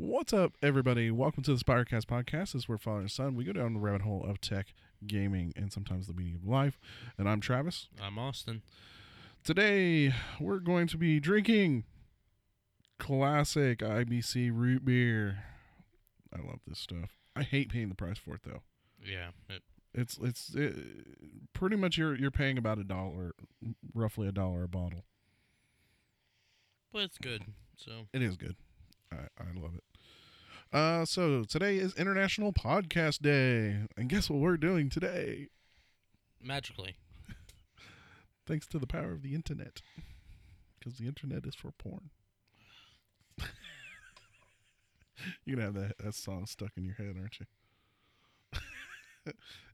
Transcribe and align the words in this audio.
What's 0.00 0.32
up, 0.32 0.52
everybody? 0.62 1.10
Welcome 1.10 1.42
to 1.42 1.52
the 1.56 1.62
Spirecast 1.64 2.04
podcast. 2.04 2.52
This 2.52 2.54
is 2.54 2.68
where 2.68 2.78
father 2.78 3.00
and 3.00 3.10
son 3.10 3.34
we 3.34 3.42
go 3.42 3.52
down 3.52 3.74
the 3.74 3.80
rabbit 3.80 4.02
hole 4.02 4.24
of 4.24 4.40
tech, 4.40 4.72
gaming, 5.04 5.52
and 5.56 5.72
sometimes 5.72 6.06
the 6.06 6.12
meaning 6.12 6.36
of 6.36 6.46
life. 6.46 6.78
And 7.18 7.28
I'm 7.28 7.40
Travis. 7.40 7.88
I'm 8.00 8.16
Austin. 8.16 8.62
Today 9.42 10.14
we're 10.38 10.60
going 10.60 10.86
to 10.86 10.96
be 10.98 11.18
drinking 11.18 11.82
classic 13.00 13.80
IBC 13.80 14.50
root 14.54 14.84
beer. 14.84 15.42
I 16.32 16.46
love 16.46 16.60
this 16.64 16.78
stuff. 16.78 17.18
I 17.34 17.42
hate 17.42 17.68
paying 17.68 17.88
the 17.88 17.96
price 17.96 18.18
for 18.18 18.36
it 18.36 18.42
though. 18.44 18.62
Yeah, 19.04 19.30
it, 19.48 19.62
It's 19.92 20.16
it's 20.22 20.54
it, 20.54 20.76
pretty 21.54 21.74
much 21.74 21.98
you're 21.98 22.14
you're 22.14 22.30
paying 22.30 22.56
about 22.56 22.78
a 22.78 22.84
dollar, 22.84 23.34
roughly 23.92 24.28
a 24.28 24.32
dollar 24.32 24.62
a 24.62 24.68
bottle. 24.68 25.06
but 26.92 27.02
it's 27.02 27.18
good. 27.18 27.42
So 27.76 28.06
It 28.12 28.22
is 28.22 28.36
good. 28.36 28.54
I, 29.10 29.26
I 29.40 29.58
love 29.58 29.74
it. 29.74 29.82
Uh, 30.72 31.04
so 31.04 31.44
today 31.44 31.76
is 31.76 31.94
International 31.94 32.52
Podcast 32.52 33.20
Day, 33.22 33.86
and 33.96 34.08
guess 34.08 34.28
what 34.28 34.40
we're 34.40 34.56
doing 34.56 34.90
today? 34.90 35.48
magically, 36.40 36.96
Thanks 38.46 38.66
to 38.68 38.78
the 38.78 38.86
power 38.86 39.10
of 39.12 39.22
the 39.22 39.34
internet, 39.34 39.80
because 40.78 40.98
the 40.98 41.06
internet 41.06 41.46
is 41.46 41.54
for 41.54 41.72
porn. 41.72 42.10
You're 45.44 45.56
gonna 45.56 45.66
have 45.66 45.74
that, 45.74 45.98
that 45.98 46.14
song 46.14 46.46
stuck 46.46 46.72
in 46.76 46.84
your 46.84 46.94
head, 46.94 47.16
aren't 47.18 47.40
you? 47.40 47.46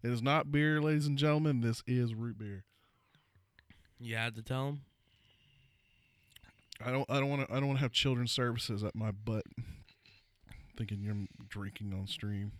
it 0.02 0.10
is 0.10 0.22
not 0.22 0.50
beer, 0.52 0.80
ladies 0.80 1.06
and 1.06 1.18
gentlemen. 1.18 1.60
This 1.60 1.82
is 1.86 2.14
root 2.14 2.38
beer. 2.38 2.64
you 3.98 4.16
had 4.16 4.34
to 4.36 4.42
tell 4.42 4.68
him. 4.68 4.80
I 6.84 6.90
don't. 6.90 7.04
I 7.10 7.20
don't 7.20 7.28
want 7.28 7.46
to. 7.46 7.52
I 7.54 7.58
don't 7.58 7.66
want 7.66 7.78
to 7.78 7.82
have 7.82 7.92
children's 7.92 8.32
services 8.32 8.82
at 8.82 8.94
my 8.94 9.10
butt. 9.10 9.44
Thinking 10.77 11.02
you're 11.02 11.46
drinking 11.48 11.95
on 11.95 12.06
stream. 12.06 12.52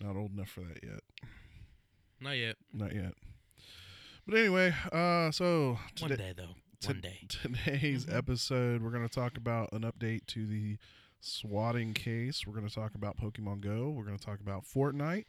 Not 0.00 0.16
old 0.16 0.32
enough 0.32 0.48
for 0.48 0.60
that 0.60 0.82
yet. 0.82 1.00
Not 2.20 2.32
yet. 2.32 2.56
Not 2.72 2.94
yet. 2.94 3.14
But 4.26 4.38
anyway, 4.38 4.74
uh, 4.92 5.30
so 5.30 5.78
One 6.00 6.10
day 6.10 6.32
though. 6.36 6.54
One 6.86 7.00
day. 7.00 7.26
today's 7.28 8.06
episode, 8.08 8.82
we're 8.82 8.90
going 8.90 9.06
to 9.06 9.14
talk 9.14 9.36
about 9.36 9.72
an 9.72 9.82
update 9.82 10.26
to 10.28 10.46
the 10.46 10.76
swatting 11.20 11.92
case. 11.92 12.46
We're 12.46 12.54
going 12.54 12.68
to 12.68 12.74
talk 12.74 12.94
about 12.94 13.16
Pokemon 13.16 13.60
Go. 13.60 13.90
We're 13.90 14.04
going 14.04 14.18
to 14.18 14.24
talk 14.24 14.40
about 14.40 14.64
Fortnite. 14.64 15.24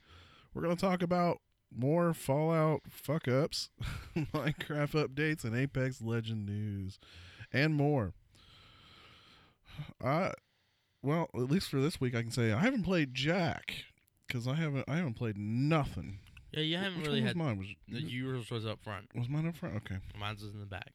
We're 0.54 0.62
going 0.62 0.76
to 0.76 0.82
talk 0.82 1.02
about 1.02 1.40
more 1.76 2.14
Fallout 2.14 2.82
fuck 2.90 3.28
ups, 3.28 3.70
Minecraft 4.16 5.08
updates, 5.08 5.44
and 5.44 5.56
Apex 5.56 6.02
Legend 6.02 6.46
news, 6.46 7.00
and 7.52 7.76
more. 7.76 8.14
I, 10.04 10.34
well, 11.02 11.30
at 11.34 11.50
least 11.50 11.70
for 11.70 11.80
this 11.80 12.00
week, 12.02 12.16
I 12.16 12.22
can 12.22 12.32
say 12.32 12.52
I 12.52 12.60
haven't 12.60 12.84
played 12.84 13.14
Jack 13.14 13.74
because 14.28 14.48
I 14.48 14.56
haven't. 14.56 14.86
I 14.88 14.96
haven't 14.98 15.16
played 15.16 15.38
nothing. 15.38 16.20
Yeah, 16.52 16.62
you 16.62 16.78
haven't 16.78 17.00
Which 17.00 17.08
really 17.08 17.22
had. 17.22 17.36
mine? 17.36 17.58
Was 17.60 17.68
The 17.88 18.02
yours 18.02 18.50
was 18.50 18.66
up 18.66 18.80
front. 18.84 19.08
was 19.16 19.30
mine 19.30 19.48
up 19.48 19.56
front? 19.56 19.76
Okay, 19.78 19.98
Mine's 20.20 20.44
was 20.44 20.54
in 20.54 20.60
the 20.60 20.66
back. 20.66 20.92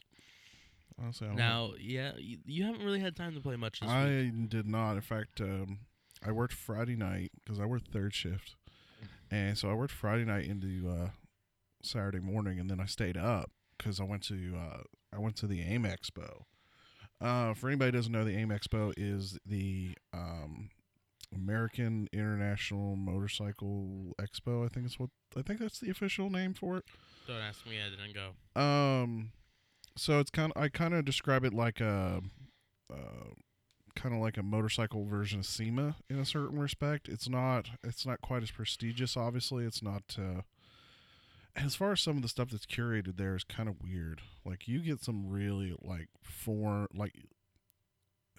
Say 1.13 1.27
I 1.27 1.35
Now, 1.35 1.73
yeah, 1.81 2.13
you, 2.17 2.39
you 2.47 2.65
haven't 2.65 2.85
really 2.85 3.01
had 3.01 3.17
time 3.17 3.35
to 3.35 3.41
play 3.41 3.57
much 3.57 3.81
this 3.81 3.89
week. 3.89 3.97
I 3.97 4.31
did 4.49 4.67
not. 4.67 4.93
In 4.95 5.01
fact, 5.01 5.41
um, 5.41 5.81
I 6.25 6.31
worked 6.31 6.55
Friday 6.55 6.95
night 6.97 7.33
because 7.43 7.59
I 7.59 7.67
worked 7.67 7.89
third 7.93 8.15
shift, 8.15 8.55
and 9.31 9.59
so 9.59 9.69
I 9.71 9.75
worked 9.75 9.93
Friday 9.93 10.25
night 10.25 10.47
into 10.47 10.89
uh, 10.89 11.09
Saturday 11.83 12.21
morning, 12.21 12.59
and 12.61 12.71
then 12.71 12.79
I 12.81 12.87
stayed 12.87 13.17
up 13.17 13.51
because 13.77 14.01
I 14.01 14.05
went 14.05 14.23
to 14.25 14.55
uh, 14.57 14.83
I 15.13 15.19
went 15.19 15.37
to 15.37 15.47
the 15.49 15.63
AIM 15.63 15.83
Expo. 15.85 16.43
Uh, 17.21 17.55
for 17.55 17.69
anybody 17.69 17.89
who 17.89 17.93
doesn't 17.93 18.13
know, 18.13 18.25
the 18.25 18.37
AIM 18.37 18.51
Expo 18.51 18.93
is 18.97 19.39
the 19.47 19.97
um, 20.13 20.69
American 21.35 22.09
International 22.13 22.97
Motorcycle 22.97 24.15
Expo. 24.21 24.65
I 24.65 24.69
think 24.69 24.87
it's 24.87 24.99
what 24.99 25.11
I 25.37 25.43
think 25.43 25.61
that's 25.61 25.81
the 25.81 25.91
official 25.91 26.31
name 26.31 26.55
for 26.55 26.79
it. 26.79 26.85
Don't 27.27 27.41
ask 27.41 27.67
me. 27.67 27.77
I 27.81 27.91
didn't 27.91 28.15
go. 28.15 28.61
Um, 28.61 29.31
so 29.97 30.19
it's 30.19 30.31
kind 30.31 30.53
of 30.55 30.63
I 30.63 30.69
kind 30.69 30.95
of 30.95 31.05
describe 31.05 31.45
it 31.45 31.55
like 31.55 31.81
a, 31.81 32.21
uh, 32.93 33.31
kind 33.95 34.15
of 34.15 34.21
like 34.21 34.37
a 34.37 34.43
motorcycle 34.43 35.05
version 35.07 35.41
of 35.41 35.47
SEMA 35.47 35.97
in 36.11 36.19
a 36.19 36.25
certain 36.25 36.59
respect. 36.59 37.09
It's 37.09 37.29
not 37.29 37.71
it's 37.83 38.05
not 38.07 38.21
quite 38.21 38.43
as 38.43 38.51
prestigious. 38.51 39.17
Obviously, 39.17 39.65
it's 39.65 39.83
not. 39.83 40.03
Uh, 40.19 40.43
as 41.57 41.75
far 41.75 41.93
as 41.93 42.01
some 42.01 42.17
of 42.17 42.23
the 42.23 42.29
stuff 42.29 42.51
that's 42.51 42.67
curated 42.67 43.17
there 43.17 43.37
is 43.37 43.45
kind 43.45 43.69
of 43.69 43.77
weird. 43.83 44.21
Like 44.45 44.67
you 44.67 44.81
get 44.81 45.03
some 45.03 45.29
really 45.29 45.75
like 45.83 46.09
foreign 46.23 46.89
like. 46.95 47.15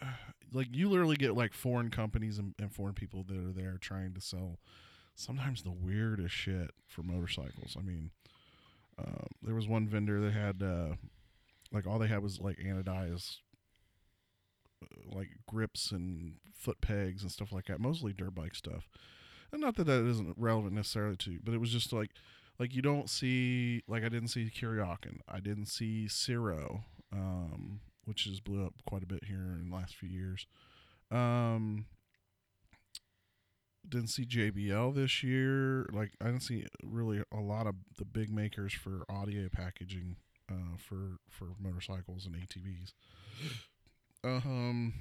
Like 0.53 0.67
you 0.71 0.89
literally 0.89 1.17
get 1.17 1.35
like 1.35 1.53
foreign 1.53 1.89
companies 1.89 2.37
and, 2.37 2.53
and 2.59 2.71
foreign 2.71 2.93
people 2.93 3.23
that 3.23 3.35
are 3.35 3.51
there 3.51 3.77
trying 3.81 4.13
to 4.13 4.21
sell 4.21 4.59
sometimes 5.15 5.63
the 5.63 5.71
weirdest 5.71 6.33
shit 6.33 6.71
for 6.87 7.01
motorcycles. 7.01 7.75
I 7.77 7.81
mean, 7.81 8.11
um, 8.97 9.27
there 9.41 9.55
was 9.55 9.67
one 9.67 9.87
vendor 9.87 10.21
that 10.21 10.31
had 10.31 10.63
uh, 10.63 10.95
like 11.73 11.85
all 11.85 11.99
they 11.99 12.07
had 12.07 12.21
was 12.23 12.39
like 12.39 12.57
anodized 12.59 13.37
uh, 14.81 14.87
like 15.13 15.29
grips 15.45 15.91
and 15.91 16.35
foot 16.53 16.79
pegs 16.79 17.23
and 17.23 17.31
stuff 17.31 17.51
like 17.51 17.65
that 17.65 17.81
mostly 17.81 18.13
dirt 18.13 18.35
bike 18.35 18.55
stuff 18.55 18.87
and 19.51 19.61
not 19.61 19.75
that 19.75 19.85
that 19.85 20.05
isn't 20.05 20.35
relevant 20.37 20.73
necessarily 20.73 21.15
to 21.17 21.31
you, 21.31 21.39
but 21.43 21.53
it 21.53 21.59
was 21.59 21.71
just 21.71 21.91
like 21.93 22.11
like 22.59 22.73
you 22.73 22.81
don't 22.81 23.09
see 23.09 23.83
like 23.87 24.03
i 24.03 24.09
didn't 24.09 24.29
see 24.29 24.51
Kuryokin. 24.53 25.19
i 25.27 25.39
didn't 25.39 25.67
see 25.67 26.07
Ciro, 26.07 26.85
um, 27.11 27.81
which 28.05 28.25
has 28.25 28.39
blew 28.39 28.65
up 28.65 28.73
quite 28.87 29.03
a 29.03 29.07
bit 29.07 29.25
here 29.25 29.57
in 29.59 29.69
the 29.69 29.75
last 29.75 29.95
few 29.95 30.09
years 30.09 30.47
um 31.11 31.85
didn't 33.89 34.09
see 34.09 34.25
JBL 34.25 34.95
this 34.95 35.23
year. 35.23 35.87
Like 35.91 36.11
I 36.21 36.25
didn't 36.25 36.41
see 36.41 36.65
really 36.83 37.21
a 37.31 37.39
lot 37.39 37.67
of 37.67 37.75
the 37.97 38.05
big 38.05 38.31
makers 38.31 38.73
for 38.73 39.03
audio 39.09 39.47
packaging 39.49 40.17
uh, 40.51 40.77
for 40.77 41.17
for 41.29 41.49
motorcycles 41.59 42.25
and 42.25 42.35
ATVs. 42.35 42.93
Um, 44.23 44.93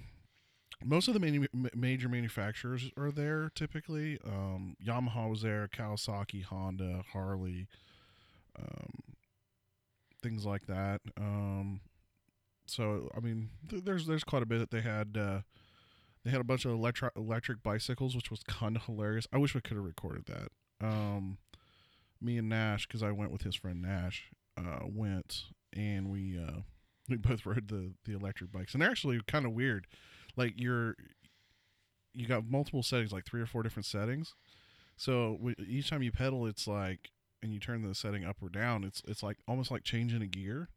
most 0.84 1.08
of 1.08 1.14
the 1.14 1.48
major 1.74 2.08
manufacturers 2.08 2.90
are 2.96 3.10
there 3.10 3.50
typically. 3.54 4.18
Um, 4.24 4.76
Yamaha 4.84 5.30
was 5.30 5.42
there, 5.42 5.68
Kawasaki, 5.68 6.44
Honda, 6.44 7.02
Harley, 7.12 7.66
um, 8.58 9.16
things 10.22 10.44
like 10.44 10.66
that. 10.66 11.00
Um, 11.18 11.80
so 12.66 13.10
I 13.16 13.20
mean, 13.20 13.50
th- 13.68 13.84
there's 13.84 14.06
there's 14.06 14.24
quite 14.24 14.42
a 14.42 14.46
bit 14.46 14.58
that 14.58 14.70
they 14.70 14.80
had. 14.82 15.16
Uh, 15.18 15.40
they 16.24 16.30
had 16.30 16.40
a 16.40 16.44
bunch 16.44 16.64
of 16.64 16.72
electro- 16.72 17.10
electric 17.16 17.62
bicycles, 17.62 18.16
which 18.16 18.30
was 18.30 18.42
kind 18.44 18.76
of 18.76 18.84
hilarious. 18.84 19.26
I 19.32 19.36
wish 19.38 19.54
we 19.54 19.60
could 19.60 19.76
have 19.76 19.84
recorded 19.84 20.24
that. 20.26 20.48
Um, 20.80 21.36
me 22.20 22.38
and 22.38 22.48
Nash, 22.48 22.86
because 22.86 23.02
I 23.02 23.10
went 23.10 23.30
with 23.30 23.42
his 23.42 23.54
friend 23.54 23.82
Nash, 23.82 24.30
uh, 24.56 24.80
went 24.86 25.44
and 25.74 26.10
we 26.10 26.38
uh, 26.38 26.60
we 27.08 27.16
both 27.18 27.44
rode 27.46 27.68
the 27.68 27.92
the 28.04 28.14
electric 28.14 28.52
bikes, 28.52 28.72
and 28.72 28.82
they're 28.82 28.90
actually 28.90 29.20
kind 29.26 29.44
of 29.46 29.52
weird. 29.52 29.86
Like 30.36 30.54
you're 30.56 30.96
you 32.12 32.26
got 32.26 32.48
multiple 32.48 32.82
settings, 32.82 33.12
like 33.12 33.26
three 33.26 33.40
or 33.40 33.46
four 33.46 33.62
different 33.62 33.86
settings. 33.86 34.34
So 34.96 35.36
w- 35.36 35.56
each 35.66 35.90
time 35.90 36.02
you 36.02 36.12
pedal, 36.12 36.46
it's 36.46 36.66
like, 36.68 37.10
and 37.42 37.52
you 37.52 37.58
turn 37.58 37.82
the 37.82 37.94
setting 37.94 38.24
up 38.24 38.36
or 38.40 38.48
down, 38.48 38.84
it's 38.84 39.02
it's 39.06 39.22
like 39.22 39.38
almost 39.46 39.70
like 39.70 39.82
changing 39.82 40.22
a 40.22 40.26
gear 40.26 40.68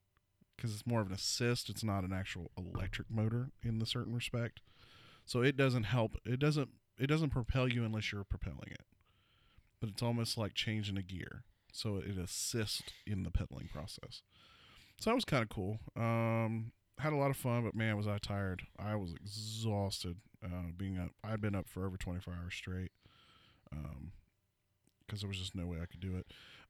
because 0.55 0.73
it's 0.73 0.87
more 0.87 1.01
of 1.01 1.07
an 1.07 1.13
assist. 1.13 1.69
It's 1.69 1.83
not 1.83 2.03
an 2.03 2.11
actual 2.11 2.51
electric 2.57 3.09
motor 3.09 3.51
in 3.63 3.79
the 3.79 3.85
certain 3.85 4.13
respect. 4.13 4.61
So 5.25 5.41
it 5.41 5.55
doesn't 5.55 5.83
help. 5.83 6.17
It 6.25 6.39
doesn't. 6.39 6.69
It 6.99 7.07
doesn't 7.07 7.29
propel 7.29 7.67
you 7.67 7.85
unless 7.85 8.11
you're 8.11 8.23
propelling 8.23 8.71
it. 8.71 8.85
But 9.79 9.89
it's 9.89 10.01
almost 10.01 10.37
like 10.37 10.55
changing 10.55 10.97
a 10.97 11.03
gear. 11.03 11.43
So 11.71 11.97
it 11.97 12.17
assists 12.17 12.91
in 13.05 13.21
the 13.21 13.29
pedaling 13.29 13.69
process. 13.71 14.23
So 14.99 15.11
that 15.11 15.15
was 15.15 15.25
kind 15.25 15.43
of 15.43 15.49
cool. 15.49 15.79
Um, 15.95 16.71
had 16.99 17.13
a 17.13 17.17
lot 17.17 17.29
of 17.29 17.37
fun, 17.37 17.63
but 17.63 17.75
man, 17.75 17.97
was 17.97 18.07
I 18.07 18.17
tired. 18.17 18.63
I 18.79 18.95
was 18.95 19.13
exhausted. 19.13 20.17
Uh, 20.43 20.71
being 20.75 20.97
up, 20.97 21.11
I'd 21.23 21.41
been 21.41 21.55
up 21.55 21.67
for 21.67 21.85
over 21.85 21.97
24 21.97 22.33
hours 22.33 22.53
straight. 22.53 22.91
Um, 23.71 24.11
because 25.05 25.21
there 25.21 25.27
was 25.29 25.37
just 25.37 25.55
no 25.55 25.65
way 25.65 25.77
I 25.81 25.85
could 25.85 26.01
do 26.01 26.17
it. 26.17 26.27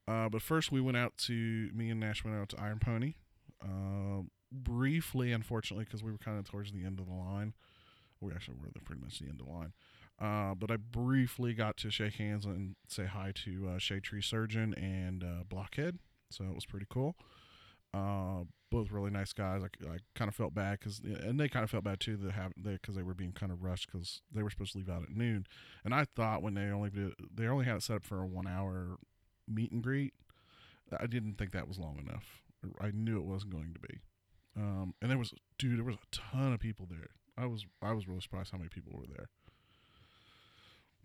Uh, 0.08 0.30
but 0.30 0.42
first, 0.42 0.72
we 0.72 0.80
went 0.80 0.96
out 0.96 1.18
to 1.18 1.70
me 1.74 1.90
and 1.90 2.00
Nash 2.00 2.24
went 2.24 2.38
out 2.38 2.50
to 2.50 2.62
Iron 2.62 2.80
Pony. 2.80 3.16
Uh, 3.62 4.24
briefly, 4.52 5.32
unfortunately, 5.32 5.86
because 5.86 6.04
we 6.04 6.12
were 6.12 6.20
kind 6.20 6.38
of 6.38 6.46
towards 6.46 6.72
the 6.72 6.86
end 6.86 7.00
of 7.00 7.08
the 7.08 7.14
line 7.14 7.54
we 8.22 8.32
actually 8.32 8.58
were 8.62 8.70
pretty 8.84 9.02
much 9.02 9.20
the 9.20 9.26
end 9.26 9.40
of 9.40 9.48
the 9.48 9.52
line. 9.52 9.74
Uh, 10.20 10.56
but 10.56 10.72
I 10.72 10.78
briefly 10.78 11.54
got 11.54 11.78
to 11.78 11.92
shake 11.92 12.16
hands 12.16 12.46
and 12.46 12.76
say 12.88 13.06
hi 13.06 13.32
to 13.44 13.70
uh, 13.76 13.78
Shade 13.78 14.04
Tree 14.04 14.22
Surgeon 14.22 14.74
and 14.74 15.24
uh, 15.24 15.44
Blockhead, 15.48 16.00
so 16.32 16.44
it 16.46 16.56
was 16.56 16.66
pretty 16.66 16.88
cool. 16.90 17.16
Both 18.70 18.92
really 18.92 19.12
nice 19.12 19.32
guys. 19.32 19.62
I, 19.64 19.90
I 19.90 19.98
kind 20.16 20.28
of 20.28 20.36
felt 20.36 20.54
bad 20.54 20.80
because, 20.80 21.00
and 21.00 21.40
they 21.40 21.48
kind 21.48 21.64
of 21.64 21.70
felt 21.70 21.86
bad 21.86 22.00
too 22.00 22.18
that 22.18 22.34
have 22.34 22.52
they 22.58 22.74
because 22.74 22.96
they 22.96 23.04
were 23.04 23.14
being 23.14 23.32
kind 23.32 23.52
of 23.52 23.64
rushed 23.64 23.90
because 23.92 24.22
they 24.34 24.44
were 24.44 24.50
supposed 24.50 24.74
to 24.74 24.80
leave 24.80 24.90
out 24.90 25.04
at 25.04 25.16
noon, 25.16 25.46
and 25.86 25.94
I 25.94 26.06
thought 26.16 26.42
when 26.42 26.54
they 26.56 26.66
only 26.70 26.90
did 26.90 27.14
they 27.34 27.48
only 27.48 27.66
had 27.66 27.78
it 27.78 27.84
set 27.84 27.98
up 27.98 28.04
for 28.04 28.22
a 28.22 28.26
one 28.26 28.48
hour 28.48 28.98
meet 29.48 29.72
and 29.72 29.82
greet, 29.82 30.14
I 30.98 31.08
didn't 31.08 31.38
think 31.38 31.52
that 31.52 31.68
was 31.68 31.80
long 31.80 31.98
enough. 31.98 32.42
I 32.82 32.92
knew 32.94 33.18
it 33.18 33.26
wasn't 33.26 33.54
going 33.54 33.74
to 33.74 33.80
be. 33.80 34.00
Um, 34.58 34.96
and 35.02 35.12
there 35.12 35.18
was, 35.18 35.34
dude, 35.60 35.78
there 35.78 35.86
was 35.86 35.96
a 35.96 36.16
ton 36.16 36.52
of 36.52 36.60
people 36.60 36.88
there. 36.90 37.10
I 37.38 37.46
was 37.46 37.66
I 37.82 37.94
was 37.94 38.08
really 38.08 38.22
surprised 38.22 38.52
how 38.52 38.58
many 38.58 38.70
people 38.70 38.94
were 38.96 39.06
there. 39.08 39.30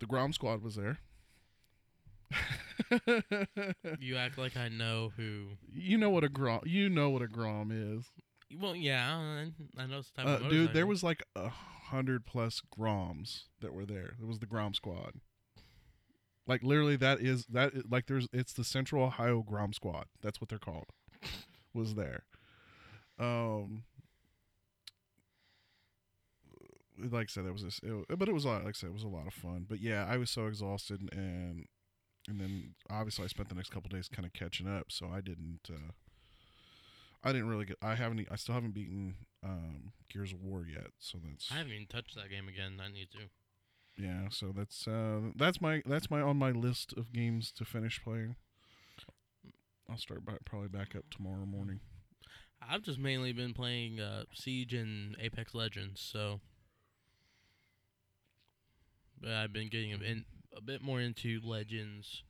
The 0.01 0.07
Grom 0.07 0.33
Squad 0.33 0.63
was 0.63 0.77
there. 0.77 0.99
You 3.99 4.17
act 4.17 4.39
like 4.39 4.57
I 4.57 4.69
know 4.69 5.13
who. 5.17 5.49
you 5.73 5.97
know 5.99 6.11
what 6.11 6.25
a 6.25 6.29
Grom 6.29 6.61
you 6.65 6.89
know 6.89 7.11
what 7.11 7.23
a 7.23 7.29
Grom 7.29 7.71
is. 7.71 8.11
Well, 8.61 8.77
yeah, 8.77 9.45
I, 9.79 9.87
know. 9.87 10.03
Type 10.15 10.27
Uh, 10.27 10.49
dude, 10.49 10.75
there 10.75 10.87
was 10.87 11.03
like 11.03 11.23
a 11.35 11.49
hundred 11.49 12.27
plus 12.27 12.61
Groms 12.77 13.45
that 13.61 13.73
were 13.73 13.87
there. 13.87 14.15
It 14.21 14.27
was 14.27 14.41
the 14.41 14.47
Grom 14.47 14.75
Squad. 14.75 15.15
Like 16.47 16.63
literally, 16.63 16.97
that 16.97 17.21
is 17.21 17.47
that 17.47 17.91
like 17.91 18.07
there's 18.07 18.29
it's 18.33 18.53
the 18.53 18.65
Central 18.65 19.05
Ohio 19.05 19.43
Grom 19.43 19.73
Squad. 19.73 20.07
That's 20.21 20.41
what 20.41 20.49
they're 20.49 20.59
called. 20.59 20.87
Was 21.75 21.95
there. 21.95 22.25
Um. 23.19 23.85
Like 26.99 27.25
I 27.25 27.27
said, 27.31 27.47
it 27.47 27.53
was 27.53 27.65
this, 27.65 27.81
it, 27.83 28.19
but 28.19 28.29
it 28.29 28.35
was 28.35 28.45
a 28.45 28.49
lot. 28.49 28.65
Like 28.65 28.77
I 28.77 28.79
said, 28.79 28.91
it 28.91 28.93
was 28.93 29.03
a 29.03 29.09
lot 29.09 29.27
of 29.27 29.33
fun. 29.33 29.67
But 29.69 29.81
yeah, 29.81 30.07
I 30.09 30.19
was 30.19 30.31
so 30.31 30.47
exhausted, 30.47 31.09
and 31.11 31.67
and 32.29 32.41
then 32.41 32.75
obviously 32.91 33.25
I 33.25 33.29
spent 33.29 33.49
the 33.49 33.55
next 33.55 33.71
couple 33.71 33.89
days 33.89 34.09
kind 34.09 34.27
of 34.27 34.33
catching 34.33 34.69
up. 34.69 34.87
So 34.91 35.09
I 35.13 35.21
didn't. 35.21 35.69
uh 35.71 35.93
I 37.25 37.33
didn't 37.33 37.49
really 37.49 37.65
get. 37.67 37.77
I 37.81 37.95
haven't. 37.95 38.27
I 38.31 38.37
still 38.37 38.55
haven't 38.55 38.75
beaten 38.75 39.15
um, 39.45 39.93
Gears 40.13 40.33
of 40.33 40.43
War 40.43 40.65
yet. 40.69 40.89
So 40.99 41.19
that's 41.25 41.51
I 41.53 41.57
haven't 41.59 41.73
even 41.73 41.87
touched 41.87 42.17
that 42.17 42.31
game 42.31 42.49
again. 42.49 42.81
I 42.85 42.91
need 42.91 43.09
to. 43.13 44.03
yeah. 44.03 44.29
So 44.31 44.53
that's 44.55 44.89
uh, 44.89 45.21
that's 45.37 45.61
my 45.61 45.83
that's 45.87 46.11
my 46.11 46.21
on 46.21 46.37
my 46.37 46.51
list 46.51 46.93
of 46.97 47.13
games 47.13 47.53
to 47.53 47.65
finish 47.65 48.03
playing. 48.03 48.37
I'll 49.89 49.99
start 49.99 50.25
by, 50.25 50.35
probably 50.45 50.69
back 50.69 50.97
up 50.97 51.05
tomorrow 51.11 51.45
morning. 51.45 51.81
I've 52.67 52.83
just 52.83 52.99
mainly 52.99 53.33
been 53.33 53.55
playing 53.55 54.01
uh, 54.01 54.25
Siege 54.35 54.75
and 54.75 55.17
Apex 55.21 55.55
Legends, 55.55 56.01
so. 56.01 56.41
But 59.21 59.33
I've 59.33 59.53
been 59.53 59.69
getting 59.69 59.93
a, 59.93 59.97
in, 59.97 60.25
a 60.57 60.61
bit 60.61 60.83
more 60.83 61.01
into 61.01 61.41
Legends. 61.45 62.23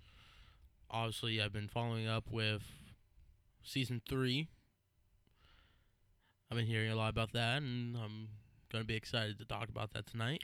Obviously, 0.91 1.41
I've 1.41 1.53
been 1.53 1.69
following 1.69 2.07
up 2.07 2.25
with 2.31 2.63
Season 3.65 4.03
3. 4.09 4.49
I've 6.51 6.57
been 6.57 6.67
hearing 6.67 6.91
a 6.91 6.97
lot 6.97 7.11
about 7.11 7.33
that, 7.33 7.63
and 7.63 7.97
I'm 7.97 8.29
going 8.71 8.83
to 8.83 8.87
be 8.87 8.95
excited 8.95 9.39
to 9.39 9.45
talk 9.45 9.69
about 9.69 9.93
that 9.95 10.07
tonight. 10.07 10.43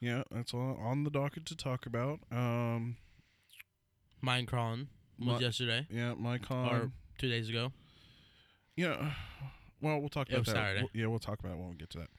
Yeah, 0.00 0.22
that's 0.30 0.54
all 0.54 0.78
on 0.80 1.02
the 1.02 1.10
docket 1.10 1.44
to 1.46 1.56
talk 1.56 1.84
about. 1.86 2.20
Um, 2.30 2.96
Minecraft 4.24 4.86
was 5.18 5.38
Mi- 5.40 5.44
yesterday, 5.44 5.86
yeah, 5.90 6.14
MineCon. 6.14 6.70
or 6.70 6.92
two 7.18 7.28
days 7.28 7.48
ago. 7.48 7.72
Yeah. 8.76 9.12
Well, 9.80 9.98
we'll 9.98 10.08
talk 10.08 10.28
It 10.28 10.34
about 10.34 10.40
was 10.46 10.46
that. 10.46 10.54
Saturday. 10.54 10.80
We'll- 10.82 10.90
yeah, 11.02 11.06
we'll 11.08 11.18
talk 11.18 11.40
about 11.40 11.52
it 11.52 11.58
when 11.58 11.70
we 11.70 11.76
get 11.76 11.90
to 11.90 11.98
that. 11.98 12.10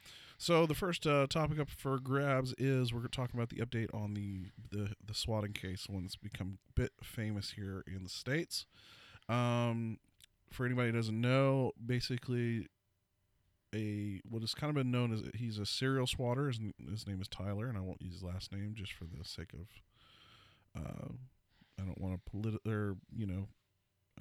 So 0.42 0.66
the 0.66 0.74
first 0.74 1.06
uh, 1.06 1.28
topic 1.28 1.60
up 1.60 1.70
for 1.70 2.00
grabs 2.00 2.54
is 2.58 2.94
we're 2.94 3.06
talking 3.08 3.38
about 3.38 3.50
the 3.50 3.58
update 3.58 3.94
on 3.94 4.14
the 4.14 4.46
the 4.72 4.94
the 5.06 5.14
swatting 5.14 5.52
case, 5.52 5.88
one 5.90 6.04
that's 6.04 6.16
become 6.16 6.60
a 6.70 6.80
bit 6.80 6.94
famous 7.04 7.52
here 7.52 7.84
in 7.86 8.04
the 8.04 8.10
states. 8.10 8.66
Um, 9.28 9.98
for 10.50 10.66
anybody 10.66 10.92
who 10.92 10.96
doesn't 10.96 11.20
know, 11.20 11.74
basically, 11.86 12.68
a 13.76 14.22
what 14.30 14.42
has 14.42 14.54
kind 14.54 14.70
of 14.70 14.76
been 14.76 14.92
known 14.92 15.12
as 15.12 15.24
he's 15.36 15.60
a 15.60 15.66
serial 15.66 16.08
swatter. 16.08 16.48
His, 16.48 16.62
his 16.90 17.06
name 17.06 17.20
is 17.20 17.28
Tyler, 17.28 17.68
and 17.68 17.78
I 17.78 17.82
won't 17.82 18.02
use 18.02 18.14
his 18.14 18.24
last 18.24 18.54
name 18.54 18.76
just 18.78 18.94
for 18.94 19.04
the 19.04 19.26
sake 19.26 19.52
of. 19.54 19.68
Uh, 20.82 21.14
I 21.82 21.84
don't 21.84 22.00
want 22.00 22.14
to 22.14 22.32
polit 22.32 22.62
or 22.66 22.96
you 23.14 23.28
know 23.28 23.50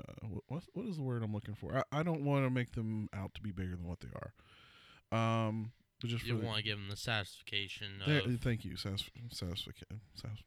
uh, 0.00 0.26
what, 0.29 0.43
what 0.49 0.62
what 0.73 0.87
is 0.87 0.97
the 0.97 1.03
word 1.05 1.23
I'm 1.23 1.32
looking 1.32 1.55
for? 1.55 1.76
I, 1.76 2.00
I 2.00 2.03
don't 2.03 2.25
want 2.25 2.44
to 2.44 2.50
make 2.50 2.73
them 2.73 3.09
out 3.14 3.35
to 3.35 3.41
be 3.41 3.53
bigger 3.53 3.76
than 3.76 3.87
what 3.87 4.00
they 4.00 4.09
are. 4.17 4.32
Um, 5.17 5.71
but 6.00 6.11
just 6.11 6.25
You 6.25 6.37
want 6.37 6.59
to 6.59 6.62
give 6.62 6.79
them 6.79 6.89
the 6.89 6.97
satisfaction 6.97 8.03
there- 8.06 8.21
of 8.21 8.41
thank 8.41 8.65
you, 8.65 8.73
satisf- 8.77 9.11
satisfaction. 9.33 10.00
Satis- 10.15 10.43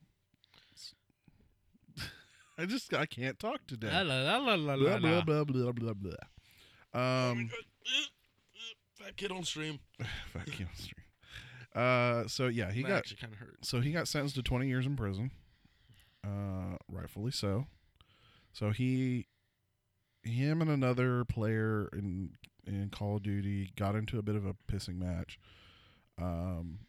I 2.57 2.65
just 2.65 2.94
I 2.94 3.06
can't 3.06 3.39
talk 3.39 3.65
today. 3.68 3.89
La, 3.92 4.01
la, 4.01 4.38
la, 4.38 4.56
la, 4.56 4.56
la, 4.56 4.75
Blah, 4.75 5.09
la. 5.09 5.21
blah, 5.21 5.44
blah, 5.44 5.71
blah, 5.71 5.71
blah, 5.71 5.94
blah. 5.94 7.30
Um, 7.31 7.50
Fat 8.95 9.15
kid 9.18 9.31
on 9.31 9.44
stream. 9.44 9.80
fuck 10.33 10.48
you, 10.59 10.68
stream. 10.75 10.95
Uh, 11.74 12.27
so 12.27 12.48
yeah, 12.48 12.71
he 12.71 12.81
that 12.83 12.88
got 12.89 12.98
actually 12.98 13.18
kind 13.18 13.33
of 13.33 13.39
hurt. 13.39 13.57
so 13.65 13.80
he 13.81 13.92
got 13.92 14.07
sentenced 14.07 14.36
to 14.36 14.44
20 14.44 14.68
years 14.68 14.86
in 14.86 14.95
prison. 14.95 15.31
Uh, 16.25 16.75
rightfully 16.89 17.31
so. 17.31 17.65
So 18.53 18.71
he, 18.71 19.27
him 20.24 20.62
and 20.62 20.69
another 20.69 21.24
player 21.25 21.89
in 21.94 22.31
in 22.66 22.90
Call 22.90 23.18
of 23.18 23.24
Duty 23.24 23.72
got 23.75 23.96
into 23.96 24.18
a 24.19 24.22
bit 24.22 24.36
of 24.36 24.46
a 24.46 24.56
pissing 24.72 24.98
match. 24.98 25.40
Um, 26.22 26.80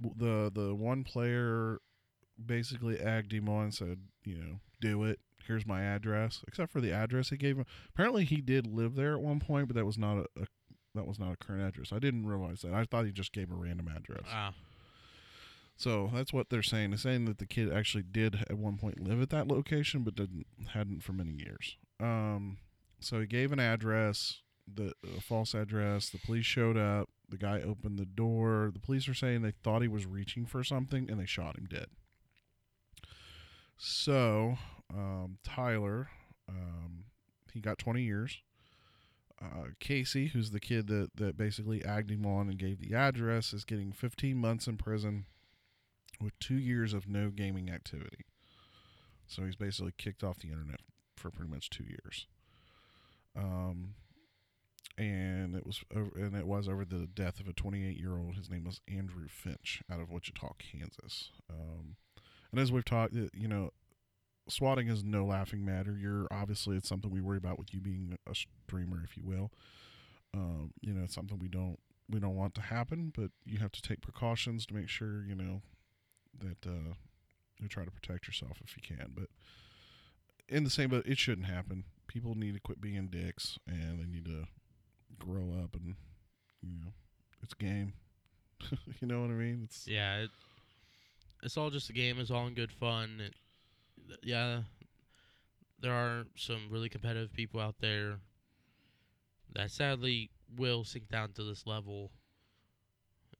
the 0.00 0.50
the 0.54 0.74
one 0.74 1.04
player 1.04 1.78
basically 2.44 2.98
egged 3.00 3.32
him 3.32 3.48
on 3.48 3.64
and 3.64 3.74
said, 3.74 3.98
you 4.24 4.36
know, 4.36 4.60
do 4.80 5.04
it. 5.04 5.18
Here's 5.46 5.66
my 5.66 5.82
address. 5.82 6.42
Except 6.46 6.70
for 6.72 6.80
the 6.80 6.92
address 6.92 7.30
he 7.30 7.36
gave 7.36 7.56
him. 7.56 7.66
Apparently, 7.94 8.24
he 8.24 8.40
did 8.40 8.66
live 8.66 8.94
there 8.94 9.14
at 9.14 9.20
one 9.20 9.40
point, 9.40 9.66
but 9.68 9.74
that 9.76 9.86
was 9.86 9.98
not 9.98 10.18
a, 10.18 10.26
a 10.42 10.46
that 10.94 11.06
was 11.06 11.18
not 11.18 11.32
a 11.32 11.36
current 11.36 11.62
address. 11.62 11.92
I 11.92 11.98
didn't 11.98 12.26
realize 12.26 12.60
that. 12.62 12.72
I 12.74 12.84
thought 12.84 13.06
he 13.06 13.12
just 13.12 13.32
gave 13.32 13.50
a 13.50 13.54
random 13.54 13.88
address. 13.88 14.24
Ah, 14.30 14.52
So 15.76 16.10
that's 16.14 16.32
what 16.32 16.50
they're 16.50 16.62
saying. 16.62 16.90
They're 16.90 16.98
saying 16.98 17.24
that 17.26 17.38
the 17.38 17.46
kid 17.46 17.72
actually 17.72 18.04
did 18.04 18.36
at 18.48 18.58
one 18.58 18.78
point 18.78 19.00
live 19.00 19.20
at 19.20 19.30
that 19.30 19.48
location, 19.48 20.02
but 20.02 20.14
didn't 20.14 20.46
hadn't 20.68 21.02
for 21.02 21.12
many 21.12 21.32
years. 21.32 21.76
Um, 22.00 22.58
so 23.00 23.20
he 23.20 23.26
gave 23.26 23.52
an 23.52 23.60
address, 23.60 24.40
the 24.74 24.92
false 25.20 25.54
address. 25.54 26.10
The 26.10 26.18
police 26.18 26.46
showed 26.46 26.76
up. 26.76 27.08
The 27.28 27.36
guy 27.36 27.60
opened 27.60 27.98
the 27.98 28.06
door. 28.06 28.70
The 28.72 28.80
police 28.80 29.08
are 29.08 29.14
saying 29.14 29.42
they 29.42 29.52
thought 29.62 29.82
he 29.82 29.88
was 29.88 30.06
reaching 30.06 30.46
for 30.46 30.64
something, 30.64 31.10
and 31.10 31.20
they 31.20 31.26
shot 31.26 31.58
him 31.58 31.66
dead. 31.70 31.86
So 33.76 34.58
um, 34.92 35.38
Tyler, 35.44 36.08
um, 36.48 37.04
he 37.52 37.60
got 37.60 37.78
20 37.78 38.02
years. 38.02 38.38
Uh, 39.40 39.68
Casey, 39.78 40.28
who's 40.28 40.50
the 40.50 40.60
kid 40.60 40.88
that, 40.88 41.10
that 41.14 41.36
basically 41.36 41.84
agged 41.84 42.10
him 42.10 42.26
on 42.26 42.48
and 42.48 42.58
gave 42.58 42.80
the 42.80 42.94
address, 42.94 43.52
is 43.52 43.64
getting 43.64 43.92
15 43.92 44.36
months 44.36 44.66
in 44.66 44.76
prison 44.76 45.26
with 46.20 46.36
two 46.40 46.58
years 46.58 46.92
of 46.92 47.08
no 47.08 47.30
gaming 47.30 47.70
activity. 47.70 48.24
So 49.28 49.44
he's 49.44 49.54
basically 49.54 49.92
kicked 49.96 50.24
off 50.24 50.38
the 50.38 50.48
internet 50.48 50.80
for 51.16 51.30
pretty 51.30 51.50
much 51.50 51.70
two 51.70 51.84
years. 51.84 52.26
Um, 53.36 53.94
and 54.98 55.54
it 55.54 55.64
was 55.64 55.80
over, 55.94 56.10
and 56.16 56.34
it 56.34 56.46
was 56.46 56.68
over 56.68 56.84
the 56.84 57.06
death 57.06 57.38
of 57.38 57.46
a 57.46 57.52
28 57.52 57.96
year 57.96 58.18
old. 58.18 58.34
His 58.34 58.50
name 58.50 58.64
was 58.64 58.80
Andrew 58.88 59.28
Finch 59.28 59.82
out 59.90 60.00
of 60.00 60.10
Wichita, 60.10 60.54
Kansas. 60.58 61.30
Um, 61.48 61.96
and 62.50 62.60
as 62.60 62.72
we've 62.72 62.84
talked, 62.84 63.14
you 63.14 63.46
know, 63.46 63.70
swatting 64.48 64.88
is 64.88 65.04
no 65.04 65.24
laughing 65.24 65.64
matter. 65.64 65.96
You're 65.96 66.26
obviously 66.32 66.76
it's 66.76 66.88
something 66.88 67.10
we 67.10 67.20
worry 67.20 67.38
about 67.38 67.58
with 67.58 67.72
you 67.72 67.80
being 67.80 68.18
a 68.28 68.34
streamer, 68.34 69.00
if 69.04 69.16
you 69.16 69.22
will. 69.24 69.52
Um, 70.34 70.72
you 70.80 70.92
know, 70.92 71.04
it's 71.04 71.14
something 71.14 71.38
we 71.38 71.48
don't 71.48 71.78
we 72.10 72.18
don't 72.18 72.36
want 72.36 72.54
to 72.56 72.62
happen, 72.62 73.12
but 73.16 73.30
you 73.44 73.58
have 73.58 73.72
to 73.72 73.82
take 73.82 74.00
precautions 74.00 74.66
to 74.66 74.74
make 74.74 74.88
sure 74.88 75.24
you 75.24 75.36
know 75.36 75.62
that 76.40 76.66
uh, 76.66 76.94
you 77.60 77.68
try 77.68 77.84
to 77.84 77.90
protect 77.90 78.26
yourself 78.26 78.58
if 78.64 78.76
you 78.76 78.82
can. 78.82 79.12
But 79.14 79.28
in 80.48 80.64
the 80.64 80.70
same, 80.70 80.90
but 80.90 81.06
it 81.06 81.18
shouldn't 81.18 81.46
happen. 81.46 81.84
People 82.08 82.34
need 82.34 82.54
to 82.54 82.60
quit 82.60 82.80
being 82.80 83.08
dicks, 83.08 83.58
and 83.66 84.00
they 84.00 84.06
need 84.06 84.24
to 84.24 84.48
grow 85.18 85.54
up, 85.62 85.74
and 85.74 85.94
you 86.62 86.70
know, 86.84 86.92
it's 87.42 87.52
a 87.52 87.62
game. 87.62 87.92
you 89.00 89.06
know 89.06 89.20
what 89.20 89.30
I 89.30 89.34
mean? 89.34 89.62
It's 89.64 89.86
yeah. 89.86 90.22
It, 90.22 90.30
it's 91.42 91.56
all 91.56 91.70
just 91.70 91.90
a 91.90 91.92
game. 91.92 92.18
It's 92.18 92.30
all 92.30 92.46
in 92.46 92.54
good 92.54 92.72
fun. 92.72 93.20
It, 93.20 93.34
th- 94.08 94.20
yeah, 94.22 94.62
there 95.80 95.92
are 95.92 96.24
some 96.36 96.66
really 96.70 96.88
competitive 96.88 97.32
people 97.32 97.60
out 97.60 97.76
there 97.80 98.16
that 99.54 99.70
sadly 99.70 100.30
will 100.56 100.84
sink 100.84 101.08
down 101.08 101.32
to 101.32 101.44
this 101.44 101.66
level 101.66 102.10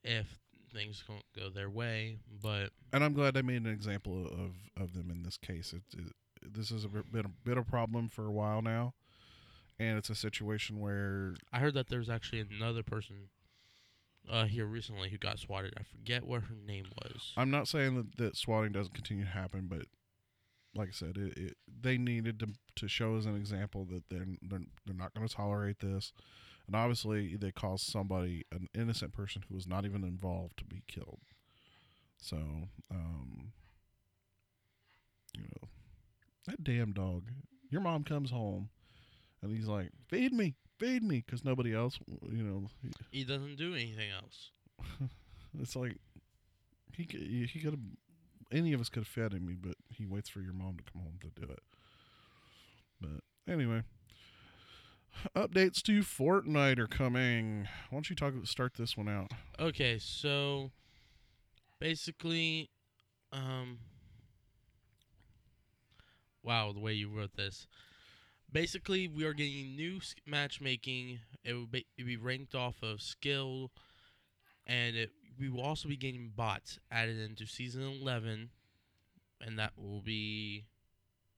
if 0.05 0.39
things 0.73 1.03
don't 1.07 1.23
go 1.37 1.51
their 1.51 1.71
way. 1.71 2.19
But 2.43 2.71
and 2.93 3.03
I'm 3.03 3.15
glad 3.15 3.37
I 3.37 3.43
made 3.43 3.65
an 3.65 3.73
example 3.73 4.27
of 4.27 4.83
of 4.83 4.95
them 4.95 5.11
in 5.11 5.23
this 5.23 5.37
case. 5.37 5.73
It, 5.73 5.83
it 5.99 6.13
this 6.55 6.71
has 6.71 6.85
a 6.85 6.89
been 6.89 7.27
a 7.27 7.29
bit 7.45 7.59
of 7.59 7.67
a 7.67 7.71
problem 7.71 8.09
for 8.09 8.27
a 8.27 8.33
while 8.33 8.63
now, 8.63 8.95
and 9.79 9.99
it's 9.99 10.11
a 10.11 10.15
situation 10.15 10.81
where 10.81 11.35
I 11.53 11.59
heard 11.59 11.75
that 11.75 11.89
there's 11.89 12.11
actually 12.11 12.41
another 12.41 12.83
person 12.83 13.29
uh, 14.31 14.45
here 14.45 14.67
recently 14.67 15.11
who 15.11 15.19
got 15.19 15.39
swatted. 15.39 15.75
I 15.79 15.83
forget 15.83 16.27
what 16.27 16.43
her 16.43 16.57
name 16.67 16.87
was. 17.03 17.33
I'm 17.37 17.51
not 17.51 17.69
saying 17.69 17.97
that, 17.97 18.17
that 18.17 18.37
swatting 18.37 18.73
doesn't 18.73 18.95
continue 18.95 19.25
to 19.25 19.31
happen, 19.31 19.67
but 19.69 19.87
like 20.75 20.89
I 20.89 20.93
said, 20.93 21.17
it, 21.17 21.37
it 21.37 21.57
they 21.81 21.99
needed 21.99 22.41
to 22.41 22.49
to 22.77 22.89
show 22.89 23.17
as 23.17 23.27
an 23.27 23.37
example 23.37 23.87
that 23.87 24.09
they're 24.11 24.27
they're, 24.43 24.61
they're 24.87 24.95
not 24.95 25.15
going 25.15 25.27
to 25.27 25.35
tolerate 25.35 25.81
this, 25.81 26.13
and 26.67 26.77
obviously 26.77 27.37
they 27.37 27.51
caused 27.51 27.87
somebody, 27.87 28.45
an 28.53 28.69
innocent 28.75 29.13
person 29.13 29.43
who 29.49 29.55
was 29.55 29.67
not 29.67 29.85
even 29.85 30.05
involved, 30.05 30.59
to 30.59 30.65
be 30.65 30.83
killed. 30.87 31.21
So, 32.21 32.37
um, 32.91 33.53
you 35.35 35.45
know, 35.45 35.69
that 36.47 36.63
damn 36.65 36.93
dog. 36.93 37.31
Your 37.71 37.81
mom 37.81 38.05
comes 38.05 38.31
home, 38.31 38.71
and 39.43 39.57
he's 39.57 39.69
like, 39.69 39.91
"Feed 40.09 40.33
me, 40.33 40.55
feed 40.79 41.03
me," 41.03 41.23
because 41.25 41.45
nobody 41.45 41.75
else, 41.75 41.99
you 42.31 42.43
know, 42.43 42.69
he 42.83 43.19
he 43.19 43.25
doesn't 43.25 43.57
do 43.57 43.75
anything 43.75 44.11
else. 44.11 44.51
it's 45.61 45.77
like 45.77 45.97
he 46.97 47.05
could 47.05 47.21
he 47.21 47.61
could 47.61 47.73
have 47.73 47.81
any 48.53 48.73
of 48.73 48.81
us 48.81 48.89
could 48.89 49.01
have 49.01 49.09
fed 49.09 49.33
him, 49.33 49.59
but 49.61 49.77
he 49.89 50.07
waits 50.07 50.29
for 50.29 50.41
your 50.41 50.53
mom 50.53 50.77
to 50.77 50.93
come 50.93 51.03
home 51.03 51.19
to 51.21 51.41
do 51.41 51.51
it. 51.51 51.61
But 53.01 53.53
anyway, 53.53 53.83
updates 55.37 55.83
to 55.83 56.01
Fortnite 56.01 56.79
are 56.79 56.87
coming. 56.87 57.69
Why 57.91 57.97
don't 57.97 58.11
you 58.11 58.17
talk 58.17 58.35
start 58.45 58.75
this 58.75 58.97
one 58.97 59.09
out? 59.09 59.31
Okay, 59.59 59.99
so 59.99 60.71
basically, 61.79 62.71
um, 63.33 63.79
wow, 66.43 66.73
the 66.73 66.81
way 66.81 66.93
you 66.93 67.09
wrote 67.09 67.35
this. 67.37 67.67
Basically, 68.51 69.09
we 69.09 69.25
are 69.25 69.35
getting 69.35 69.77
new 69.77 70.01
matchmaking. 70.27 71.21
It 71.45 71.53
will 71.53 71.67
be, 71.67 71.87
be 71.97 72.17
ranked 72.17 72.55
off 72.55 72.83
of 72.83 73.03
skill, 73.03 73.71
and 74.67 74.97
it, 74.97 75.11
we 75.39 75.49
will 75.51 75.61
also 75.63 75.89
be 75.89 75.97
getting 75.97 76.33
bots 76.35 76.79
added 76.91 77.19
into 77.19 77.47
season 77.47 77.83
eleven, 77.83 78.51
and 79.41 79.59
that 79.59 79.73
will 79.77 80.01
be 80.01 80.65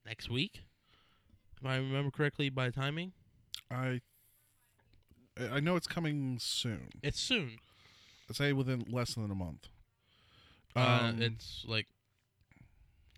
next 0.07 0.31
week. 0.31 0.63
If 1.61 1.67
I 1.67 1.77
remember 1.77 2.11
correctly 2.11 2.49
by 2.49 2.71
timing, 2.71 3.13
I 3.71 4.01
I 5.53 5.61
know 5.61 5.77
it's 5.77 5.89
coming 5.89 6.39
soon. 6.41 6.89
it's 7.03 7.21
soon. 7.21 7.59
I'd 8.29 8.37
say 8.37 8.53
within 8.53 8.85
less 8.89 9.15
than 9.15 9.31
a 9.31 9.35
month. 9.35 9.69
Uh, 10.77 11.11
Um, 11.11 11.23
it's 11.23 11.65
like 11.67 11.87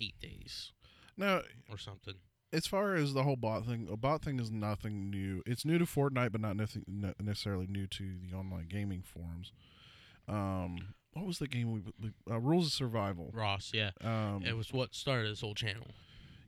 eight 0.01 0.19
days 0.21 0.73
no, 1.17 1.43
or 1.71 1.77
something. 1.77 2.15
As 2.53 2.67
far 2.67 2.95
as 2.95 3.15
the 3.15 3.23
whole 3.23 3.37
bot 3.37 3.65
thing, 3.67 3.89
a 3.91 3.97
bot 3.97 4.23
thing 4.23 4.39
is 4.39 4.51
nothing 4.51 5.11
new. 5.11 5.43
It's 5.47 5.65
new 5.65 5.79
to 5.79 5.85
Fortnite, 5.87 6.33
but 6.33 6.41
not 6.41 6.57
nothing 6.57 6.85
necessarily 7.21 7.67
new 7.67 7.87
to 7.87 8.05
the 8.29 8.37
online 8.37 8.67
gaming 8.69 9.03
forums. 9.03 9.53
Um, 10.29 10.95
what 11.15 11.27
was 11.27 11.39
the 11.39 11.49
game 11.49 11.73
we, 11.73 12.11
uh, 12.31 12.39
Rules 12.41 12.67
of 12.69 12.73
Survival? 12.73 13.31
Ross, 13.33 13.73
yeah. 13.75 13.91
Um, 14.03 14.43
It 14.47 14.57
was 14.57 14.73
what 14.73 14.95
started 14.95 15.31
this 15.33 15.41
whole 15.41 15.55
channel. 15.55 15.87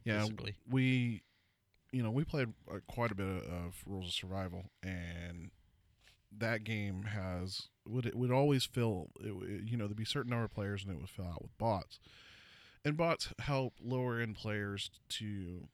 yeah, 0.05 0.21
basically. 0.21 0.57
we, 0.71 1.23
you 1.93 2.03
know, 2.03 2.11
we 2.11 2.25
played 2.25 2.53
uh, 2.71 2.79
quite 2.87 3.11
a 3.11 3.15
bit 3.15 3.27
of, 3.27 3.43
of 3.43 3.75
Rules 3.87 4.09
of 4.09 4.13
Survival, 4.15 4.71
and 4.83 5.51
that 6.37 6.65
game 6.65 7.05
has 7.05 7.69
would 7.87 8.07
it 8.07 8.15
would 8.17 8.31
always 8.31 8.65
fill. 8.65 9.11
It, 9.21 9.69
you 9.69 9.77
know, 9.77 9.87
there'd 9.87 9.97
be 9.97 10.03
a 10.03 10.07
certain 10.07 10.31
number 10.31 10.45
of 10.45 10.55
players, 10.55 10.83
and 10.83 10.93
it 10.93 10.99
would 11.01 11.11
fill 11.11 11.27
out 11.27 11.43
with 11.43 11.57
bots, 11.59 11.99
and 12.85 12.97
bots 12.97 13.29
help 13.41 13.75
lower 13.83 14.19
end 14.21 14.37
players 14.37 14.91
to 15.11 15.69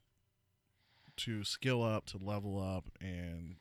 to 1.25 1.43
skill 1.43 1.83
up, 1.83 2.05
to 2.07 2.17
level 2.17 2.59
up, 2.59 2.85
and 2.99 3.55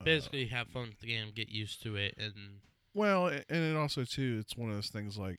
uh, 0.00 0.04
Basically, 0.04 0.46
have 0.46 0.68
fun 0.68 0.88
with 0.88 1.00
the 1.00 1.06
game, 1.06 1.32
get 1.34 1.48
used 1.48 1.82
to 1.82 1.96
it, 1.96 2.14
and 2.18 2.60
Well, 2.94 3.28
and 3.28 3.44
it 3.48 3.76
also 3.76 4.04
too, 4.04 4.38
it's 4.40 4.56
one 4.56 4.70
of 4.70 4.76
those 4.76 4.88
things 4.90 5.16
like, 5.16 5.38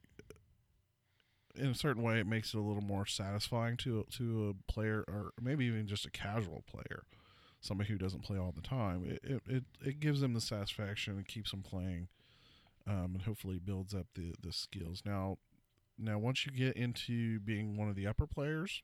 in 1.56 1.68
a 1.68 1.76
certain 1.76 2.04
way, 2.04 2.20
it 2.20 2.28
makes 2.28 2.54
it 2.54 2.58
a 2.58 2.62
little 2.62 2.84
more 2.84 3.06
satisfying 3.06 3.78
to 3.78 4.06
to 4.18 4.50
a 4.50 4.72
player, 4.72 5.04
or 5.08 5.32
maybe 5.42 5.66
even 5.66 5.88
just 5.88 6.06
a 6.06 6.12
casual 6.12 6.64
player, 6.68 7.04
somebody 7.62 7.90
who 7.90 7.98
doesn't 7.98 8.24
play 8.24 8.38
all 8.38 8.54
the 8.56 8.62
time. 8.62 9.04
It 9.06 9.20
it 9.24 9.42
it, 9.48 9.64
it 9.84 10.00
gives 10.00 10.22
them 10.22 10.34
the 10.34 10.42
satisfaction 10.42 11.16
and 11.18 11.28
keeps 11.28 11.52
them 11.52 11.64
playing, 11.64 12.10
um, 12.86 13.12
and 13.14 13.22
hopefully 13.24 13.60
builds 13.64 13.94
up 13.94 14.08
the 14.16 14.34
the 14.42 14.54
skills. 14.54 15.02
Now, 15.06 15.38
now 15.98 16.20
once 16.20 16.46
you 16.46 16.52
get 16.52 16.76
into 16.76 17.40
being 17.40 17.78
one 17.78 17.90
of 17.90 17.96
the 17.96 18.08
upper 18.08 18.28
players 18.28 18.84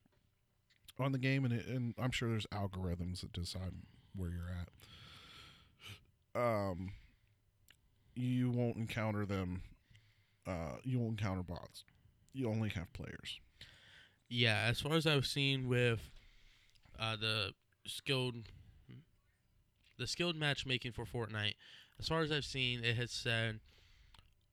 on 1.00 1.12
the 1.12 1.18
game, 1.18 1.46
and 1.46 1.54
it, 1.54 1.66
and 1.68 1.94
I'm 2.00 2.12
sure 2.12 2.30
there's 2.30 2.46
algorithms 2.48 3.22
that 3.22 3.34
decide 3.34 3.74
where 4.16 4.30
you're 4.30 4.52
at. 6.36 6.42
Um, 6.42 6.92
you 8.16 8.52
won't 8.52 8.78
encounter 8.78 9.26
them. 9.26 9.62
Uh, 10.48 10.78
you 10.84 11.00
won't 11.00 11.20
encounter 11.20 11.44
bots. 11.44 11.84
You 12.34 12.50
only 12.50 12.70
have 12.70 12.92
players. 12.94 13.40
yeah. 14.30 14.66
As 14.68 14.82
far 14.82 14.94
as 14.94 15.06
I've 15.06 15.28
seen 15.28 15.68
with 15.68 16.00
uh, 17.00 17.16
the 17.16 17.54
skilled, 17.86 18.36
the 19.98 20.08
skilled 20.08 20.36
matchmaking 20.36 20.92
for 20.94 21.06
Fortnite, 21.06 21.56
as 22.00 22.08
far 22.08 22.22
as 22.22 22.32
I've 22.32 22.46
seen, 22.46 22.84
it 22.84 22.96
has 22.98 23.12
said 23.12 23.60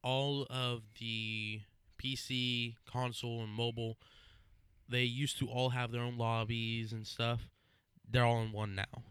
all 0.03 0.47
of 0.51 0.83
the 1.01 1.61
PC, 2.03 2.75
console, 2.87 3.43
and 3.43 3.51
mobile. 3.51 3.97
They 4.91 5.03
used 5.03 5.39
to 5.39 5.47
all 5.47 5.71
have 5.71 5.93
their 5.93 6.03
own 6.03 6.19
lobbies 6.19 6.93
and 6.93 7.07
stuff. 7.07 7.49
They're 8.11 8.25
all 8.25 8.43
in 8.43 8.53
one 8.53 8.75
now, 8.75 9.05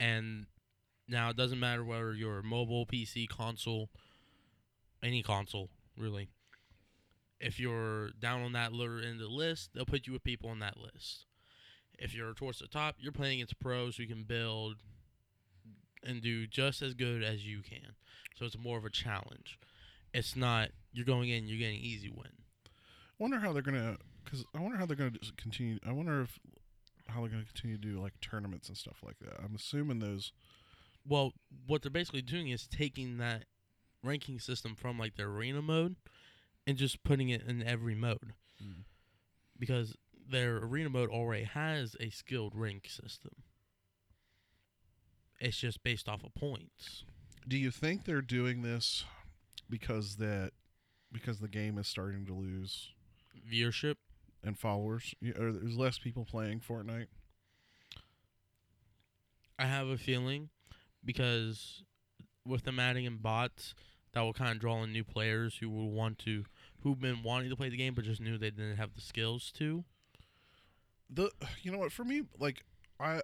and 0.00 0.46
now 1.06 1.30
it 1.30 1.36
doesn't 1.36 1.60
matter 1.60 1.84
whether 1.84 2.12
you're 2.12 2.42
mobile, 2.42 2.86
PC, 2.86 3.28
console, 3.28 3.88
any 5.02 5.22
console 5.22 5.70
really. 5.96 6.28
If 7.40 7.58
you're 7.58 8.10
down 8.20 8.42
on 8.42 8.52
that 8.52 8.72
lower 8.72 8.98
end 8.98 9.14
of 9.14 9.28
the 9.28 9.34
list, 9.34 9.70
they'll 9.74 9.86
put 9.86 10.06
you 10.06 10.12
with 10.12 10.24
people 10.24 10.50
on 10.50 10.58
that 10.58 10.76
list. 10.76 11.26
If 11.98 12.14
you're 12.14 12.34
towards 12.34 12.58
the 12.58 12.66
top, 12.66 12.96
you're 12.98 13.12
playing 13.12 13.40
against 13.40 13.60
pros 13.60 13.96
who 13.96 14.06
can 14.06 14.24
build 14.24 14.76
and 16.04 16.20
do 16.20 16.46
just 16.46 16.82
as 16.82 16.94
good 16.94 17.22
as 17.22 17.46
you 17.46 17.60
can. 17.62 17.94
So 18.36 18.44
it's 18.44 18.58
more 18.58 18.78
of 18.78 18.84
a 18.84 18.90
challenge. 18.90 19.58
It's 20.12 20.34
not 20.34 20.70
you're 20.92 21.06
going 21.06 21.28
in, 21.28 21.46
you're 21.46 21.58
getting 21.58 21.80
easy 21.80 22.08
win. 22.08 22.32
wonder 23.18 23.38
how 23.38 23.52
they're 23.52 23.62
gonna. 23.62 23.96
Because 24.30 24.44
I 24.54 24.60
wonder 24.60 24.76
how 24.76 24.86
they're 24.86 24.96
gonna 24.96 25.12
continue. 25.36 25.78
I 25.86 25.92
wonder 25.92 26.22
if 26.22 26.38
how 27.08 27.20
they're 27.20 27.30
gonna 27.30 27.44
continue 27.44 27.76
to 27.76 27.82
do 27.82 28.00
like 28.00 28.20
tournaments 28.20 28.68
and 28.68 28.76
stuff 28.76 28.98
like 29.04 29.18
that. 29.20 29.40
I'm 29.42 29.54
assuming 29.54 29.98
those. 29.98 30.32
Well, 31.06 31.32
what 31.66 31.82
they're 31.82 31.90
basically 31.90 32.22
doing 32.22 32.48
is 32.48 32.66
taking 32.66 33.18
that 33.18 33.44
ranking 34.04 34.38
system 34.38 34.74
from 34.74 34.98
like 34.98 35.16
the 35.16 35.24
arena 35.24 35.62
mode 35.62 35.96
and 36.66 36.76
just 36.76 37.02
putting 37.02 37.30
it 37.30 37.42
in 37.46 37.62
every 37.62 37.94
mode. 37.94 38.34
Mm. 38.62 38.84
Because 39.58 39.96
their 40.30 40.58
arena 40.58 40.90
mode 40.90 41.10
already 41.10 41.44
has 41.44 41.96
a 41.98 42.10
skilled 42.10 42.54
rank 42.54 42.88
system. 42.88 43.32
It's 45.40 45.56
just 45.56 45.82
based 45.82 46.08
off 46.08 46.22
of 46.22 46.34
points. 46.34 47.04
Do 47.48 47.56
you 47.56 47.70
think 47.70 48.04
they're 48.04 48.20
doing 48.20 48.62
this 48.62 49.04
because 49.68 50.16
that 50.16 50.52
because 51.10 51.40
the 51.40 51.48
game 51.48 51.78
is 51.78 51.88
starting 51.88 52.26
to 52.26 52.34
lose 52.34 52.90
Viewership, 53.50 53.96
and 54.44 54.58
followers? 54.58 55.14
Or 55.38 55.52
there's 55.52 55.76
less 55.76 55.98
people 55.98 56.24
playing 56.24 56.60
Fortnite. 56.60 57.06
I 59.58 59.66
have 59.66 59.88
a 59.88 59.98
feeling 59.98 60.48
because 61.04 61.82
with 62.46 62.64
them 62.64 62.78
adding 62.80 63.04
in 63.04 63.18
bots, 63.18 63.74
that 64.12 64.20
will 64.22 64.32
kind 64.32 64.52
of 64.52 64.58
draw 64.58 64.82
in 64.82 64.92
new 64.92 65.04
players 65.04 65.56
who 65.60 65.68
will 65.70 65.90
want 65.90 66.18
to, 66.20 66.44
who've 66.82 67.00
been 67.00 67.22
wanting 67.22 67.50
to 67.50 67.56
play 67.56 67.68
the 67.68 67.76
game 67.76 67.94
but 67.94 68.04
just 68.04 68.20
knew 68.20 68.38
they 68.38 68.50
didn't 68.50 68.76
have 68.76 68.94
the 68.94 69.00
skills 69.00 69.52
to. 69.58 69.84
the 71.08 71.30
you 71.62 71.70
know 71.70 71.78
what 71.78 71.92
for 71.92 72.04
me 72.04 72.22
like 72.38 72.64
i 73.00 73.20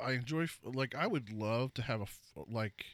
i 0.00 0.12
enjoy 0.12 0.46
like 0.64 0.94
i 0.94 1.06
would 1.06 1.32
love 1.32 1.74
to 1.74 1.82
have 1.82 2.00
a 2.00 2.06
like 2.48 2.84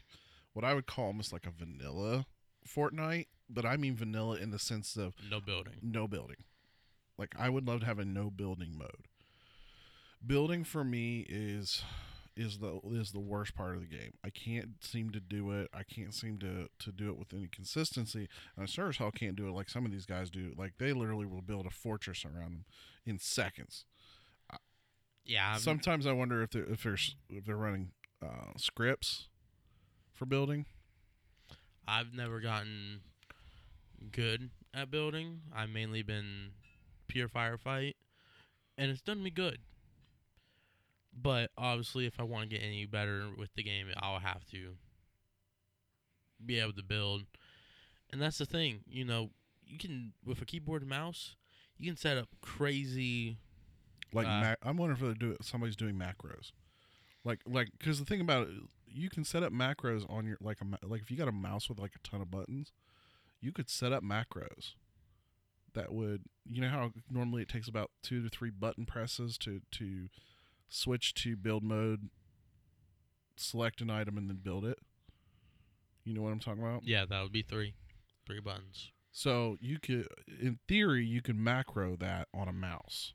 what 0.53 0.65
i 0.65 0.73
would 0.73 0.85
call 0.87 1.05
almost 1.05 1.31
like 1.31 1.45
a 1.45 1.51
vanilla 1.51 2.25
fortnite 2.67 3.27
but 3.49 3.65
i 3.65 3.77
mean 3.77 3.95
vanilla 3.95 4.35
in 4.37 4.49
the 4.51 4.57
sense 4.59 4.95
of 4.97 5.13
No 5.29 5.39
building. 5.39 5.73
no 5.81 6.07
building 6.07 6.37
like 7.21 7.35
i 7.37 7.49
would 7.49 7.67
love 7.67 7.81
to 7.81 7.85
have 7.85 7.99
a 7.99 8.05
no 8.05 8.29
building 8.29 8.75
mode. 8.77 9.07
Building 10.25 10.63
for 10.63 10.83
me 10.83 11.25
is 11.29 11.83
is 12.37 12.59
the 12.59 12.79
is 12.91 13.11
the 13.11 13.19
worst 13.19 13.55
part 13.55 13.75
of 13.75 13.81
the 13.81 13.87
game. 13.87 14.13
I 14.23 14.29
can't 14.29 14.83
seem 14.83 15.11
to 15.11 15.19
do 15.19 15.51
it. 15.51 15.69
I 15.73 15.83
can't 15.83 16.13
seem 16.13 16.39
to 16.39 16.67
to 16.79 16.91
do 16.91 17.09
it 17.09 17.17
with 17.17 17.33
any 17.33 17.47
consistency. 17.47 18.27
And 18.55 18.63
i 18.63 18.65
sure 18.65 18.89
as 18.89 18.97
hell 18.97 19.11
can't 19.11 19.35
do 19.35 19.47
it 19.47 19.51
like 19.51 19.69
some 19.69 19.85
of 19.85 19.91
these 19.91 20.05
guys 20.05 20.29
do. 20.29 20.53
Like 20.57 20.73
they 20.79 20.93
literally 20.93 21.25
will 21.25 21.41
build 21.41 21.65
a 21.65 21.69
fortress 21.69 22.25
around 22.25 22.51
them 22.51 22.65
in 23.05 23.19
seconds. 23.19 23.85
Yeah, 25.23 25.53
I'm, 25.53 25.59
Sometimes 25.59 26.07
I 26.07 26.13
wonder 26.13 26.41
if 26.41 26.49
they're 26.51 26.65
if 26.65 26.83
there's 26.83 27.15
if 27.29 27.45
they're 27.45 27.55
running 27.55 27.91
uh, 28.23 28.53
scripts 28.57 29.27
for 30.13 30.25
building. 30.25 30.65
I've 31.87 32.13
never 32.13 32.39
gotten 32.39 33.01
good 34.11 34.49
at 34.73 34.89
building. 34.89 35.41
I've 35.53 35.69
mainly 35.69 36.01
been 36.01 36.51
pure 37.11 37.27
firefight, 37.27 37.93
and 38.77 38.89
it's 38.89 39.01
done 39.01 39.21
me 39.21 39.29
good. 39.29 39.59
But 41.13 41.51
obviously, 41.57 42.05
if 42.05 42.19
I 42.19 42.23
want 42.23 42.49
to 42.49 42.55
get 42.57 42.65
any 42.65 42.85
better 42.85 43.25
with 43.37 43.49
the 43.55 43.63
game, 43.63 43.87
I'll 43.97 44.19
have 44.19 44.45
to 44.51 44.75
be 46.43 46.59
able 46.59 46.73
to 46.73 46.83
build. 46.83 47.23
And 48.11 48.21
that's 48.21 48.37
the 48.37 48.45
thing, 48.45 48.79
you 48.87 49.03
know, 49.03 49.31
you 49.65 49.77
can 49.77 50.13
with 50.25 50.41
a 50.41 50.45
keyboard 50.45 50.81
and 50.81 50.89
mouse, 50.89 51.35
you 51.77 51.85
can 51.89 51.97
set 51.97 52.17
up 52.17 52.29
crazy. 52.41 53.37
Like 54.13 54.27
Uh, 54.27 54.41
ma- 54.41 54.55
I'm 54.69 54.77
wondering 54.77 54.97
if 54.97 55.19
they're 55.19 55.29
do 55.31 55.37
somebody's 55.41 55.75
doing 55.75 55.95
macros. 55.95 56.51
Like 57.23 57.41
like 57.45 57.69
because 57.77 57.99
the 57.99 58.05
thing 58.05 58.21
about 58.21 58.47
it, 58.47 58.53
you 58.87 59.09
can 59.09 59.23
set 59.23 59.43
up 59.43 59.51
macros 59.53 60.09
on 60.09 60.25
your 60.25 60.37
like 60.41 60.59
a 60.61 60.85
like 60.85 61.01
if 61.01 61.11
you 61.11 61.17
got 61.17 61.27
a 61.27 61.33
mouse 61.33 61.69
with 61.69 61.79
like 61.79 61.93
a 61.95 62.07
ton 62.07 62.21
of 62.21 62.31
buttons, 62.31 62.71
you 63.41 63.51
could 63.51 63.69
set 63.69 63.91
up 63.91 64.03
macros. 64.03 64.75
That 65.73 65.93
would 65.93 66.23
you 66.49 66.61
know 66.61 66.69
how 66.69 66.91
normally 67.09 67.43
it 67.43 67.49
takes 67.49 67.67
about 67.67 67.91
two 68.03 68.21
to 68.23 68.29
three 68.29 68.49
button 68.49 68.85
presses 68.85 69.37
to 69.39 69.61
to 69.71 70.09
switch 70.67 71.13
to 71.15 71.35
build 71.35 71.63
mode, 71.63 72.09
select 73.37 73.81
an 73.81 73.89
item 73.89 74.17
and 74.17 74.29
then 74.29 74.39
build 74.43 74.65
it. 74.65 74.79
You 76.03 76.13
know 76.13 76.21
what 76.21 76.31
I'm 76.33 76.39
talking 76.39 76.63
about? 76.63 76.83
Yeah, 76.83 77.05
that 77.05 77.21
would 77.23 77.31
be 77.31 77.43
three. 77.43 77.73
Three 78.25 78.39
buttons. 78.39 78.91
So 79.11 79.57
you 79.59 79.77
could, 79.79 80.07
in 80.41 80.59
theory, 80.67 81.05
you 81.05 81.21
could 81.21 81.35
macro 81.37 81.95
that 81.97 82.27
on 82.33 82.47
a 82.47 82.53
mouse. 82.53 83.13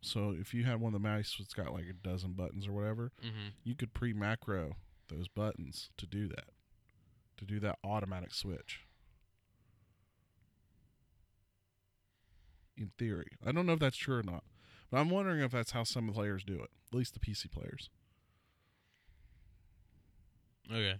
So 0.00 0.34
if 0.38 0.52
you 0.54 0.64
had 0.64 0.80
one 0.80 0.94
of 0.94 1.00
the 1.02 1.06
mice 1.08 1.34
that's 1.38 1.54
got 1.54 1.72
like 1.72 1.84
a 1.88 1.92
dozen 1.92 2.32
buttons 2.32 2.66
or 2.66 2.72
whatever, 2.72 3.12
Mm-hmm. 3.22 3.48
you 3.62 3.74
could 3.74 3.92
pre-macro 3.94 4.76
those 5.08 5.28
buttons 5.28 5.90
to 5.98 6.06
do 6.06 6.28
that, 6.28 6.48
to 7.38 7.44
do 7.44 7.60
that 7.60 7.78
automatic 7.84 8.34
switch. 8.34 8.80
In 12.76 12.90
theory, 12.98 13.28
I 13.46 13.52
don't 13.52 13.66
know 13.66 13.74
if 13.74 13.78
that's 13.78 13.96
true 13.96 14.18
or 14.18 14.22
not, 14.22 14.42
but 14.90 14.98
I'm 14.98 15.10
wondering 15.10 15.40
if 15.40 15.52
that's 15.52 15.70
how 15.70 15.84
some 15.84 16.08
players 16.08 16.42
do 16.44 16.54
it. 16.54 16.70
At 16.92 16.96
least 16.96 17.14
the 17.14 17.20
PC 17.20 17.50
players. 17.50 17.88
Okay. 20.70 20.96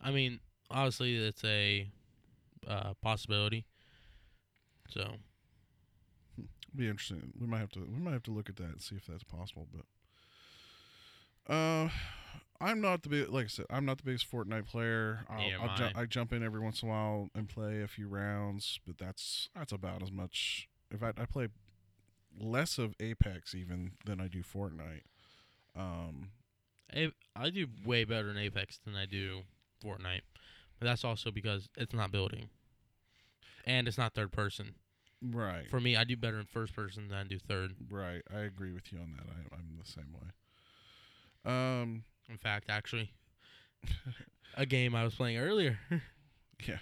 I 0.00 0.10
mean, 0.10 0.40
obviously, 0.70 1.16
it's 1.16 1.44
a 1.44 1.88
uh, 2.66 2.94
possibility. 3.02 3.66
So, 4.88 5.16
be 6.74 6.88
interesting. 6.88 7.32
We 7.38 7.46
might 7.46 7.58
have 7.58 7.72
to 7.72 7.80
we 7.80 8.00
might 8.00 8.12
have 8.12 8.22
to 8.24 8.30
look 8.30 8.48
at 8.48 8.56
that 8.56 8.64
and 8.64 8.80
see 8.80 8.96
if 8.96 9.06
that's 9.06 9.24
possible. 9.24 9.66
But 11.46 11.52
uh, 11.52 11.88
I'm 12.60 12.80
not 12.80 13.02
the 13.02 13.08
big 13.08 13.28
like 13.30 13.46
I 13.46 13.48
said. 13.48 13.66
I'm 13.70 13.84
not 13.84 13.98
the 13.98 14.04
biggest 14.04 14.30
Fortnite 14.30 14.66
player. 14.66 15.26
I'll, 15.28 15.38
Neither 15.38 15.60
I'll 15.60 15.76
ju- 15.76 15.88
I. 15.94 16.02
I 16.02 16.06
jump 16.06 16.32
in 16.32 16.42
every 16.42 16.60
once 16.60 16.82
in 16.82 16.88
a 16.88 16.92
while 16.92 17.28
and 17.34 17.48
play 17.48 17.82
a 17.82 17.88
few 17.88 18.08
rounds, 18.08 18.80
but 18.86 18.98
that's 18.98 19.48
that's 19.54 19.72
about 19.72 20.02
as 20.02 20.10
much. 20.12 20.68
If 20.90 21.02
I, 21.02 21.08
I 21.08 21.26
play 21.26 21.48
less 22.40 22.78
of 22.78 22.94
Apex 23.00 23.54
even 23.54 23.92
than 24.04 24.20
I 24.20 24.28
do 24.28 24.42
Fortnite. 24.42 25.02
Um, 25.76 26.30
A- 26.94 27.12
I 27.36 27.50
do 27.50 27.66
way 27.84 28.04
better 28.04 28.30
in 28.30 28.36
Apex 28.38 28.78
than 28.84 28.94
I 28.96 29.06
do 29.06 29.42
Fortnite. 29.84 30.22
But 30.78 30.86
that's 30.86 31.04
also 31.04 31.30
because 31.30 31.68
it's 31.76 31.92
not 31.94 32.10
building. 32.12 32.48
And 33.64 33.86
it's 33.88 33.98
not 33.98 34.14
third 34.14 34.32
person. 34.32 34.74
right, 35.22 35.68
For 35.68 35.80
me, 35.80 35.96
I 35.96 36.04
do 36.04 36.16
better 36.16 36.38
in 36.38 36.46
first 36.46 36.74
person 36.74 37.08
than 37.08 37.18
I 37.18 37.24
do 37.24 37.38
third. 37.38 37.74
right. 37.90 38.22
I 38.34 38.40
agree 38.40 38.72
with 38.72 38.92
you 38.92 38.98
on 39.00 39.12
that. 39.16 39.26
I, 39.28 39.54
I'm 39.56 39.76
the 39.78 39.90
same 39.90 40.12
way. 40.14 40.30
Um, 41.52 42.04
In 42.30 42.38
fact, 42.38 42.66
actually, 42.70 43.10
a 44.56 44.64
game 44.66 44.94
I 44.94 45.04
was 45.04 45.14
playing 45.14 45.38
earlier. 45.38 45.78
yeah. 46.66 46.78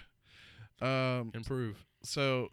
Um, 0.81 1.31
Improve. 1.33 1.77
so 2.03 2.49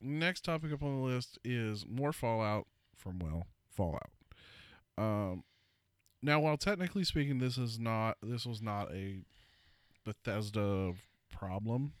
next 0.00 0.44
topic 0.44 0.72
up 0.72 0.82
on 0.82 1.00
the 1.00 1.06
list 1.06 1.38
is 1.44 1.86
more 1.88 2.12
Fallout 2.12 2.66
from 2.96 3.18
well 3.18 3.46
Fallout. 3.70 4.10
Um, 4.96 5.44
now 6.22 6.40
while 6.40 6.56
technically 6.56 7.04
speaking, 7.04 7.38
this 7.38 7.58
is 7.58 7.78
not 7.78 8.16
this 8.22 8.46
was 8.46 8.60
not 8.60 8.92
a 8.92 9.22
Bethesda 10.04 10.92
problem. 11.30 11.92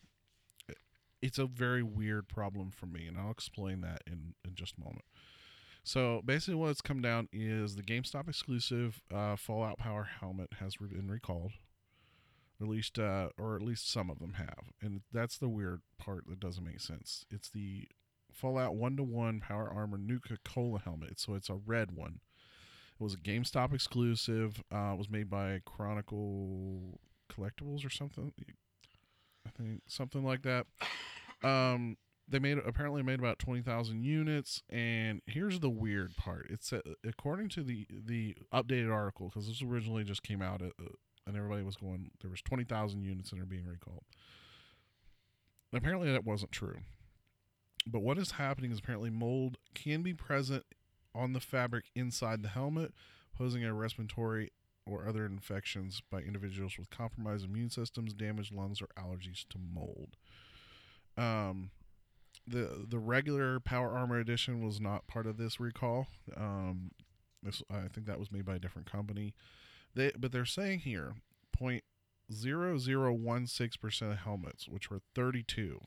It's 1.20 1.38
a 1.38 1.46
very 1.46 1.82
weird 1.82 2.28
problem 2.28 2.70
for 2.70 2.86
me, 2.86 3.06
and 3.06 3.18
I'll 3.18 3.30
explain 3.30 3.80
that 3.82 4.02
in 4.06 4.34
in 4.44 4.54
just 4.54 4.76
a 4.76 4.80
moment. 4.80 5.04
So 5.84 6.20
basically, 6.24 6.56
what 6.56 6.70
it's 6.70 6.80
come 6.80 7.00
down 7.00 7.28
is 7.32 7.74
the 7.74 7.82
GameStop 7.82 8.28
exclusive 8.28 9.00
uh, 9.14 9.36
Fallout 9.36 9.78
Power 9.78 10.04
helmet 10.20 10.50
has 10.60 10.76
been 10.76 11.08
recalled. 11.10 11.52
At 12.60 12.66
least, 12.66 12.98
uh, 12.98 13.28
or 13.38 13.54
at 13.54 13.62
least 13.62 13.88
some 13.90 14.10
of 14.10 14.18
them 14.18 14.32
have, 14.32 14.72
and 14.82 15.02
that's 15.12 15.38
the 15.38 15.48
weird 15.48 15.80
part 15.96 16.26
that 16.26 16.40
doesn't 16.40 16.64
make 16.64 16.80
sense. 16.80 17.24
It's 17.30 17.48
the 17.48 17.86
Fallout 18.32 18.74
one 18.74 18.96
to 18.96 19.04
one 19.04 19.40
Power 19.40 19.72
Armor 19.72 19.98
Nuka 19.98 20.38
Cola 20.44 20.80
helmet, 20.80 21.20
so 21.20 21.34
it's 21.34 21.48
a 21.48 21.54
red 21.54 21.92
one. 21.92 22.20
It 23.00 23.02
was 23.02 23.14
a 23.14 23.18
GameStop 23.18 23.72
exclusive. 23.72 24.62
Uh, 24.72 24.92
it 24.94 24.98
was 24.98 25.08
made 25.08 25.30
by 25.30 25.60
Chronicle 25.64 26.98
Collectibles 27.32 27.86
or 27.86 27.90
something. 27.90 28.32
I 29.46 29.50
think 29.50 29.82
something 29.86 30.24
like 30.24 30.42
that. 30.42 30.66
Um, 31.42 31.96
they 32.28 32.38
made 32.38 32.58
apparently 32.58 33.02
made 33.02 33.20
about 33.20 33.38
twenty 33.38 33.62
thousand 33.62 34.02
units, 34.02 34.62
and 34.68 35.22
here's 35.26 35.60
the 35.60 35.70
weird 35.70 36.16
part. 36.16 36.48
It's 36.50 36.72
uh, 36.72 36.80
according 37.06 37.48
to 37.50 37.62
the 37.62 37.86
the 37.88 38.36
updated 38.52 38.92
article 38.92 39.28
because 39.28 39.46
this 39.48 39.62
originally 39.62 40.04
just 40.04 40.22
came 40.22 40.42
out, 40.42 40.60
uh, 40.60 40.68
and 41.28 41.36
everybody 41.36 41.62
was 41.62 41.76
going 41.76 42.10
there 42.20 42.30
was 42.30 42.42
twenty 42.42 42.64
thousand 42.64 43.02
units 43.02 43.30
that 43.30 43.38
are 43.38 43.46
being 43.46 43.66
recalled. 43.66 44.02
Apparently, 45.72 46.10
that 46.10 46.24
wasn't 46.24 46.50
true. 46.50 46.78
But 47.86 48.00
what 48.00 48.18
is 48.18 48.32
happening 48.32 48.72
is 48.72 48.78
apparently 48.78 49.10
mold 49.10 49.58
can 49.74 50.02
be 50.02 50.14
present 50.14 50.64
on 51.14 51.34
the 51.34 51.40
fabric 51.40 51.86
inside 51.94 52.42
the 52.42 52.48
helmet, 52.48 52.92
posing 53.36 53.64
a 53.64 53.72
respiratory 53.72 54.50
or 54.86 55.06
other 55.06 55.26
infections 55.26 56.00
by 56.10 56.20
individuals 56.20 56.78
with 56.78 56.88
compromised 56.90 57.44
immune 57.44 57.70
systems, 57.70 58.14
damaged 58.14 58.52
lungs, 58.52 58.80
or 58.80 58.88
allergies 58.98 59.46
to 59.50 59.58
mold. 59.58 60.16
Um, 61.16 61.70
the 62.46 62.86
the 62.88 62.98
regular 62.98 63.60
Power 63.60 63.90
Armor 63.90 64.18
edition 64.18 64.64
was 64.64 64.80
not 64.80 65.06
part 65.06 65.26
of 65.26 65.36
this 65.36 65.60
recall. 65.60 66.06
Um, 66.36 66.92
this 67.42 67.62
I 67.70 67.88
think 67.92 68.06
that 68.06 68.18
was 68.18 68.32
made 68.32 68.46
by 68.46 68.56
a 68.56 68.58
different 68.58 68.90
company. 68.90 69.34
They 69.94 70.12
but 70.18 70.32
they're 70.32 70.44
saying 70.44 70.80
here 70.80 71.14
point 71.52 71.84
zero 72.32 72.78
zero 72.78 73.12
one 73.12 73.46
six 73.46 73.76
percent 73.76 74.12
of 74.12 74.18
helmets, 74.18 74.68
which 74.68 74.90
were 74.90 75.00
thirty 75.14 75.42
two 75.42 75.80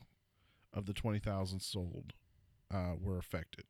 of 0.73 0.85
the 0.85 0.93
twenty 0.93 1.19
thousand 1.19 1.61
sold, 1.61 2.13
uh, 2.73 2.93
were 2.99 3.17
affected. 3.17 3.65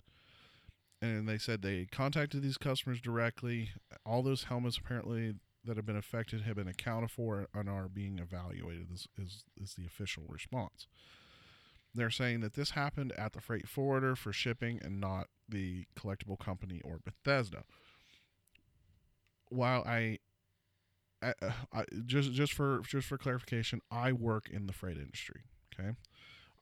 And 1.02 1.28
they 1.28 1.38
said 1.38 1.62
they 1.62 1.88
contacted 1.92 2.44
these 2.44 2.58
customers 2.58 3.02
directly. 3.02 3.72
All 4.06 4.22
those 4.22 4.46
helmets 4.46 4.78
apparently 4.78 5.36
that 5.64 5.76
have 5.76 5.86
been 5.86 5.96
affected 5.98 6.42
have 6.42 6.56
been 6.56 6.68
accounted 6.68 7.12
for 7.12 7.48
and 7.54 7.70
are 7.70 7.88
being 7.88 8.20
evaluated. 8.20 8.92
Is 8.92 9.08
is, 9.18 9.46
is 9.60 9.74
the 9.74 9.86
official 9.86 10.24
response. 10.28 10.88
They're 11.94 12.10
saying 12.10 12.40
that 12.40 12.54
this 12.54 12.72
happened 12.72 13.12
at 13.18 13.34
the 13.34 13.42
freight 13.42 13.68
forwarder 13.68 14.16
for 14.16 14.32
shipping 14.32 14.80
and 14.82 15.02
not 15.02 15.28
the 15.50 15.86
collectible 16.00 16.40
company 16.40 16.82
or 16.86 17.00
Bethesda. 17.04 17.64
While 19.52 19.84
I, 19.86 20.20
I, 21.22 21.34
I 21.72 21.86
just 22.06 22.34
just 22.34 22.54
for 22.54 22.82
just 22.88 23.08
for 23.08 23.18
clarification, 23.18 23.82
I 23.92 24.12
work 24.12 24.50
in 24.50 24.66
the 24.66 24.74
freight 24.74 24.98
industry. 24.98 25.42
Okay, 25.74 25.92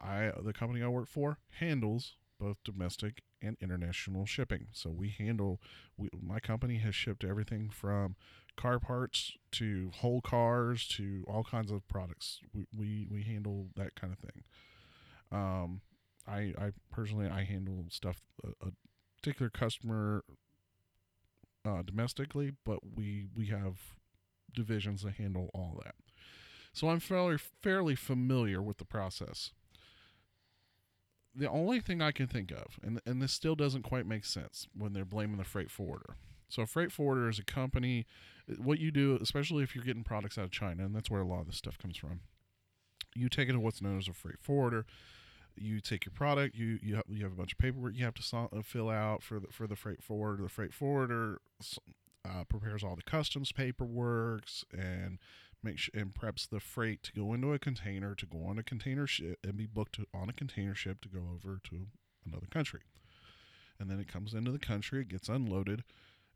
I 0.02 0.32
the 0.44 0.54
company 0.54 0.84
I 0.84 0.88
work 0.90 1.08
for 1.08 1.40
handles 1.60 2.18
both 2.40 2.58
domestic 2.64 3.24
and 3.42 3.58
international 3.62 4.26
shipping. 4.26 4.68
So 4.74 4.90
we 4.90 5.10
handle 5.10 5.62
we, 5.98 6.10
my 6.22 6.40
company 6.40 6.78
has 6.80 6.96
shipped 6.96 7.24
everything 7.24 7.70
from 7.70 8.16
car 8.58 8.80
parts 8.80 9.34
to 9.54 9.92
whole 9.98 10.22
cars 10.22 10.88
to 10.90 11.26
all 11.28 11.44
kinds 11.44 11.72
of 11.72 11.88
products. 11.88 12.42
We 12.54 12.66
we, 12.76 13.08
we 13.12 13.24
handle 13.24 13.70
that 13.76 13.96
kind 13.96 14.14
of 14.14 14.20
thing. 14.20 14.44
Um, 15.32 15.82
I 16.28 16.54
I 16.58 16.72
personally 16.92 17.28
I 17.28 17.44
handle 17.44 17.86
stuff 17.90 18.22
a, 18.44 18.50
a 18.68 18.72
particular 19.18 19.50
customer 19.50 20.24
uh, 21.66 21.82
domestically, 21.84 22.54
but 22.66 22.80
we 22.96 23.28
we 23.36 23.48
have 23.48 23.96
divisions 24.54 25.04
that 25.04 25.14
handle 25.14 25.50
all 25.54 25.80
that. 25.84 25.96
So 26.74 26.90
I'm 26.90 27.00
fairly 27.00 27.38
fairly 27.38 27.96
familiar 27.96 28.62
with 28.62 28.78
the 28.78 28.86
process. 28.86 29.52
The 31.36 31.50
only 31.50 31.80
thing 31.80 32.02
I 32.02 32.12
can 32.12 32.28
think 32.28 32.52
of, 32.52 32.80
and 32.84 33.02
and 33.06 33.22
this 33.22 33.34
still 33.34 33.56
doesn't 33.56 33.84
quite 33.84 34.06
make 34.06 34.26
sense 34.26 34.68
when 34.76 34.94
they're 34.94 35.06
blaming 35.06 35.38
the 35.38 35.44
freight 35.44 35.72
forwarder. 35.72 36.16
So 36.50 36.64
a 36.64 36.68
freight 36.68 36.92
forwarder 36.92 37.30
is 37.30 37.40
a 37.40 37.44
company. 37.44 38.06
What 38.58 38.80
you 38.80 38.92
do, 38.92 39.18
especially 39.22 39.64
if 39.64 39.76
you're 39.76 39.84
getting 39.84 40.04
products 40.04 40.38
out 40.38 40.46
of 40.46 40.52
China, 40.52 40.86
and 40.86 40.96
that's 40.96 41.10
where 41.10 41.22
a 41.22 41.28
lot 41.28 41.42
of 41.42 41.46
this 41.46 41.58
stuff 41.58 41.78
comes 41.78 41.98
from. 41.98 42.22
You 43.16 43.30
take 43.30 43.50
it 43.50 43.54
to 43.54 43.60
what's 43.60 43.82
known 43.82 43.98
as 43.98 44.08
a 44.08 44.14
freight 44.14 44.40
forwarder. 44.42 44.86
You 45.62 45.80
take 45.80 46.06
your 46.06 46.14
product. 46.14 46.56
You 46.56 46.80
you 46.82 46.96
have, 46.96 47.06
you 47.08 47.24
have 47.24 47.34
a 47.34 47.36
bunch 47.36 47.54
of 47.54 47.58
paperwork 47.58 47.96
you 47.96 48.06
have 48.06 48.16
to 48.16 48.38
uh, 48.38 48.62
fill 48.64 48.90
out 48.90 49.24
for 49.24 49.40
the 49.40 49.48
for 49.48 49.68
the 49.68 49.76
freight 49.76 50.04
forwarder. 50.04 50.44
The 50.44 50.50
freight 50.50 50.74
forwarder 50.74 51.42
uh, 52.26 52.44
prepares 52.46 52.84
all 52.84 52.96
the 52.96 53.04
customs 53.04 53.52
paperwork 53.52 54.44
and 54.72 55.20
makes 55.64 55.90
and 55.94 56.14
preps 56.14 56.48
the 56.48 56.60
freight 56.60 57.04
to 57.04 57.14
go 57.14 57.34
into 57.34 57.54
a 57.54 57.60
container 57.60 58.16
to 58.16 58.26
go 58.26 58.44
on 58.46 58.58
a 58.58 58.64
container 58.64 59.08
ship 59.08 59.40
and 59.44 59.58
be 59.58 59.66
booked 59.66 59.96
to, 59.96 60.06
on 60.14 60.30
a 60.30 60.34
container 60.34 60.76
ship 60.76 61.02
to 61.02 61.10
go 61.10 61.22
over 61.34 61.60
to 61.64 61.88
another 62.26 62.48
country. 62.50 62.82
And 63.80 63.90
then 63.90 64.00
it 64.00 64.08
comes 64.08 64.34
into 64.34 64.52
the 64.52 64.60
country, 64.60 65.02
it 65.02 65.10
gets 65.10 65.30
unloaded, 65.30 65.84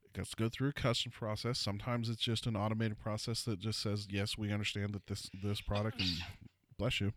it 0.03 0.13
gets 0.13 0.31
to 0.31 0.35
go 0.37 0.49
through 0.49 0.69
a 0.69 0.73
customs 0.73 1.15
process. 1.15 1.59
Sometimes 1.59 2.09
it's 2.09 2.21
just 2.21 2.47
an 2.47 2.55
automated 2.55 2.99
process 2.99 3.43
that 3.43 3.59
just 3.59 3.81
says, 3.81 4.07
"Yes, 4.09 4.37
we 4.37 4.51
understand 4.51 4.93
that 4.93 5.07
this 5.07 5.29
this 5.41 5.61
product 5.61 5.99
and 6.01 6.09
bless 6.83 6.99
you, 6.99 7.13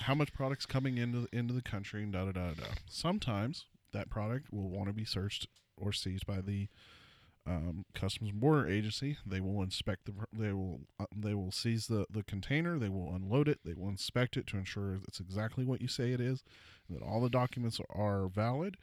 how 0.00 0.14
much 0.14 0.30
product's 0.34 0.66
coming 0.66 0.98
into 0.98 1.26
into 1.32 1.54
the 1.54 1.62
country 1.62 2.02
and 2.02 2.12
da 2.12 2.26
da 2.26 2.32
da 2.32 2.50
da." 2.50 2.64
Sometimes 2.86 3.64
that 3.92 4.10
product 4.10 4.52
will 4.52 4.68
want 4.68 4.88
to 4.88 4.92
be 4.92 5.06
searched 5.06 5.48
or 5.76 5.90
seized 5.90 6.26
by 6.26 6.42
the 6.42 6.68
um, 7.46 7.86
Customs 7.94 8.30
and 8.30 8.40
Border 8.40 8.68
Agency. 8.68 9.16
They 9.24 9.40
will 9.40 9.62
inspect 9.62 10.04
the. 10.04 10.12
They 10.32 10.52
will. 10.52 10.80
Uh, 10.98 11.06
they 11.16 11.34
will 11.34 11.50
seize 11.50 11.86
the 11.86 12.04
the 12.10 12.22
container. 12.22 12.78
They 12.78 12.90
will 12.90 13.14
unload 13.14 13.48
it. 13.48 13.60
They 13.64 13.72
will 13.72 13.88
inspect 13.88 14.36
it 14.36 14.46
to 14.48 14.58
ensure 14.58 14.98
it's 15.08 15.20
exactly 15.20 15.64
what 15.64 15.80
you 15.80 15.88
say 15.88 16.12
it 16.12 16.20
is, 16.20 16.44
and 16.86 16.98
that 16.98 17.04
all 17.04 17.22
the 17.22 17.30
documents 17.30 17.80
are 17.88 18.28
valid, 18.28 18.76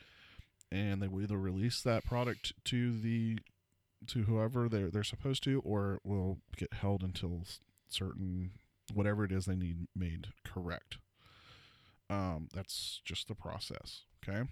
and 0.72 1.00
they 1.00 1.08
will 1.08 1.22
either 1.22 1.38
release 1.38 1.80
that 1.84 2.06
product 2.06 2.54
to 2.66 3.00
the 3.00 3.38
to 4.08 4.24
whoever 4.24 4.68
they're 4.68 4.90
they're 4.90 5.04
supposed 5.04 5.44
to, 5.44 5.62
or 5.64 5.94
it 5.94 6.02
will 6.04 6.40
get 6.56 6.74
held 6.74 7.04
until 7.04 7.44
certain 7.88 8.52
whatever 8.94 9.24
it 9.24 9.32
is 9.32 9.46
they 9.46 9.56
need 9.56 9.88
made 9.96 10.28
correct. 10.44 10.98
Um, 12.10 12.48
that's 12.54 13.02
just 13.04 13.28
the 13.28 13.36
process. 13.36 14.04
Okay. 14.28 14.44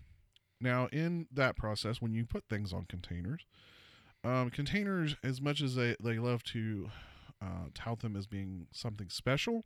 Now, 0.62 0.88
in 0.92 1.28
that 1.32 1.56
process, 1.56 2.02
when 2.02 2.14
you 2.14 2.26
put 2.26 2.46
things 2.50 2.74
on 2.74 2.86
containers, 2.86 3.46
um, 4.24 4.50
containers, 4.50 5.16
as 5.24 5.42
much 5.42 5.62
as 5.62 5.76
they, 5.76 5.96
they 6.02 6.18
love 6.18 6.44
to 6.46 6.90
uh, 7.42 7.68
tout 7.74 8.00
them 8.00 8.16
as 8.16 8.26
being 8.26 8.68
something 8.72 9.10
special, 9.10 9.64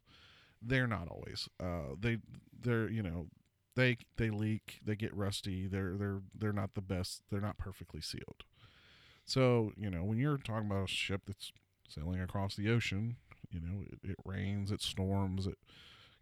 they're 0.62 0.88
not 0.88 1.08
always. 1.08 1.48
Uh, 1.60 1.96
they 1.98 2.18
they're 2.62 2.90
you 2.90 3.02
know 3.02 3.28
they 3.76 3.98
they 4.18 4.30
leak, 4.30 4.80
they 4.86 4.96
get 4.96 5.16
rusty. 5.16 5.68
They're 5.68 5.96
they're 5.96 6.22
they're 6.38 6.54
not 6.54 6.74
the 6.74 6.82
best. 6.82 7.22
They're 7.30 7.40
not 7.40 7.58
perfectly 7.58 8.02
sealed. 8.02 8.44
So 9.26 9.72
you 9.78 9.90
know 9.90 10.04
when 10.04 10.18
you're 10.18 10.38
talking 10.38 10.70
about 10.70 10.86
a 10.86 10.88
ship 10.88 11.22
that's 11.28 11.52
sailing 11.88 12.20
across 12.22 12.56
the 12.56 12.70
ocean, 12.70 13.16
you 13.52 13.60
know 13.60 13.84
it, 13.92 14.12
it 14.12 14.18
rains, 14.26 14.72
it 14.72 14.82
storms, 14.82 15.48
it 15.48 15.58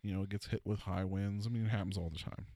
you 0.01 0.13
know 0.13 0.23
it 0.23 0.29
gets 0.29 0.47
hit 0.47 0.61
with 0.65 0.81
high 0.81 1.03
winds. 1.03 1.45
I 1.47 1.49
mean 1.49 1.65
it 1.65 1.69
happens 1.69 1.97
all 1.97 2.09
the 2.09 2.19
time. 2.19 2.47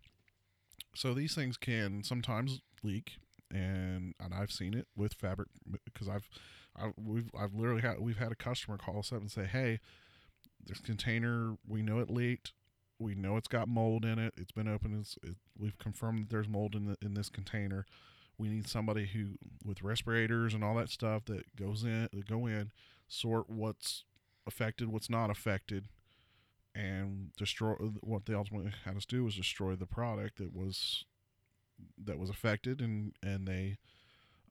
So 0.96 1.14
these 1.14 1.34
things 1.34 1.58
can 1.58 2.04
sometimes 2.04 2.62
leak, 2.84 3.14
and 3.50 4.14
and 4.20 4.34
I've 4.34 4.52
seen 4.52 4.74
it 4.74 4.88
with 4.96 5.14
fabric 5.14 5.50
because 5.86 6.10
I've 6.10 6.28
I've 6.76 6.94
we've 6.98 7.30
I've 7.38 7.54
literally 7.54 7.82
had 7.82 8.00
we've 8.00 8.18
had 8.18 8.32
a 8.32 8.36
customer 8.36 8.78
call 8.78 9.00
us 9.00 9.12
up 9.12 9.22
and 9.22 9.32
say, 9.32 9.46
"Hey, 9.46 9.80
this 10.66 10.80
container 10.80 11.56
we 11.68 11.82
know 11.82 12.00
it 12.00 12.10
leaked, 12.10 12.54
we 13.02 13.16
know 13.16 13.38
it's 13.38 13.48
got 13.48 13.68
mold 13.68 14.06
in 14.06 14.20
it. 14.20 14.34
It's 14.38 14.52
been 14.52 14.68
open. 14.68 14.98
It's, 15.00 15.18
it, 15.24 15.36
we've 15.58 15.78
confirmed 15.80 16.20
that 16.20 16.30
there's 16.30 16.48
mold 16.48 16.76
in 16.76 16.86
the, 16.86 16.98
in 17.02 17.16
this 17.16 17.30
container. 17.30 17.86
We 18.38 18.50
need 18.50 18.68
somebody 18.68 19.08
who 19.08 19.38
with 19.66 19.82
respirators 19.82 20.54
and 20.54 20.64
all 20.64 20.76
that 20.76 20.90
stuff 20.90 21.26
that 21.26 21.56
goes 21.56 21.84
in 21.84 22.08
that 22.12 22.28
go 22.28 22.48
in, 22.48 22.72
sort 23.08 23.50
what's 23.50 24.04
affected, 24.48 24.90
what's 24.90 25.10
not 25.10 25.30
affected, 25.30 25.88
and 26.74 27.32
destroy. 27.38 27.74
What 28.02 28.26
they 28.26 28.34
ultimately 28.34 28.72
had 28.86 28.98
us 28.98 29.06
do 29.06 29.24
was 29.24 29.36
destroy 29.36 29.76
the 29.76 29.86
product 29.86 30.38
that 30.38 30.56
was 30.56 31.06
that 32.04 32.20
was 32.20 32.30
affected, 32.30 32.82
and 32.82 33.14
and 33.24 33.48
they 33.48 33.78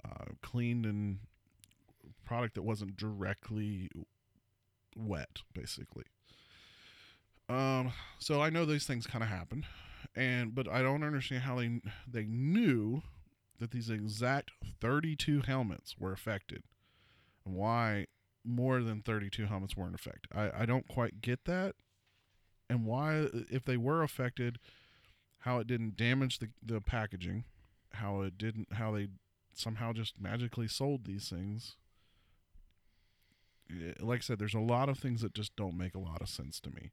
uh, 0.05 0.27
cleaned 0.43 0.87
and 0.87 1.21
product 2.25 2.55
that 2.55 2.63
wasn't 2.63 2.97
directly 2.97 3.91
wet, 4.97 5.41
basically. 5.53 6.05
Um, 7.49 7.93
so 8.19 8.41
I 8.41 8.51
know 8.51 8.65
these 8.65 8.87
things 8.87 9.07
kind 9.07 9.25
of 9.25 9.31
happen, 9.31 9.67
and 10.15 10.55
but 10.55 10.69
I 10.69 10.83
don't 10.83 11.03
understand 11.03 11.43
how 11.43 11.57
they 11.57 11.81
they 12.09 12.25
knew 12.25 13.03
that 13.59 13.73
these 13.73 13.91
exact 13.91 14.53
32 14.81 15.43
helmets 15.43 15.97
were 15.99 16.13
affected, 16.13 16.63
and 17.45 17.55
why 17.55 18.07
more 18.45 18.83
than 18.83 19.03
32 19.03 19.47
helmets 19.47 19.77
weren't 19.77 19.95
affected. 19.95 20.31
I 20.35 20.63
I 20.63 20.67
don't 20.67 20.89
quite 20.89 21.21
get 21.21 21.45
that, 21.45 21.75
and 22.69 22.85
why 22.85 23.29
if 23.51 23.65
they 23.65 23.77
were 23.77 24.03
affected, 24.03 24.59
how 25.41 25.59
it 25.59 25.67
didn't 25.67 25.97
damage 25.97 26.39
the 26.39 26.49
the 26.63 26.81
packaging, 26.81 27.45
how 27.95 28.23
it 28.23 28.39
didn't 28.39 28.75
how 28.75 28.93
they 28.93 29.09
somehow 29.53 29.93
just 29.93 30.21
magically 30.21 30.69
sold 30.69 31.05
these 31.05 31.29
things 31.29 31.77
like 34.01 34.19
I 34.19 34.23
said, 34.23 34.39
there's 34.39 34.55
a 34.55 34.61
lot 34.61 34.89
of 34.89 34.99
things 34.99 35.23
that 35.23 35.35
just 35.35 35.55
don't 35.57 35.77
make 35.77 35.95
a 35.95 36.01
lot 36.01 36.21
of 36.21 36.29
sense 36.29 36.61
to 36.61 36.71
me. 36.71 36.91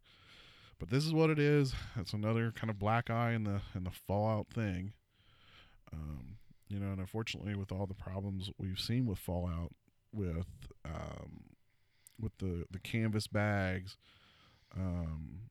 But 0.80 0.90
this 0.90 1.06
is 1.06 1.14
what 1.14 1.30
it 1.30 1.40
is. 1.40 1.74
It's 1.96 2.14
another 2.14 2.52
kind 2.52 2.70
of 2.70 2.78
black 2.78 3.10
eye 3.10 3.32
in 3.32 3.44
the 3.44 3.62
in 3.74 3.84
the 3.84 3.92
Fallout 3.92 4.48
thing. 4.54 4.94
Um, 5.92 6.38
you 6.70 6.80
know, 6.80 6.92
and 6.92 7.00
unfortunately, 7.00 7.56
with 7.56 7.72
all 7.72 7.88
the 7.88 7.96
problems 7.96 8.52
we've 8.58 8.80
seen 8.80 9.06
with 9.06 9.18
Fallout, 9.18 9.72
with 10.14 10.48
um, 10.86 11.44
with 12.20 12.38
the 12.40 12.66
the 12.72 12.80
canvas 12.80 13.28
bags, 13.28 13.98
um, 14.76 15.42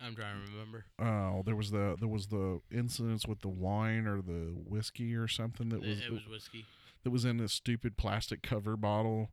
I'm 0.00 0.14
trying 0.14 0.44
to 0.44 0.52
remember. 0.52 0.84
Oh, 0.98 1.42
there 1.44 1.56
was 1.56 1.70
the 1.70 1.96
there 1.98 2.08
was 2.08 2.28
the 2.28 2.60
incidents 2.70 3.26
with 3.26 3.40
the 3.40 3.48
wine 3.48 4.06
or 4.06 4.22
the 4.22 4.52
whiskey 4.54 5.14
or 5.14 5.28
something 5.28 5.68
that 5.70 5.82
It, 5.82 5.88
was 5.88 6.00
it 6.00 6.12
was 6.12 6.26
whiskey. 6.28 6.64
that 7.04 7.10
was 7.10 7.24
in 7.24 7.38
this 7.38 7.52
stupid 7.52 7.96
plastic 7.96 8.42
cover 8.42 8.76
bottle 8.76 9.30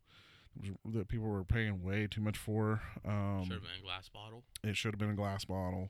that 0.86 1.10
people 1.10 1.28
were 1.28 1.44
paying 1.44 1.84
way 1.84 2.08
too 2.10 2.22
much 2.22 2.38
for. 2.38 2.82
Um, 3.06 3.44
Should 3.44 3.54
have 3.54 3.62
been 3.64 3.80
a 3.82 3.84
glass 3.84 4.08
bottle. 4.10 4.44
It 4.64 4.78
should 4.78 4.94
have 4.94 5.00
been 5.00 5.10
a 5.10 5.16
glass 5.16 5.44
bottle, 5.46 5.90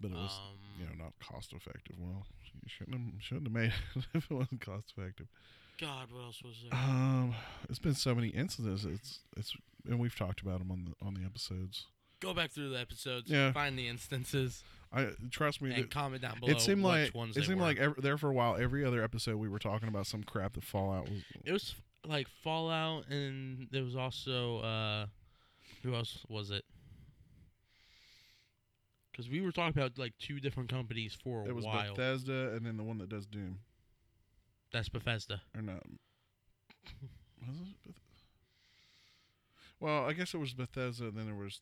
but 0.00 0.12
it 0.12 0.14
was 0.14 0.38
um, 0.40 0.58
you 0.80 0.86
know 0.86 1.04
not 1.04 1.12
cost 1.20 1.52
effective. 1.52 1.96
Well, 1.98 2.24
you 2.54 2.68
shouldn't 2.68 2.96
have 2.96 3.22
shouldn't 3.22 3.46
have 3.48 3.52
made 3.52 3.72
it 3.96 4.04
if 4.14 4.30
it 4.30 4.34
wasn't 4.34 4.60
cost 4.60 4.92
effective. 4.96 5.26
God, 5.80 6.08
what 6.12 6.22
else 6.24 6.42
was 6.42 6.56
there? 6.62 6.78
Um, 6.78 7.34
it's 7.68 7.78
been 7.78 7.94
so 7.94 8.14
many 8.14 8.28
incidents. 8.28 8.84
It's 8.84 9.20
it's 9.36 9.56
and 9.88 9.98
we've 9.98 10.16
talked 10.16 10.40
about 10.40 10.58
them 10.60 10.70
on 10.70 10.84
the 10.84 11.06
on 11.06 11.14
the 11.14 11.24
episodes. 11.24 11.86
Go 12.20 12.32
back 12.32 12.52
through 12.52 12.70
the 12.70 12.78
episodes. 12.78 13.30
Yeah. 13.30 13.52
Find 13.52 13.78
the 13.78 13.88
instances 13.88 14.62
I 14.92 15.08
trust 15.30 15.60
me. 15.60 15.72
and 15.74 15.84
that- 15.84 15.90
comment 15.90 16.22
down 16.22 16.38
below. 16.40 16.52
it 16.52 16.60
seemed 16.60 16.82
like 16.82 17.12
it 17.14 17.34
seemed 17.44 17.58
were. 17.60 17.66
like 17.66 17.78
ev 17.78 17.94
there 17.98 18.16
for 18.16 18.30
a 18.30 18.32
while. 18.32 18.56
Every 18.56 18.84
other 18.84 19.02
episode, 19.02 19.36
we 19.36 19.48
were 19.48 19.58
talking 19.58 19.88
about 19.88 20.06
some 20.06 20.22
crap 20.22 20.54
that 20.54 20.64
Fallout 20.64 21.08
was. 21.08 21.22
it 21.44 21.52
was 21.52 21.74
like 22.06 22.28
Fallout, 22.42 23.08
and 23.08 23.66
there 23.72 23.82
was 23.82 23.96
also 23.96 24.58
uh, 24.60 25.06
who 25.82 25.94
else 25.94 26.24
was 26.28 26.50
it? 26.50 26.64
Because 29.10 29.28
we 29.28 29.40
were 29.40 29.52
talking 29.52 29.80
about 29.80 29.98
like 29.98 30.12
two 30.18 30.40
different 30.40 30.68
companies 30.68 31.16
for 31.22 31.42
a 31.42 31.46
It 31.46 31.54
was 31.54 31.64
while. 31.64 31.94
Bethesda, 31.94 32.52
and 32.54 32.64
then 32.64 32.76
the 32.76 32.82
one 32.84 32.98
that 32.98 33.08
does 33.08 33.26
Doom, 33.26 33.58
That's 34.74 34.88
Bethesda. 34.88 35.40
or 35.56 35.62
not? 35.62 35.82
Was 37.46 37.56
it? 37.60 37.76
Beth- 37.86 37.94
Well, 39.78 40.04
I 40.04 40.12
guess 40.14 40.34
it 40.34 40.38
was 40.38 40.52
Bethesda, 40.52 41.04
and 41.06 41.16
then 41.16 41.26
there 41.26 41.34
was 41.36 41.60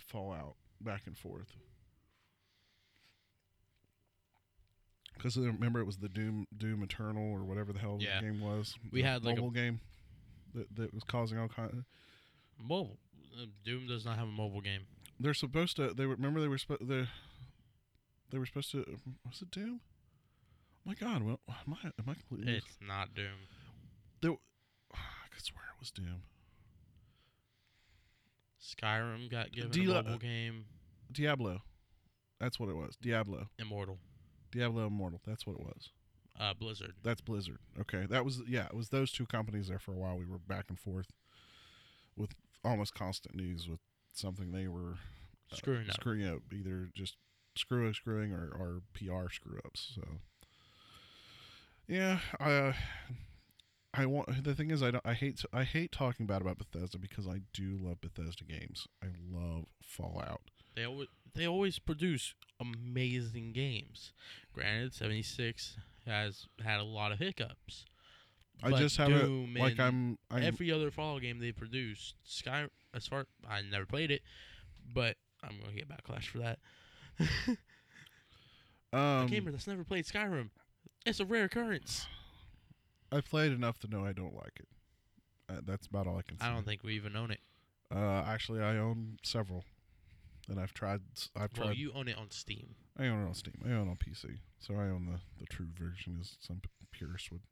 Fallout, 0.00 0.56
back 0.80 1.02
and 1.06 1.16
forth. 1.16 1.54
Because 5.14 5.36
remember, 5.38 5.78
it 5.78 5.84
was 5.86 5.98
the 5.98 6.08
Doom 6.08 6.46
Doom 6.56 6.82
Eternal 6.82 7.30
or 7.32 7.44
whatever 7.44 7.72
the 7.72 7.78
hell 7.78 7.98
Yeah. 8.00 8.20
the 8.20 8.26
game 8.26 8.40
was. 8.40 8.76
We 8.90 9.02
had, 9.02 9.24
like, 9.24 9.38
a- 9.38 9.40
mobile 9.40 9.52
game 9.52 9.80
that 10.54 10.74
that 10.74 10.92
was 10.92 11.04
causing 11.04 11.38
all 11.38 11.48
kind. 11.48 11.84
Mobile. 12.58 12.98
Uh, 13.40 13.46
Doom 13.64 13.86
does 13.86 14.04
not 14.04 14.18
have 14.18 14.26
a 14.26 14.32
mobile 14.32 14.60
game. 14.60 14.82
They're 15.20 15.32
supposed 15.34 15.76
to. 15.76 15.94
They 15.94 16.06
were 16.06 16.16
remember 16.16 16.40
they 16.40 16.48
were 16.48 16.58
supposed 16.58 16.88
they 16.88 17.06
they 18.30 18.38
were 18.38 18.46
supposed 18.46 18.72
to. 18.72 18.98
Was 19.28 19.42
it 19.42 19.50
Doom? 19.52 19.80
My 20.84 20.94
God! 20.94 21.22
Well, 21.22 21.38
am 21.48 21.74
I 21.74 21.86
am 21.86 22.08
I 22.08 22.14
completely? 22.14 22.54
It's 22.56 22.78
not 22.86 23.14
Doom. 23.14 23.46
There, 24.20 24.32
I 24.94 25.28
could 25.34 25.44
swear 25.44 25.62
it 25.74 25.80
was 25.80 25.90
Doom. 25.90 26.22
Skyrim 28.60 29.30
got 29.30 29.52
given 29.52 29.70
Dila- 29.70 30.00
a 30.00 30.02
mobile 30.02 30.18
game. 30.18 30.64
Diablo. 31.10 31.62
That's 32.40 32.58
what 32.58 32.68
it 32.68 32.76
was. 32.76 32.96
Diablo. 33.00 33.48
Immortal. 33.58 33.98
Diablo 34.50 34.86
Immortal. 34.86 35.20
That's 35.26 35.46
what 35.46 35.54
it 35.54 35.60
was. 35.62 35.90
Uh, 36.38 36.54
Blizzard. 36.54 36.94
That's 37.02 37.20
Blizzard. 37.20 37.58
Okay, 37.80 38.06
that 38.08 38.24
was 38.24 38.42
yeah. 38.48 38.66
It 38.66 38.74
was 38.76 38.88
those 38.88 39.12
two 39.12 39.26
companies 39.26 39.68
there 39.68 39.78
for 39.78 39.92
a 39.92 39.96
while. 39.96 40.16
We 40.16 40.24
were 40.24 40.38
back 40.38 40.66
and 40.68 40.78
forth 40.78 41.08
with 42.16 42.30
almost 42.64 42.94
constant 42.94 43.34
news 43.34 43.68
with 43.68 43.80
something 44.12 44.50
they 44.52 44.68
were 44.68 44.96
uh, 45.52 45.56
Screwing 45.56 45.88
up. 45.88 45.94
screwing 45.94 46.26
up, 46.26 46.40
either 46.52 46.88
just 46.94 47.16
screwing, 47.56 47.92
screwing, 47.94 48.32
or, 48.32 48.50
or 48.58 48.80
PR 48.94 49.30
screw 49.30 49.58
ups. 49.64 49.92
So 49.94 50.02
yeah, 51.88 52.18
I 52.38 52.52
uh, 52.52 52.72
I 53.94 54.06
want 54.06 54.44
the 54.44 54.54
thing 54.54 54.70
is 54.70 54.82
I 54.82 54.90
don't, 54.90 55.06
I 55.06 55.14
hate 55.14 55.44
I 55.52 55.64
hate 55.64 55.92
talking 55.92 56.26
bad 56.26 56.40
about 56.42 56.58
Bethesda 56.58 56.98
because 56.98 57.26
I 57.26 57.40
do 57.52 57.78
love 57.80 58.00
Bethesda 58.00 58.44
games. 58.44 58.88
I 59.02 59.08
love 59.30 59.66
Fallout. 59.82 60.42
They 60.74 60.84
always 60.84 61.08
they 61.34 61.46
always 61.46 61.78
produce 61.78 62.34
amazing 62.60 63.52
games. 63.52 64.12
Granted, 64.54 64.94
seventy 64.94 65.22
six 65.22 65.76
has 66.06 66.46
had 66.64 66.80
a 66.80 66.84
lot 66.84 67.12
of 67.12 67.18
hiccups. 67.18 67.84
I 68.62 68.70
just 68.72 68.96
have 68.96 69.08
Doom 69.08 69.56
it 69.56 69.60
like 69.60 69.80
I'm 69.80 70.18
I'm 70.30 70.42
every 70.42 70.70
other 70.70 70.90
Fallout 70.90 71.20
game 71.20 71.38
they 71.38 71.52
produced. 71.52 72.14
Sky 72.24 72.66
as 72.94 73.06
far 73.06 73.26
I 73.48 73.60
never 73.62 73.84
played 73.84 74.10
it, 74.10 74.22
but 74.94 75.16
I'm 75.42 75.58
gonna 75.60 75.74
get 75.74 75.88
backlash 75.88 76.26
for 76.28 76.38
that. 76.38 76.58
a 78.92 78.98
um 78.98 79.26
gamer 79.26 79.50
that's 79.50 79.66
never 79.66 79.84
played 79.84 80.06
Skyrim. 80.06 80.50
It's 81.04 81.20
a 81.20 81.24
rare 81.24 81.44
occurrence. 81.44 82.06
I've 83.10 83.28
played 83.28 83.52
enough 83.52 83.78
to 83.80 83.88
know 83.88 84.04
I 84.04 84.12
don't 84.12 84.34
like 84.34 84.58
it. 84.58 84.68
Uh, 85.48 85.60
that's 85.66 85.86
about 85.86 86.06
all 86.06 86.16
I 86.18 86.22
can 86.22 86.38
say. 86.38 86.46
I 86.46 86.52
don't 86.52 86.64
think 86.64 86.82
we 86.82 86.94
even 86.94 87.16
own 87.16 87.30
it. 87.30 87.40
Uh, 87.94 88.22
actually, 88.26 88.62
I 88.62 88.78
own 88.78 89.18
several, 89.22 89.64
and 90.48 90.58
I've 90.58 90.72
tried. 90.72 91.00
I've 91.36 91.52
tried. 91.52 91.66
Well, 91.66 91.74
you 91.74 91.92
own 91.94 92.08
it 92.08 92.16
on 92.16 92.30
Steam. 92.30 92.74
I 92.98 93.06
own 93.06 93.24
it 93.24 93.26
on 93.26 93.34
Steam. 93.34 93.60
I 93.66 93.72
own 93.72 93.88
it 93.88 93.90
on 93.90 93.96
PC, 93.96 94.38
so 94.60 94.74
I 94.74 94.84
own 94.84 95.06
the 95.06 95.20
the 95.38 95.46
true 95.46 95.68
version, 95.78 96.16
as 96.20 96.36
some 96.40 96.62
purists 96.90 97.30
would 97.30 97.42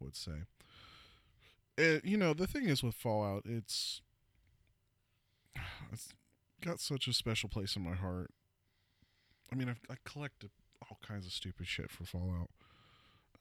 would 0.00 0.16
say. 0.16 0.42
Uh, 1.78 2.00
you 2.02 2.16
know, 2.16 2.32
the 2.32 2.46
thing 2.46 2.68
is 2.68 2.82
with 2.82 2.94
Fallout, 2.94 3.42
it's 3.44 4.00
it's 5.92 6.08
got 6.60 6.80
such 6.80 7.06
a 7.06 7.12
special 7.12 7.48
place 7.48 7.76
in 7.76 7.82
my 7.82 7.94
heart. 7.94 8.30
I 9.52 9.54
mean, 9.54 9.68
I've, 9.68 9.80
I 9.88 9.94
collected 10.04 10.50
all 10.90 10.98
kinds 11.06 11.26
of 11.26 11.32
stupid 11.32 11.66
shit 11.66 11.90
for 11.90 12.04
Fallout. 12.04 12.50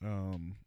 Um, 0.04 0.58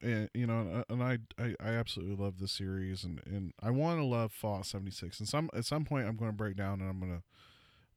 and 0.00 0.28
you 0.34 0.46
know, 0.46 0.84
and 0.88 1.02
I, 1.02 1.18
I, 1.38 1.54
I 1.60 1.70
absolutely 1.70 2.16
love 2.16 2.38
the 2.38 2.48
series, 2.48 3.04
and 3.04 3.20
and 3.24 3.52
I 3.62 3.70
want 3.70 4.00
to 4.00 4.04
love 4.04 4.32
Fallout 4.32 4.66
76. 4.66 5.20
And 5.20 5.28
some 5.28 5.50
at 5.54 5.64
some 5.64 5.84
point, 5.84 6.06
I'm 6.06 6.16
going 6.16 6.30
to 6.30 6.36
break 6.36 6.56
down, 6.56 6.80
and 6.80 6.90
I'm 6.90 6.98
gonna, 6.98 7.22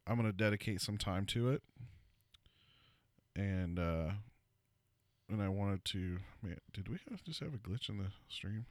I'm 0.05 0.15
gonna 0.15 0.33
dedicate 0.33 0.81
some 0.81 0.97
time 0.97 1.25
to 1.27 1.49
it. 1.49 1.63
And 3.35 3.79
uh, 3.79 4.11
and 5.29 5.41
I 5.41 5.49
wanted 5.49 5.83
to, 5.85 6.19
man, 6.41 6.57
did 6.73 6.87
we 6.87 6.97
have, 7.09 7.23
just 7.23 7.39
have 7.39 7.53
a 7.53 7.57
glitch 7.57 7.89
in 7.89 7.97
the 7.97 8.11
stream? 8.29 8.65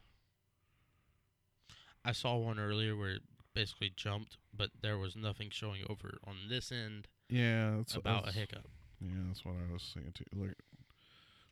I 2.05 2.13
saw 2.13 2.37
one 2.37 2.59
earlier 2.59 2.97
where 2.97 3.11
it 3.11 3.23
basically 3.55 3.93
jumped, 3.97 4.37
but 4.57 4.71
there 4.83 4.99
was 4.99 5.17
nothing 5.17 5.49
showing 5.51 5.83
over 5.89 6.19
on 6.27 6.37
this 6.49 6.71
end 6.71 7.09
Yeah, 7.29 7.77
that's 7.79 7.95
about 7.95 8.29
a 8.29 8.33
hiccup. 8.33 8.69
Yeah, 9.05 9.23
that's 9.29 9.45
what 9.45 9.55
I 9.57 9.73
was 9.73 9.83
saying 9.83 10.13
too. 10.15 10.25
Like, 10.35 10.57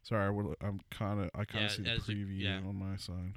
sorry, 0.02 0.24
I 0.26 0.30
would, 0.30 0.56
I'm 0.62 0.80
kind 0.90 1.20
of, 1.20 1.30
I 1.34 1.44
kind 1.44 1.60
Yeah, 1.62 1.66
of 1.66 1.72
see 1.72 1.82
the 1.82 1.90
as 1.90 2.08
you- 2.08 2.16
preview 2.26 2.40
yeah. 2.40 2.56
on 2.66 2.76
my 2.76 2.96
side. 2.96 3.34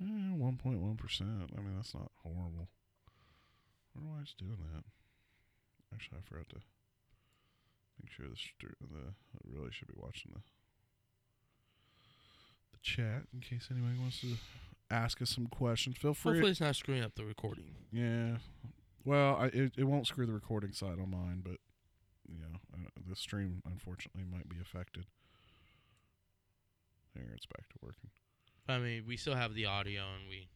Eh, 0.00 0.04
one 0.36 0.56
point 0.56 0.80
one 0.80 0.96
percent. 0.96 1.50
I 1.56 1.60
mean, 1.60 1.74
that's 1.76 1.94
not 1.94 2.10
horrible. 2.22 2.68
I 3.94 3.98
wonder 4.00 4.10
why 4.12 4.20
it's 4.22 4.34
doing 4.34 4.58
that. 4.74 4.84
Actually, 5.94 6.18
I 6.18 6.28
forgot 6.28 6.48
to 6.50 6.60
make 8.02 8.12
sure 8.12 8.26
the 8.28 8.36
the 8.80 9.04
I 9.08 9.38
really 9.58 9.70
should 9.72 9.88
be 9.88 9.94
watching 9.96 10.32
the 10.34 10.40
the 12.72 12.78
chat 12.82 13.22
in 13.32 13.40
case 13.40 13.68
anybody 13.70 13.98
wants 13.98 14.20
to 14.20 14.36
ask 14.90 15.20
us 15.22 15.30
some 15.30 15.46
questions. 15.46 15.96
Feel 15.96 16.14
free. 16.14 16.34
Hopefully, 16.34 16.50
it's 16.52 16.60
not 16.60 16.76
screwing 16.76 17.02
up 17.02 17.14
the 17.14 17.24
recording. 17.24 17.74
Yeah. 17.92 18.38
Well, 19.04 19.36
I, 19.36 19.46
it 19.46 19.72
it 19.76 19.84
won't 19.84 20.06
screw 20.06 20.26
the 20.26 20.32
recording 20.32 20.72
side 20.72 20.98
on 21.00 21.10
mine, 21.10 21.42
but 21.44 21.58
you 22.28 22.38
know, 22.40 22.58
uh, 22.74 22.88
the 23.08 23.16
stream 23.16 23.62
unfortunately 23.64 24.24
might 24.30 24.48
be 24.48 24.56
affected. 24.60 25.06
There, 27.14 27.32
it's 27.34 27.46
back 27.46 27.68
to 27.70 27.76
working. 27.82 28.10
I 28.68 28.78
mean, 28.78 29.04
we 29.06 29.16
still 29.16 29.36
have 29.36 29.54
the 29.54 29.66
audio, 29.66 30.02
and 30.02 30.28
we 30.28 30.48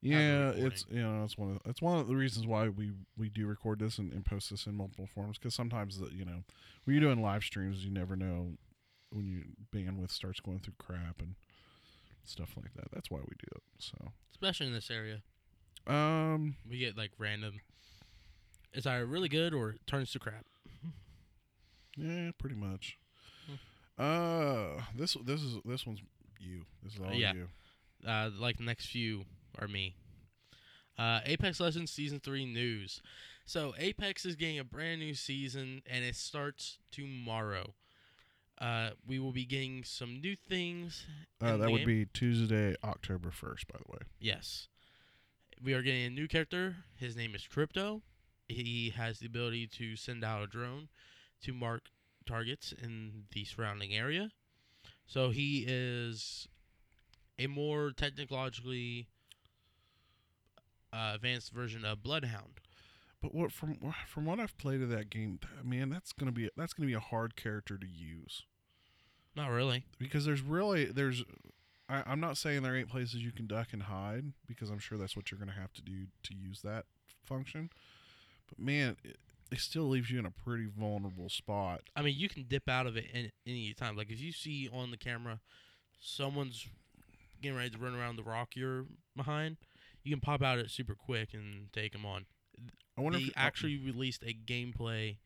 Yeah, 0.00 0.50
it's 0.54 0.86
you 0.90 1.02
know, 1.02 1.24
it's 1.24 1.36
one 1.36 1.50
of 1.52 1.58
that's 1.64 1.82
one 1.82 1.98
of 1.98 2.08
the 2.08 2.16
reasons 2.16 2.46
why 2.46 2.68
we 2.68 2.92
we 3.16 3.28
do 3.28 3.46
record 3.46 3.78
this 3.80 3.98
and, 3.98 4.12
and 4.12 4.24
post 4.24 4.50
this 4.50 4.66
in 4.66 4.74
multiple 4.74 5.06
forms 5.06 5.38
because 5.38 5.54
sometimes 5.54 5.98
the 5.98 6.08
you 6.12 6.24
know 6.24 6.42
when 6.84 6.94
you're 6.94 7.00
doing 7.00 7.22
live 7.22 7.42
streams, 7.44 7.84
you 7.84 7.90
never 7.90 8.16
know 8.16 8.54
when 9.10 9.26
your 9.26 9.42
bandwidth 9.74 10.10
starts 10.10 10.40
going 10.40 10.60
through 10.60 10.74
crap 10.78 11.20
and 11.20 11.34
stuff 12.28 12.50
like 12.56 12.72
that. 12.74 12.90
That's 12.92 13.10
why 13.10 13.18
we 13.18 13.34
do 13.38 13.48
it. 13.56 13.62
So, 13.78 13.96
especially 14.30 14.66
in 14.66 14.72
this 14.72 14.90
area, 14.90 15.22
um, 15.86 16.56
we 16.68 16.78
get 16.78 16.96
like 16.96 17.10
random. 17.18 17.60
It's 18.72 18.86
either 18.86 19.06
really 19.06 19.28
good 19.28 19.54
or 19.54 19.70
it 19.70 19.86
turns 19.86 20.12
to 20.12 20.18
crap. 20.18 20.44
Yeah, 21.96 22.30
pretty 22.38 22.54
much. 22.56 22.98
Hmm. 23.46 24.02
Uh, 24.02 24.82
this 24.94 25.16
this 25.24 25.42
is 25.42 25.56
this 25.64 25.86
one's 25.86 26.00
you. 26.38 26.62
This 26.82 26.94
is 26.94 27.00
all 27.00 27.12
Yeah. 27.12 27.32
you. 27.34 27.48
Uh, 28.06 28.30
like 28.38 28.58
the 28.58 28.62
next 28.64 28.86
few 28.86 29.24
are 29.58 29.66
me. 29.66 29.94
Uh, 30.96 31.20
Apex 31.24 31.60
Legends 31.60 31.90
Season 31.92 32.18
3 32.20 32.44
news. 32.44 33.00
So, 33.44 33.72
Apex 33.78 34.24
is 34.26 34.34
getting 34.36 34.58
a 34.58 34.64
brand 34.64 35.00
new 35.00 35.14
season 35.14 35.82
and 35.86 36.04
it 36.04 36.14
starts 36.16 36.78
tomorrow. 36.90 37.74
Uh, 38.60 38.90
we 39.06 39.18
will 39.18 39.32
be 39.32 39.44
getting 39.44 39.84
some 39.84 40.20
new 40.20 40.36
things. 40.48 41.06
Uh, 41.40 41.56
that 41.56 41.70
would 41.70 41.84
be 41.84 42.06
Tuesday, 42.06 42.74
October 42.82 43.30
first. 43.30 43.68
By 43.68 43.78
the 43.78 43.92
way. 43.92 43.98
Yes. 44.20 44.68
We 45.62 45.74
are 45.74 45.82
getting 45.82 46.04
a 46.04 46.10
new 46.10 46.28
character. 46.28 46.76
His 46.96 47.16
name 47.16 47.34
is 47.34 47.46
Crypto. 47.46 48.02
He 48.48 48.92
has 48.96 49.18
the 49.18 49.26
ability 49.26 49.66
to 49.78 49.96
send 49.96 50.24
out 50.24 50.42
a 50.42 50.46
drone 50.46 50.88
to 51.42 51.52
mark 51.52 51.82
targets 52.26 52.72
in 52.72 53.24
the 53.32 53.44
surrounding 53.44 53.94
area. 53.94 54.30
So 55.06 55.30
he 55.30 55.64
is 55.66 56.48
a 57.38 57.46
more 57.46 57.92
technologically 57.92 59.08
uh, 60.92 61.12
advanced 61.14 61.52
version 61.52 61.84
of 61.84 62.02
Bloodhound. 62.02 62.60
But 63.20 63.34
what 63.34 63.50
from 63.52 63.78
from 64.06 64.26
what 64.26 64.38
I've 64.38 64.56
played 64.58 64.80
of 64.80 64.88
that 64.90 65.10
game, 65.10 65.40
man, 65.64 65.90
that's 65.90 66.12
gonna 66.12 66.32
be 66.32 66.50
that's 66.56 66.72
gonna 66.72 66.86
be 66.86 66.94
a 66.94 67.00
hard 67.00 67.34
character 67.36 67.76
to 67.76 67.86
use 67.86 68.44
Not 69.36 69.50
really. 69.50 69.84
because 69.98 70.24
there's 70.24 70.42
really 70.42 70.84
there's. 70.86 71.24
I, 71.88 72.02
I'm 72.06 72.20
not 72.20 72.36
saying 72.36 72.62
there 72.62 72.76
ain't 72.76 72.90
places 72.90 73.24
you 73.24 73.32
can 73.32 73.46
duck 73.46 73.68
and 73.72 73.84
hide 73.84 74.32
because 74.46 74.68
I'm 74.70 74.78
sure 74.78 74.98
that's 74.98 75.16
what 75.16 75.30
you're 75.30 75.40
gonna 75.40 75.52
have 75.52 75.72
to 75.74 75.82
do 75.82 76.06
to 76.24 76.34
use 76.34 76.60
that 76.62 76.84
function. 77.24 77.70
But 78.48 78.58
man, 78.58 78.96
it, 79.02 79.16
it 79.50 79.58
still 79.58 79.88
leaves 79.88 80.10
you 80.10 80.18
in 80.18 80.26
a 80.26 80.30
pretty 80.30 80.66
vulnerable 80.66 81.28
spot. 81.28 81.80
I 81.96 82.02
mean, 82.02 82.14
you 82.16 82.28
can 82.28 82.44
dip 82.46 82.68
out 82.68 82.86
of 82.86 82.96
it 82.96 83.06
any, 83.12 83.30
any 83.46 83.74
time. 83.74 83.96
Like 83.96 84.10
if 84.10 84.20
you 84.20 84.32
see 84.32 84.68
on 84.72 84.90
the 84.90 84.96
camera 84.96 85.40
someone's 86.00 86.68
getting 87.42 87.56
ready 87.56 87.70
to 87.70 87.78
run 87.78 87.94
around 87.94 88.16
the 88.16 88.22
rock 88.22 88.50
you're 88.54 88.84
behind, 89.16 89.56
you 90.04 90.12
can 90.12 90.20
pop 90.20 90.42
out 90.42 90.58
of 90.58 90.64
it 90.66 90.70
super 90.70 90.94
quick 90.94 91.30
and 91.34 91.72
take 91.72 91.92
them 91.92 92.04
on. 92.06 92.26
I 92.98 93.00
wonder 93.00 93.18
they 93.18 93.26
if 93.26 93.32
actually 93.36 93.78
released 93.78 94.22
a 94.24 94.34
gameplay 94.34 95.16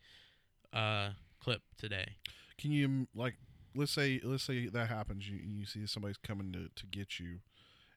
uh, 0.73 1.11
clip 1.43 1.63
today. 1.79 2.17
Can 2.59 2.71
you 2.73 2.89
mm, 2.89 3.07
like 3.15 3.35
let's 3.75 3.93
say 3.93 4.21
let's 4.23 4.45
say 4.45 4.69
that 4.69 4.89
happens 4.89 5.29
you 5.29 5.39
you 5.43 5.65
see 5.67 5.87
somebody's 5.87 6.19
coming 6.19 6.53
to, 6.53 6.69
to 6.77 6.87
get 6.87 7.19
you 7.19 7.39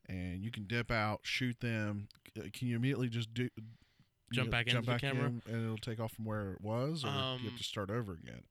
and 0.08 0.42
you 0.42 0.50
can 0.52 0.66
dip 0.66 0.90
out 0.92 1.20
shoot 1.24 1.60
them 1.60 2.08
can 2.54 2.68
you 2.68 2.76
immediately 2.76 3.10
just 3.10 3.34
do 3.34 3.50
Jump 4.32 4.52
back 4.52 4.68
into 4.68 4.82
the 4.82 4.98
camera? 4.98 5.28
in, 5.28 5.42
and 5.48 5.64
it'll 5.66 5.78
take 5.78 6.00
off 6.00 6.14
from 6.14 6.26
where 6.26 6.52
it 6.54 6.62
was 6.62 7.04
or 7.04 7.08
you 7.08 7.14
Um, 7.14 7.40
have 7.44 7.58
to 7.58 7.64
start 7.64 7.90
over 7.90 8.14
again 8.14 8.44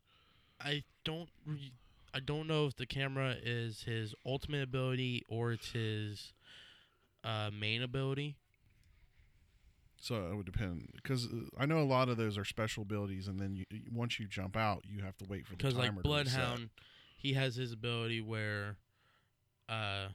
I 0.60 0.84
don't 1.04 1.28
re- 1.46 1.72
I 2.14 2.20
don't 2.20 2.46
know 2.46 2.66
if 2.66 2.76
the 2.76 2.86
camera 2.86 3.34
is 3.42 3.82
his 3.82 4.14
ultimate 4.24 4.62
ability 4.62 5.24
or 5.28 5.52
it's 5.52 5.72
his 5.72 6.32
uh, 7.24 7.50
main 7.52 7.82
ability. 7.82 8.36
So 10.04 10.16
it 10.30 10.36
would 10.36 10.44
depend 10.44 10.86
because 10.96 11.28
I 11.58 11.64
know 11.64 11.78
a 11.78 11.84
lot 11.84 12.10
of 12.10 12.18
those 12.18 12.36
are 12.36 12.44
special 12.44 12.82
abilities 12.82 13.26
and 13.26 13.40
then 13.40 13.56
you, 13.56 13.64
once 13.90 14.20
you 14.20 14.28
jump 14.28 14.54
out 14.54 14.82
you 14.84 15.02
have 15.02 15.16
to 15.16 15.24
wait 15.26 15.46
for 15.46 15.52
the 15.52 15.56
Because 15.56 15.74
timer 15.74 15.96
like. 15.96 16.02
Bloodhound, 16.02 16.68
he 17.16 17.32
has 17.32 17.56
his 17.56 17.72
ability 17.72 18.20
where 18.20 18.76
uh, 19.66 20.08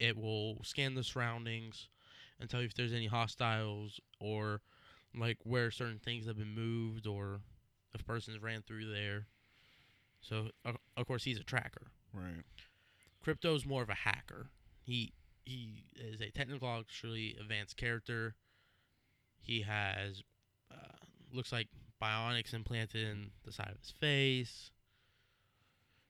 it 0.00 0.16
will 0.16 0.64
scan 0.64 0.94
the 0.94 1.04
surroundings 1.04 1.88
and 2.40 2.48
tell 2.48 2.60
you 2.60 2.66
if 2.66 2.72
there's 2.74 2.94
any 2.94 3.08
hostiles 3.08 4.00
or 4.18 4.62
like 5.14 5.36
where 5.44 5.70
certain 5.70 6.00
things 6.02 6.26
have 6.26 6.38
been 6.38 6.54
moved 6.54 7.06
or 7.06 7.40
if 7.92 8.06
persons 8.06 8.42
ran 8.42 8.62
through 8.62 8.90
there. 8.90 9.26
So 10.22 10.48
of 10.96 11.06
course 11.06 11.24
he's 11.24 11.38
a 11.38 11.44
tracker. 11.44 11.88
right 12.14 12.44
Crypto's 13.22 13.66
more 13.66 13.82
of 13.82 13.90
a 13.90 13.94
hacker. 13.94 14.46
He 14.80 15.12
he 15.44 15.84
is 15.96 16.20
a 16.20 16.30
technologically 16.30 17.36
advanced 17.40 17.76
character. 17.76 18.34
He 19.40 19.62
has 19.62 20.22
uh, 20.70 20.96
looks 21.32 21.52
like 21.52 21.68
bionics 22.02 22.54
implanted 22.54 23.06
in 23.06 23.30
the 23.44 23.52
side 23.52 23.70
of 23.72 23.80
his 23.80 23.90
face. 23.90 24.70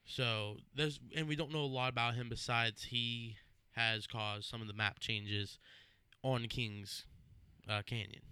So 0.05 0.57
there's 0.75 0.99
and 1.16 1.29
we 1.29 1.37
don't 1.37 1.53
know 1.53 1.61
a 1.61 1.66
lot 1.66 1.90
about 1.90 2.14
him 2.14 2.29
besides 2.29 2.85
he 2.85 3.37
has 3.73 4.07
caused 4.07 4.45
some 4.45 4.61
of 4.61 4.68
the 4.68 4.75
map 4.75 4.99
changes 5.01 5.59
on 6.23 6.47
King's 6.47 7.07
uh, 7.68 7.83
Canyon 7.87 8.23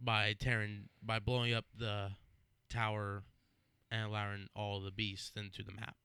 by 0.00 0.34
tearing 0.38 0.88
by 1.02 1.18
blowing 1.18 1.52
up 1.52 1.66
the 1.78 2.10
tower 2.68 3.22
and 3.90 4.06
allowing 4.06 4.48
all 4.56 4.80
the 4.80 4.90
beasts 4.90 5.32
into 5.36 5.62
the 5.62 5.72
map. 5.72 5.96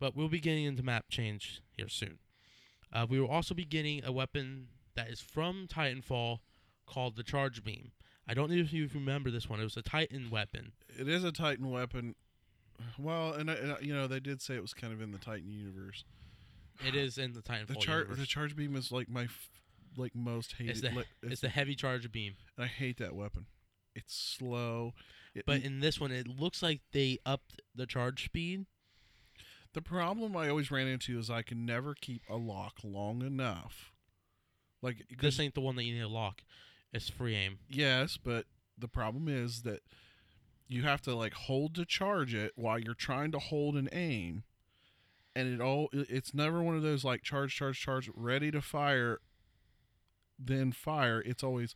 But 0.00 0.16
we'll 0.16 0.28
be 0.28 0.40
getting 0.40 0.64
into 0.64 0.82
map 0.82 1.04
change 1.10 1.60
here 1.76 1.88
soon. 1.88 2.18
Uh, 2.92 3.06
we 3.08 3.20
will 3.20 3.28
also 3.28 3.54
be 3.54 3.64
getting 3.64 4.02
a 4.04 4.10
weapon 4.10 4.66
that 4.96 5.08
is 5.08 5.20
from 5.20 5.68
Titanfall 5.68 6.38
called 6.86 7.14
the 7.16 7.22
Charge 7.22 7.62
Beam. 7.62 7.92
I 8.26 8.34
don't 8.34 8.50
know 8.50 8.56
if 8.56 8.72
you 8.72 8.88
remember 8.92 9.30
this 9.30 9.48
one. 9.48 9.60
It 9.60 9.64
was 9.64 9.76
a 9.76 9.82
Titan 9.82 10.30
weapon. 10.30 10.72
it 10.98 11.06
is 11.08 11.22
a 11.22 11.30
titan 11.32 11.70
weapon 11.70 12.14
well 12.98 13.34
and, 13.34 13.50
uh, 13.50 13.54
and 13.60 13.72
uh, 13.72 13.76
you 13.82 13.92
know 13.92 14.06
they 14.06 14.20
did 14.20 14.40
say 14.40 14.54
it 14.54 14.62
was 14.62 14.72
kind 14.72 14.90
of 14.92 15.02
in 15.02 15.12
the 15.12 15.18
titan 15.18 15.50
universe 15.50 16.04
It 16.86 16.94
is 16.94 17.18
in 17.18 17.32
the 17.34 17.42
Titanfall 17.42 17.66
the 17.68 17.74
charge 17.74 18.04
universe. 18.04 18.18
the 18.18 18.26
charge 18.26 18.56
beam 18.56 18.74
is 18.74 18.90
like 18.90 19.08
my 19.08 19.24
f- 19.24 19.50
like 19.98 20.14
most 20.16 20.54
hated 20.54 20.70
it's 20.70 20.80
the 20.80 20.90
like, 20.90 21.06
it's 21.22 21.40
the 21.42 21.48
heavy 21.50 21.74
charge 21.74 22.10
beam. 22.10 22.34
I 22.58 22.66
hate 22.66 22.96
that 22.98 23.14
weapon. 23.14 23.46
It's 23.94 24.14
slow. 24.14 24.94
It, 25.34 25.44
But 25.46 25.62
in 25.62 25.80
this 25.80 26.00
one, 26.00 26.10
it 26.12 26.26
looks 26.28 26.62
like 26.62 26.80
they 26.92 27.18
upped 27.26 27.60
the 27.74 27.86
charge 27.86 28.24
speed. 28.24 28.66
The 29.72 29.82
problem 29.82 30.36
I 30.36 30.48
always 30.48 30.70
ran 30.70 30.86
into 30.86 31.18
is 31.18 31.30
I 31.30 31.42
can 31.42 31.64
never 31.64 31.94
keep 31.94 32.22
a 32.28 32.36
lock 32.36 32.78
long 32.82 33.22
enough. 33.22 33.92
Like 34.82 35.06
This 35.20 35.38
ain't 35.38 35.54
the 35.54 35.60
one 35.60 35.76
that 35.76 35.84
you 35.84 35.94
need 35.94 36.00
to 36.00 36.08
lock. 36.08 36.42
It's 36.92 37.08
free 37.08 37.36
aim. 37.36 37.58
yes, 37.68 38.16
but 38.22 38.46
the 38.76 38.88
problem 38.88 39.28
is 39.28 39.62
that 39.62 39.80
you 40.66 40.82
have 40.82 41.02
to 41.02 41.14
like 41.14 41.34
hold 41.34 41.74
to 41.76 41.84
charge 41.84 42.34
it 42.34 42.52
while 42.56 42.78
you're 42.78 42.94
trying 42.94 43.30
to 43.32 43.38
hold 43.38 43.76
and 43.76 43.88
aim, 43.92 44.44
and 45.36 45.52
it 45.52 45.60
all 45.60 45.88
it's 45.92 46.34
never 46.34 46.62
one 46.62 46.76
of 46.76 46.82
those 46.82 47.04
like 47.04 47.22
charge, 47.22 47.54
charge, 47.54 47.78
charge, 47.80 48.10
ready 48.14 48.50
to 48.50 48.60
fire, 48.60 49.20
then 50.38 50.72
fire, 50.72 51.20
it's 51.20 51.44
always 51.44 51.74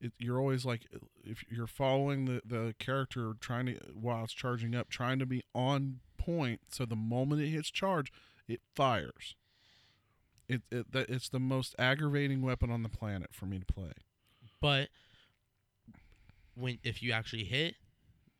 it, 0.00 0.12
you're 0.18 0.40
always 0.40 0.64
like 0.64 0.86
if 1.24 1.44
you're 1.50 1.66
following 1.66 2.24
the 2.24 2.40
the 2.44 2.74
character 2.78 3.34
trying 3.40 3.66
to 3.66 3.74
while 3.94 4.24
it's 4.24 4.32
charging 4.32 4.74
up, 4.74 4.88
trying 4.88 5.18
to 5.18 5.26
be 5.26 5.44
on 5.54 6.00
point. 6.26 6.60
So 6.70 6.84
the 6.84 6.96
moment 6.96 7.42
it 7.42 7.48
hits 7.48 7.70
charge, 7.70 8.12
it 8.48 8.60
fires. 8.74 9.34
It, 10.48 10.62
it 10.70 10.92
that 10.92 11.08
it's 11.08 11.28
the 11.28 11.40
most 11.40 11.74
aggravating 11.78 12.42
weapon 12.42 12.70
on 12.70 12.82
the 12.82 12.88
planet 12.88 13.30
for 13.32 13.46
me 13.46 13.58
to 13.58 13.66
play. 13.66 13.92
But 14.60 14.88
when 16.54 16.78
if 16.84 17.02
you 17.02 17.12
actually 17.12 17.44
hit, 17.44 17.74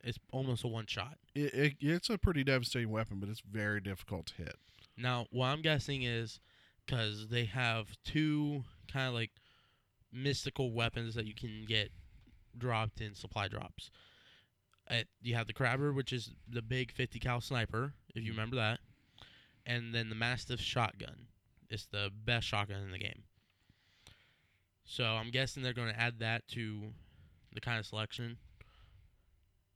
it's 0.05 0.19
almost 0.33 0.65
a 0.65 0.69
one 0.69 0.87
shot. 0.87 1.19
It, 1.35 1.53
it 1.55 1.73
it's 1.81 2.11
a 2.11 2.19
pretty 2.19 2.45
devastating 2.45 2.91
weapon, 2.91 3.19
but 3.19 3.29
it's 3.29 3.41
very 3.41 3.81
difficult 3.81 4.27
to 4.27 4.35
hit. 4.35 4.57
Now, 4.97 5.27
what 5.31 5.47
I'm 5.47 5.63
guessing 5.63 6.03
is 6.03 6.41
because 6.85 7.29
they 7.29 7.45
have 7.47 7.97
two 8.05 8.65
kind 8.91 9.09
of 9.09 9.15
like 9.15 9.33
mystical 10.13 10.73
weapons 10.73 11.15
that 11.15 11.27
you 11.27 11.35
can 11.35 11.65
get 11.67 11.91
dropped 12.57 13.01
in 13.01 13.15
supply 13.15 13.49
drops. 13.49 13.91
You 15.21 15.35
have 15.35 15.47
the 15.47 15.53
Kraber, 15.53 15.95
which 15.95 16.13
is 16.13 16.31
the 16.49 16.63
big 16.63 16.93
50 16.93 17.19
cal 17.19 17.41
sniper, 17.41 17.93
if 18.15 18.23
you 18.23 18.31
mm-hmm. 18.31 18.39
remember 18.39 18.57
that, 18.57 18.81
and 19.65 19.95
then 19.95 20.09
the 20.09 20.15
mastiff 20.15 20.61
shotgun. 20.61 21.27
It's 21.69 21.87
the 21.87 22.11
best 22.25 22.47
shotgun 22.47 22.83
in 22.83 22.93
the 22.93 22.99
game. 22.99 23.25
So 24.85 25.05
I'm 25.05 25.31
guessing 25.31 25.63
they're 25.63 25.73
going 25.73 25.93
to 25.93 26.01
add 26.01 26.21
that 26.21 26.47
to 26.49 26.93
the 27.53 27.61
kind 27.61 27.79
of 27.79 27.87
selection 27.87 28.37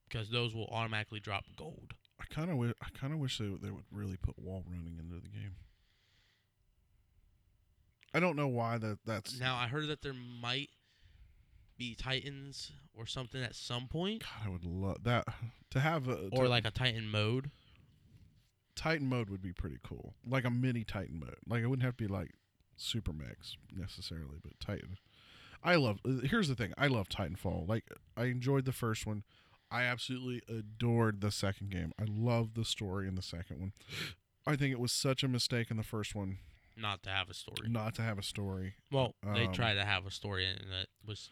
because 0.09 0.31
those 0.31 0.55
will 0.55 0.67
automatically 0.67 1.19
drop 1.19 1.45
gold. 1.57 1.95
I 2.21 2.25
kind 2.33 2.51
of 2.51 2.57
w- 2.57 2.75
I 2.81 2.89
kind 2.97 3.13
of 3.13 3.19
wish 3.19 3.39
they 3.39 3.49
would- 3.49 3.63
they 3.63 3.71
would 3.71 3.87
really 3.91 4.17
put 4.17 4.39
wall 4.39 4.63
running 4.69 4.99
into 4.99 5.21
the 5.21 5.29
game. 5.29 5.57
I 8.13 8.21
don't 8.21 8.37
know 8.37 8.49
why 8.49 8.79
that 8.79 8.99
that's 9.05 9.39
Now 9.39 9.57
I 9.57 9.69
heard 9.69 9.89
that 9.89 10.03
there 10.03 10.15
might 10.15 10.71
be 11.81 11.95
Titans 11.97 12.71
or 12.95 13.07
something 13.07 13.43
at 13.43 13.55
some 13.57 13.89
point, 13.89 14.23
God, 14.23 14.47
I 14.47 14.51
would 14.51 14.65
love 14.65 15.03
that 15.05 15.25
to 15.71 15.81
have 15.81 16.07
a 16.09 16.29
or 16.31 16.45
to- 16.45 16.49
like 16.49 16.65
a 16.67 16.71
Titan 16.71 17.09
mode. 17.09 17.51
Titan 18.77 19.07
mode 19.09 19.29
would 19.31 19.43
be 19.43 19.53
pretty 19.53 19.79
cool, 19.83 20.15
like 20.27 20.45
a 20.45 20.51
mini 20.51 20.85
Titan 20.85 21.19
mode. 21.19 21.37
Like 21.47 21.63
it 21.63 21.67
wouldn't 21.67 21.85
have 21.85 21.97
to 21.97 22.05
be 22.05 22.13
like 22.13 22.33
Super 22.77 23.13
Mechs 23.13 23.57
necessarily, 23.75 24.39
but 24.43 24.59
Titan. 24.61 24.99
I 25.63 25.75
love. 25.77 25.99
uh, 26.07 26.21
Here's 26.25 26.49
the 26.49 26.55
thing: 26.55 26.73
I 26.79 26.87
love 26.87 27.09
Titanfall. 27.09 27.69
Like 27.69 27.85
I 28.17 28.25
enjoyed 28.27 28.65
the 28.65 28.73
first 28.73 29.07
one. 29.07 29.25
I 29.71 29.83
absolutely 29.83 30.43
adored 30.49 31.21
the 31.21 31.31
second 31.31 31.71
game. 31.71 31.93
I 32.01 32.05
love 32.09 32.55
the 32.55 32.65
story 32.65 33.07
in 33.07 33.15
the 33.15 33.23
second 33.23 33.61
one. 33.61 33.73
I 34.47 34.57
think 34.57 34.73
it 34.73 34.81
was 34.81 34.91
such 34.93 35.23
a 35.23 35.29
mistake 35.29 35.71
in 35.71 35.77
the 35.77 35.83
first 35.85 36.15
one 36.15 36.39
Not 36.77 37.03
to 37.05 37.11
have 37.11 37.29
a 37.31 37.35
story. 37.35 37.69
not 37.69 37.95
to 37.97 38.03
have 38.03 38.19
a 38.19 38.23
story. 38.23 38.75
Well, 38.91 39.15
they 39.23 39.47
Um, 39.47 39.53
tried 39.53 39.75
to 39.75 39.85
have 39.85 40.07
a 40.07 40.11
story 40.11 40.47
and 40.47 40.59
it 40.73 40.89
was 41.07 41.31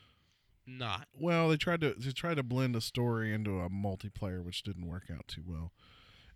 not. 0.69 1.07
Well, 1.19 1.49
they 1.49 1.57
tried 1.57 1.81
to 1.81 1.95
they 1.99 2.11
tried 2.13 2.37
to 2.37 2.43
blend 2.43 2.77
a 2.77 2.81
story 2.81 3.33
into 3.33 3.61
a 3.61 3.69
multiplayer, 3.71 4.45
which 4.45 4.63
didn't 4.63 4.87
work 4.89 5.05
out 5.13 5.27
too 5.29 5.43
well. 5.47 5.73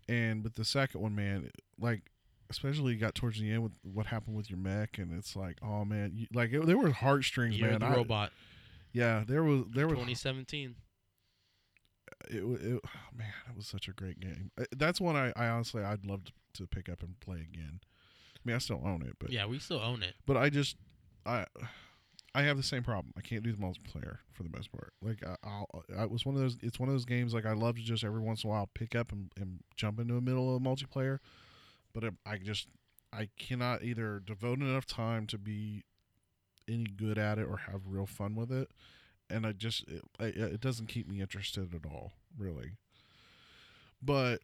And 0.09 0.43
with 0.43 0.55
the 0.55 0.65
second 0.65 1.01
one, 1.01 1.15
man, 1.15 1.49
like 1.79 2.03
especially 2.49 2.95
got 2.95 3.15
towards 3.15 3.39
the 3.39 3.49
end 3.51 3.63
with 3.63 3.71
what 3.83 4.07
happened 4.07 4.35
with 4.35 4.49
your 4.49 4.59
mech, 4.59 4.97
and 4.97 5.17
it's 5.17 5.35
like, 5.35 5.57
oh 5.63 5.85
man, 5.85 6.11
you, 6.13 6.27
like 6.33 6.51
it, 6.53 6.65
there 6.65 6.77
were 6.77 6.91
heartstrings, 6.91 7.57
Year 7.57 7.71
man. 7.71 7.79
the 7.79 7.85
I- 7.87 7.95
robot, 7.95 8.31
yeah, 8.91 9.23
there 9.27 9.43
was 9.43 9.63
there 9.73 9.87
was 9.87 9.93
2017. 9.95 10.75
it, 12.29 12.35
it, 12.37 12.41
oh, 12.85 12.89
man, 13.17 13.27
it 13.49 13.55
was 13.55 13.67
such 13.67 13.87
a 13.87 13.91
great 13.93 14.19
game. 14.19 14.51
Uh, 14.59 14.65
That's 14.75 14.99
one 15.01 15.15
I, 15.15 15.31
I 15.35 15.47
honestly 15.47 15.83
I'd 15.83 16.05
love 16.05 16.25
to, 16.25 16.31
to 16.55 16.67
pick 16.67 16.89
up 16.89 17.01
and 17.01 17.19
play 17.19 17.37
again. 17.37 17.79
I 18.35 18.39
mean, 18.45 18.55
I 18.55 18.59
still 18.59 18.81
own 18.85 19.01
it, 19.03 19.15
but 19.19 19.31
Yeah, 19.31 19.45
we 19.45 19.57
still 19.59 19.79
own 19.79 20.03
it. 20.03 20.15
but 20.25 20.35
I 20.37 20.49
just 20.49 20.75
I 21.25 21.45
I 22.35 22.41
have 22.43 22.57
the 22.57 22.63
same 22.63 22.83
problem. 22.83 23.13
I 23.15 23.21
can't 23.21 23.43
do 23.43 23.51
the 23.51 23.61
multiplayer 23.61 24.17
for 24.31 24.41
the 24.41 24.49
most 24.49 24.71
part. 24.71 24.93
Like 25.01 25.23
I, 25.25 25.35
I'll, 25.43 25.83
I 25.95 26.05
was 26.05 26.25
one 26.25 26.35
of 26.35 26.41
those. 26.41 26.57
It's 26.61 26.79
one 26.79 26.89
of 26.89 26.95
those 26.95 27.05
games. 27.05 27.33
Like 27.33 27.45
I 27.45 27.53
love 27.53 27.75
to 27.75 27.81
just 27.83 28.03
every 28.03 28.21
once 28.21 28.43
in 28.43 28.49
a 28.49 28.53
while 28.53 28.69
pick 28.73 28.95
up 28.95 29.11
and, 29.11 29.31
and 29.39 29.59
jump 29.75 29.99
into 29.99 30.15
the 30.15 30.21
middle 30.21 30.55
of 30.55 30.61
a 30.61 30.65
multiplayer, 30.65 31.19
but 31.93 32.03
I, 32.03 32.09
I 32.25 32.37
just 32.37 32.67
I 33.11 33.29
cannot 33.37 33.83
either 33.83 34.19
devote 34.19 34.59
enough 34.59 34.87
time 34.87 35.27
to 35.27 35.37
be 35.37 35.83
any 36.67 36.85
good 36.85 37.17
at 37.19 37.37
it 37.37 37.47
or 37.47 37.57
have 37.57 37.81
real 37.85 38.07
fun 38.07 38.35
with 38.35 38.51
it, 38.51 38.71
and 39.29 39.45
I 39.45 39.51
just 39.51 39.85
it, 39.87 40.03
it 40.19 40.61
doesn't 40.61 40.87
keep 40.87 41.07
me 41.07 41.21
interested 41.21 41.75
at 41.75 41.85
all, 41.85 42.13
really. 42.35 42.71
But 44.01 44.41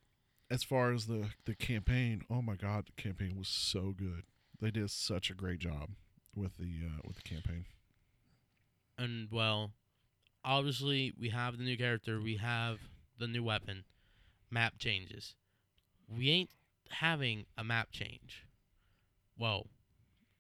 as 0.52 0.63
far 0.63 0.93
as 0.93 1.08
the 1.08 1.30
the 1.45 1.56
campaign, 1.56 2.21
oh 2.30 2.43
my 2.43 2.56
god, 2.56 2.86
the 2.86 3.02
campaign 3.02 3.36
was 3.36 3.47
so 3.47 3.95
good. 3.97 4.23
They 4.62 4.69
did 4.69 4.91
such 4.91 5.32
a 5.32 5.34
great 5.34 5.60
job 5.60 5.89
with 6.36 6.58
the 6.58 6.86
uh, 6.86 7.02
with 7.04 7.15
the 7.15 7.23
campaign. 7.23 7.65
And 9.00 9.30
well, 9.32 9.72
obviously 10.44 11.14
we 11.20 11.30
have 11.30 11.58
the 11.58 11.64
new 11.64 11.78
character, 11.78 12.20
we 12.20 12.36
have 12.36 12.80
the 13.18 13.28
new 13.28 13.44
weapon. 13.44 13.86
Map 14.52 14.74
changes. 14.78 15.36
We 16.08 16.30
ain't 16.30 16.50
having 16.90 17.46
a 17.58 17.64
map 17.64 17.90
change. 17.92 18.46
Well, 19.38 19.68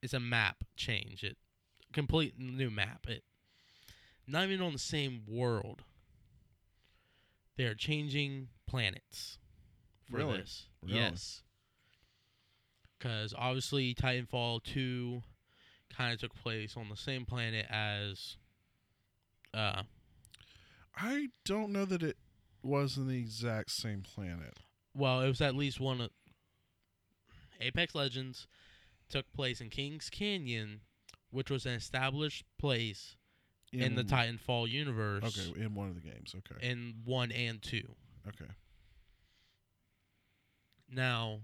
it's 0.01 0.13
a 0.13 0.19
map 0.19 0.63
change. 0.75 1.23
It 1.23 1.37
complete 1.93 2.33
new 2.37 2.69
map. 2.69 3.05
It 3.07 3.23
not 4.27 4.43
even 4.43 4.61
on 4.61 4.73
the 4.73 4.79
same 4.79 5.21
world. 5.27 5.83
They 7.55 7.65
are 7.65 7.75
changing 7.75 8.49
planets 8.67 9.37
for 10.09 10.17
Really? 10.17 10.37
this. 10.39 10.67
Really? 10.81 10.95
Yes. 10.95 11.43
Because 12.97 13.33
obviously 13.37 13.93
Titanfall 13.93 14.63
2 14.63 15.21
kind 15.89 16.13
of 16.13 16.19
took 16.19 16.35
place 16.35 16.75
on 16.75 16.89
the 16.89 16.95
same 16.97 17.25
planet 17.25 17.65
as 17.69 18.37
uh 19.53 19.83
I 20.95 21.29
don't 21.45 21.71
know 21.71 21.85
that 21.85 22.03
it 22.03 22.17
was 22.61 22.97
in 22.97 23.07
the 23.07 23.17
exact 23.17 23.71
same 23.71 24.01
planet. 24.01 24.57
well 24.95 25.21
it 25.21 25.27
was 25.27 25.41
at 25.41 25.55
least 25.55 25.79
one 25.79 26.01
of 26.01 26.09
apex 27.61 27.95
legends 27.95 28.47
took 29.09 29.31
place 29.33 29.59
in 29.61 29.69
kings 29.69 30.09
canyon 30.09 30.81
which 31.31 31.49
was 31.49 31.65
an 31.65 31.73
established 31.73 32.43
place 32.57 33.15
in, 33.71 33.93
the 33.95 34.03
titanfall 34.03 34.67
universe 34.67 35.23
Okay, 35.23 35.61
in 35.61 35.75
one 35.75 35.87
of 35.89 35.93
the 35.95 36.01
games. 36.01 36.33
Okay. 36.35 36.67
in 36.67 36.95
1 37.05 37.31
and 37.31 37.61
2 37.61 37.81
Okay. 38.27 38.51
now 40.91 41.39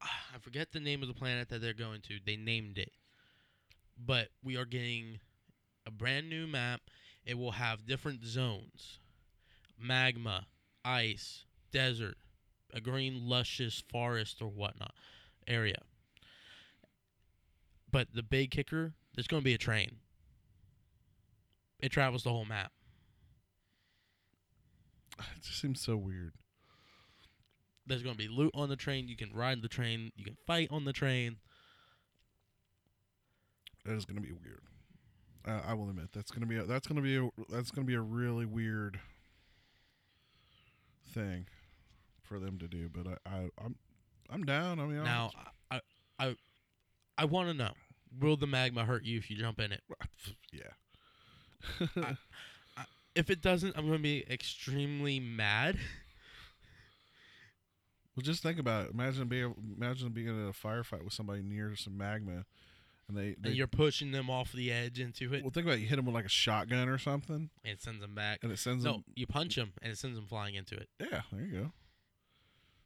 i 0.00 0.38
forget 0.40 0.72
the 0.72 0.80
name 0.80 1.02
of 1.02 1.08
the 1.08 1.14
planet 1.14 1.48
that 1.48 1.60
they're 1.60 1.72
going 1.74 2.00
to 2.00 2.18
they 2.26 2.36
named 2.36 2.78
it 2.78 2.92
but 4.04 4.28
we 4.42 4.56
are 4.56 4.64
getting 4.64 5.18
a 5.86 5.90
brand 5.90 6.28
new 6.28 6.46
map. 6.46 6.82
It 7.24 7.38
will 7.38 7.52
have 7.52 7.86
different 7.86 8.24
zones. 8.24 8.98
Magma 9.78 10.46
ice 10.84 11.44
desert 11.70 12.16
a 12.72 12.80
green 12.80 13.28
luscious 13.28 13.82
forest 13.90 14.40
or 14.40 14.48
whatnot 14.48 14.94
area. 15.46 15.82
But 17.90 18.08
the 18.14 18.22
big 18.22 18.50
kicker 18.50 18.94
there's 19.14 19.26
going 19.26 19.42
to 19.42 19.44
be 19.44 19.54
a 19.54 19.58
train. 19.58 19.96
It 21.78 21.90
travels 21.90 22.24
the 22.24 22.30
whole 22.30 22.46
map. 22.46 22.72
It 25.36 25.42
just 25.42 25.60
seems 25.60 25.80
so 25.80 25.96
weird. 25.96 26.32
there's 27.86 28.02
going 28.02 28.14
to 28.14 28.18
be 28.18 28.28
loot 28.28 28.52
on 28.54 28.68
the 28.70 28.76
train. 28.76 29.08
You 29.08 29.16
can 29.16 29.32
ride 29.34 29.60
the 29.60 29.68
train. 29.68 30.12
You 30.16 30.24
can 30.24 30.36
fight 30.46 30.68
on 30.70 30.84
the 30.84 30.92
train. 30.92 31.36
That 33.84 33.94
is 33.94 34.04
going 34.04 34.16
to 34.16 34.22
be 34.22 34.32
weird. 34.32 34.62
Uh, 35.46 35.60
I 35.66 35.74
will 35.74 35.90
admit 35.90 36.10
that's 36.12 36.30
going 36.30 36.42
to 36.42 36.46
be 36.46 36.56
a, 36.56 36.64
that's 36.64 36.86
to 36.86 36.94
be 36.94 37.16
a, 37.16 37.28
that's 37.48 37.70
to 37.72 37.82
be 37.82 37.94
a 37.94 38.00
really 38.00 38.46
weird 38.46 39.00
thing 41.12 41.46
for 42.22 42.38
them 42.38 42.58
to 42.58 42.68
do. 42.68 42.88
But 42.88 43.18
I, 43.26 43.30
I 43.30 43.48
I'm 43.64 43.76
I'm 44.30 44.44
down. 44.44 44.78
I 44.80 44.86
mean, 44.86 45.02
Now, 45.02 45.30
I, 45.70 45.80
I, 46.18 46.36
I 47.18 47.24
want 47.24 47.48
to 47.48 47.54
know: 47.54 47.72
Will 48.20 48.36
the 48.36 48.46
magma 48.46 48.84
hurt 48.84 49.04
you 49.04 49.18
if 49.18 49.30
you 49.30 49.36
jump 49.36 49.60
in 49.60 49.72
it? 49.72 49.82
yeah. 50.52 52.14
If 53.14 53.28
it 53.28 53.42
doesn't, 53.42 53.76
I'm 53.76 53.86
going 53.86 53.98
to 53.98 54.02
be 54.02 54.24
extremely 54.30 55.20
mad. 55.20 55.76
Well, 58.16 58.22
just 58.22 58.42
think 58.42 58.58
about 58.58 58.86
it. 58.86 58.92
Imagine 58.92 59.28
being 59.28 59.54
imagine 59.76 60.10
being 60.10 60.28
in 60.28 60.48
a 60.48 60.52
firefight 60.52 61.04
with 61.04 61.12
somebody 61.12 61.42
near 61.42 61.74
some 61.76 61.96
magma, 61.96 62.44
and 63.08 63.16
they, 63.16 63.34
they 63.40 63.48
and 63.50 63.54
you're 63.54 63.66
pushing 63.66 64.10
them 64.12 64.30
off 64.30 64.52
the 64.52 64.70
edge 64.72 64.98
into 65.00 65.32
it, 65.34 65.42
well 65.42 65.50
think 65.50 65.66
about 65.66 65.78
it. 65.78 65.80
You 65.82 65.86
hit 65.88 65.96
them 65.96 66.06
with 66.06 66.14
like 66.14 66.24
a 66.24 66.28
shotgun 66.30 66.88
or 66.88 66.98
something, 66.98 67.50
and 67.64 67.72
it 67.72 67.82
sends 67.82 68.00
them 68.00 68.14
back. 68.14 68.40
and 68.42 68.50
it 68.52 68.58
sends 68.58 68.84
No, 68.84 68.92
them. 68.94 69.04
you 69.14 69.26
punch 69.26 69.56
them, 69.56 69.72
and 69.82 69.92
it 69.92 69.98
sends 69.98 70.16
them 70.16 70.26
flying 70.26 70.54
into 70.54 70.74
it. 70.76 70.88
Yeah, 71.00 71.22
there 71.32 71.42
you 71.44 71.52
go. 71.60 71.72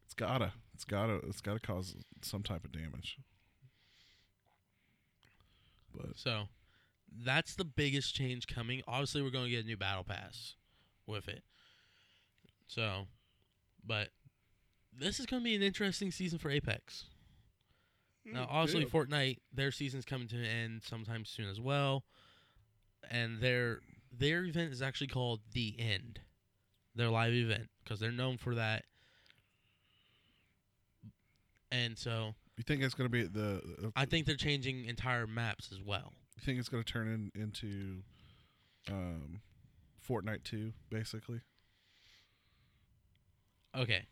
It's 0.05 0.15
gotta, 0.15 0.53
it's 0.75 0.85
gotta, 0.85 1.17
it's 1.29 1.41
gotta 1.41 1.61
cause 1.61 1.95
some 2.23 2.43
type 2.43 2.65
of 2.65 2.73
damage. 2.73 3.19
But 5.95 6.17
So, 6.17 6.49
that's 7.25 7.55
the 7.55 7.65
biggest 7.65 8.15
change 8.15 8.47
coming. 8.47 8.83
Obviously, 8.87 9.23
we're 9.23 9.31
going 9.31 9.45
to 9.47 9.51
get 9.51 9.65
a 9.65 9.67
new 9.67 9.77
battle 9.77 10.05
pass 10.05 10.55
with 11.07 11.29
it. 11.29 11.43
So, 12.67 13.07
but 13.85 14.09
this 14.93 15.19
is 15.21 15.27
going 15.27 15.43
to 15.43 15.45
be 15.45 15.55
an 15.55 15.63
interesting 15.63 16.11
season 16.11 16.39
for 16.39 16.51
Apex. 16.51 17.05
Now, 18.33 18.47
obviously, 18.51 18.85
Damn. 18.85 18.91
Fortnite, 18.91 19.39
their 19.55 19.71
season's 19.71 20.05
coming 20.05 20.27
to 20.29 20.37
an 20.37 20.45
end 20.45 20.83
sometime 20.83 21.25
soon 21.25 21.49
as 21.49 21.61
well, 21.61 22.05
and 23.11 23.41
their 23.41 23.81
their 24.11 24.45
event 24.45 24.73
is 24.73 24.83
actually 24.83 25.07
called 25.09 25.41
the 25.53 25.77
End, 25.79 26.21
their 26.95 27.09
live 27.09 27.33
event, 27.33 27.69
because 27.85 28.01
they're 28.01 28.11
known 28.11 28.37
for 28.37 28.55
that. 28.57 28.85
And 31.71 31.99
so, 31.99 32.35
You 32.57 32.65
think 32.65 32.83
it's 32.83 32.95
going 32.95 33.11
to 33.11 33.13
be 33.13 33.25
the? 33.25 33.61
uh, 33.85 33.91
I 33.95 34.07
think 34.07 34.27
they're 34.27 34.37
changing 34.37 34.87
entire 34.87 35.27
maps 35.27 35.71
as 35.73 35.81
well. 35.81 36.13
You 36.37 36.43
think 36.45 36.59
it's 36.59 36.69
going 36.69 36.83
to 36.83 36.93
turn 36.93 37.31
in, 37.35 37.41
into 37.41 38.03
um, 38.91 39.41
Fortnite 40.09 40.43
two, 40.45 40.73
basically? 40.91 41.41
Okay, 43.77 44.07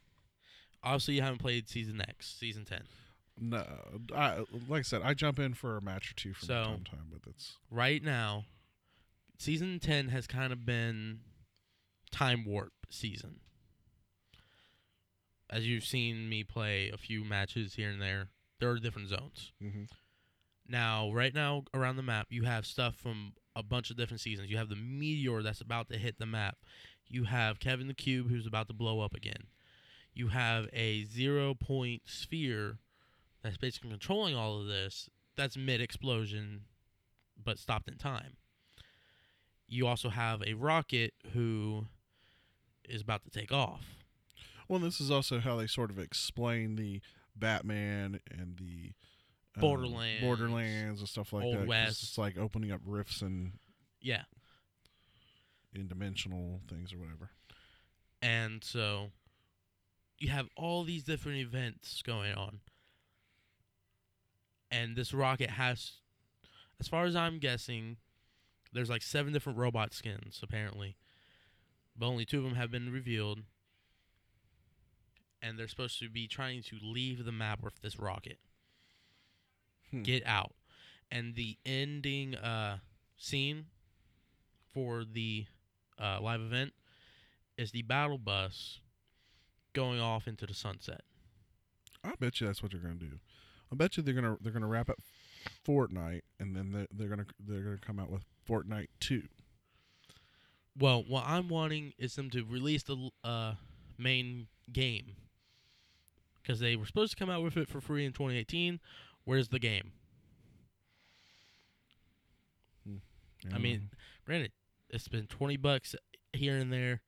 obviously, 0.82 1.14
you 1.14 1.22
haven't 1.22 1.38
played 1.38 1.68
Season 1.68 2.00
X, 2.00 2.36
Season 2.38 2.64
Ten. 2.64 2.82
No, 3.38 3.64
I 4.14 4.44
like 4.68 4.80
I 4.80 4.82
said, 4.82 5.02
I 5.02 5.12
jump 5.14 5.38
in 5.38 5.54
for 5.54 5.76
a 5.76 5.80
match 5.82 6.10
or 6.10 6.14
two 6.14 6.32
from 6.34 6.46
So- 6.46 6.64
time 6.64 6.84
to 6.84 6.90
time, 6.92 7.06
but 7.10 7.22
that's 7.22 7.56
Right 7.70 8.02
now, 8.02 8.44
Season 9.38 9.78
Ten 9.80 10.08
has 10.08 10.26
kind 10.26 10.52
of 10.52 10.64
been 10.64 11.20
time 12.12 12.44
warp 12.44 12.72
season. 12.90 13.40
As 15.50 15.66
you've 15.66 15.84
seen 15.84 16.28
me 16.28 16.42
play 16.42 16.88
a 16.90 16.96
few 16.96 17.24
matches 17.24 17.74
here 17.74 17.90
and 17.90 18.00
there, 18.00 18.30
there 18.60 18.70
are 18.70 18.78
different 18.78 19.08
zones. 19.08 19.52
mm-hmm. 19.62 19.84
Now, 20.66 21.12
right 21.12 21.34
now 21.34 21.64
around 21.74 21.96
the 21.96 22.02
map, 22.02 22.28
you 22.30 22.44
have 22.44 22.64
stuff 22.64 22.96
from 22.96 23.34
a 23.54 23.62
bunch 23.62 23.90
of 23.90 23.96
different 23.98 24.22
seasons. 24.22 24.50
You 24.50 24.56
have 24.56 24.70
the 24.70 24.76
meteor 24.76 25.42
that's 25.42 25.60
about 25.60 25.88
to 25.90 25.98
hit 25.98 26.18
the 26.18 26.24
map. 26.26 26.56
You 27.06 27.24
have 27.24 27.60
Kevin 27.60 27.86
the 27.86 27.94
Cube 27.94 28.30
who's 28.30 28.46
about 28.46 28.68
to 28.68 28.74
blow 28.74 29.00
up 29.00 29.14
again. 29.14 29.48
You 30.14 30.28
have 30.28 30.68
a 30.72 31.04
zero 31.04 31.52
point 31.54 32.02
sphere 32.06 32.78
that's 33.44 33.56
basically 33.58 33.90
controlling 33.90 34.34
all 34.34 34.60
of 34.60 34.66
this. 34.66 35.08
That's 35.36 35.56
mid 35.56 35.80
explosion, 35.80 36.62
but 37.42 37.58
stopped 37.60 37.88
in 37.88 37.96
time. 37.98 38.36
You 39.68 39.86
also 39.86 40.08
have 40.08 40.42
a 40.42 40.54
rocket 40.54 41.14
who 41.32 41.86
is 42.88 43.02
about 43.02 43.22
to 43.24 43.30
take 43.30 43.52
off. 43.52 43.82
Well, 44.68 44.80
this 44.80 45.00
is 45.00 45.10
also 45.10 45.38
how 45.40 45.56
they 45.56 45.66
sort 45.66 45.90
of 45.90 45.98
explain 45.98 46.76
the 46.76 47.00
Batman 47.36 48.20
and 48.30 48.56
the 48.58 48.92
um, 49.56 49.60
Borderlands, 49.60 50.22
Borderlands 50.22 51.00
and 51.00 51.08
stuff 51.08 51.32
like 51.32 51.44
Old 51.44 51.58
that. 51.58 51.66
West. 51.66 52.02
It's 52.02 52.18
like 52.18 52.38
opening 52.38 52.72
up 52.72 52.80
rifts 52.84 53.20
and 53.22 53.52
Yeah. 54.00 54.22
in 55.74 55.86
dimensional 55.88 56.60
things 56.68 56.92
or 56.94 56.98
whatever. 56.98 57.30
And 58.22 58.64
so 58.64 59.10
you 60.18 60.28
have 60.28 60.48
all 60.56 60.84
these 60.84 61.04
different 61.04 61.38
events 61.38 62.00
going 62.02 62.32
on. 62.34 62.60
And 64.74 64.96
this 64.96 65.14
rocket 65.14 65.50
has, 65.50 65.92
as 66.80 66.88
far 66.88 67.04
as 67.04 67.14
I'm 67.14 67.38
guessing, 67.38 67.98
there's 68.72 68.90
like 68.90 69.02
seven 69.02 69.32
different 69.32 69.56
robot 69.56 69.94
skins, 69.94 70.40
apparently. 70.42 70.96
But 71.96 72.06
only 72.06 72.24
two 72.24 72.38
of 72.38 72.44
them 72.44 72.56
have 72.56 72.72
been 72.72 72.92
revealed. 72.92 73.40
And 75.40 75.56
they're 75.56 75.68
supposed 75.68 76.00
to 76.00 76.08
be 76.08 76.26
trying 76.26 76.62
to 76.64 76.78
leave 76.82 77.24
the 77.24 77.30
map 77.30 77.62
with 77.62 77.80
this 77.82 78.00
rocket. 78.00 78.38
Hmm. 79.92 80.02
Get 80.02 80.26
out. 80.26 80.54
And 81.08 81.36
the 81.36 81.56
ending 81.64 82.34
uh, 82.34 82.78
scene 83.16 83.66
for 84.72 85.04
the 85.04 85.46
uh, 86.00 86.18
live 86.20 86.40
event 86.40 86.72
is 87.56 87.70
the 87.70 87.82
battle 87.82 88.18
bus 88.18 88.80
going 89.72 90.00
off 90.00 90.26
into 90.26 90.46
the 90.46 90.54
sunset. 90.54 91.02
I 92.02 92.14
bet 92.18 92.40
you 92.40 92.48
that's 92.48 92.60
what 92.60 92.72
they're 92.72 92.80
going 92.80 92.98
to 92.98 93.04
do. 93.04 93.18
I 93.74 93.76
bet 93.76 93.96
you 93.96 94.04
they're 94.04 94.14
gonna 94.14 94.36
they're 94.40 94.52
gonna 94.52 94.68
wrap 94.68 94.88
up 94.88 95.00
Fortnite 95.66 96.22
and 96.38 96.54
then 96.54 96.70
they're, 96.70 96.86
they're 96.92 97.08
gonna 97.08 97.26
they're 97.44 97.62
gonna 97.62 97.78
come 97.84 97.98
out 97.98 98.08
with 98.08 98.24
Fortnite 98.48 98.86
two. 99.00 99.24
Well, 100.78 101.02
what 101.06 101.24
I'm 101.26 101.48
wanting 101.48 101.92
is 101.98 102.14
them 102.14 102.30
to 102.30 102.44
release 102.44 102.84
the 102.84 103.10
uh, 103.24 103.54
main 103.98 104.46
game 104.72 105.16
because 106.40 106.60
they 106.60 106.76
were 106.76 106.86
supposed 106.86 107.10
to 107.12 107.16
come 107.16 107.30
out 107.30 107.42
with 107.42 107.56
it 107.56 107.68
for 107.68 107.80
free 107.80 108.04
in 108.04 108.12
2018. 108.12 108.78
Where's 109.24 109.48
the 109.48 109.58
game? 109.58 109.90
I 113.52 113.58
mean, 113.58 113.90
granted, 114.24 114.52
it's 114.88 115.08
been 115.08 115.26
20 115.26 115.56
bucks 115.56 115.94
here 116.32 116.56
and 116.56 116.72
there 116.72 117.02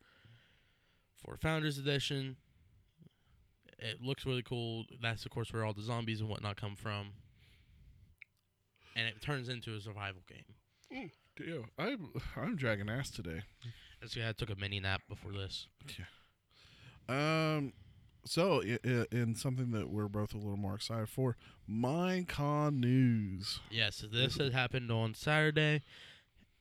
for 1.24 1.36
Founders 1.36 1.78
Edition. 1.78 2.36
It 3.78 4.00
looks 4.02 4.24
really 4.24 4.42
cool. 4.42 4.84
That's 5.02 5.24
of 5.24 5.30
course 5.30 5.52
where 5.52 5.64
all 5.64 5.72
the 5.72 5.82
zombies 5.82 6.20
and 6.20 6.28
whatnot 6.28 6.56
come 6.56 6.76
from. 6.76 7.12
And 8.94 9.06
it 9.06 9.20
turns 9.20 9.48
into 9.48 9.74
a 9.74 9.80
survival 9.80 10.22
game. 10.26 11.08
yeah, 11.38 11.62
I'm 11.78 12.12
I'm 12.36 12.56
dragging 12.56 12.88
ass 12.88 13.10
today. 13.10 13.42
So 14.06 14.20
yeah, 14.20 14.30
I 14.30 14.32
took 14.32 14.50
a 14.50 14.56
mini 14.56 14.80
nap 14.80 15.02
before 15.08 15.32
this. 15.32 15.66
Yeah. 15.98 16.04
Um, 17.08 17.72
so 18.24 18.60
in 18.62 19.34
something 19.36 19.70
that 19.70 19.90
we're 19.90 20.08
both 20.08 20.34
a 20.34 20.38
little 20.38 20.56
more 20.56 20.74
excited 20.74 21.08
for, 21.08 21.36
MineCon 21.70 22.78
news. 22.80 23.60
Yes, 23.70 24.04
this 24.12 24.36
had 24.36 24.52
happened 24.52 24.90
on 24.90 25.14
Saturday, 25.14 25.82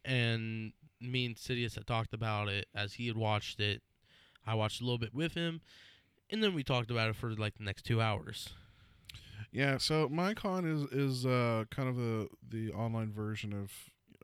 and 0.03 0.73
me 1.01 1.25
and 1.25 1.35
Sidious 1.35 1.75
had 1.75 1.87
talked 1.87 2.13
about 2.13 2.49
it 2.49 2.67
as 2.75 2.93
he 2.93 3.07
had 3.07 3.17
watched 3.17 3.59
it. 3.59 3.81
I 4.45 4.53
watched 4.53 4.81
a 4.81 4.83
little 4.83 4.99
bit 4.99 5.13
with 5.13 5.33
him, 5.33 5.61
and 6.29 6.43
then 6.43 6.53
we 6.53 6.63
talked 6.63 6.91
about 6.91 7.09
it 7.09 7.15
for 7.15 7.31
like 7.31 7.57
the 7.57 7.63
next 7.63 7.83
two 7.83 8.01
hours. 8.01 8.49
Yeah, 9.51 9.77
so 9.77 10.09
MineCon 10.09 10.65
is 10.65 10.91
is 10.91 11.25
uh 11.25 11.65
kind 11.71 11.87
of 11.87 11.95
the 11.95 12.27
the 12.47 12.71
online 12.73 13.11
version 13.11 13.53
of 13.53 13.71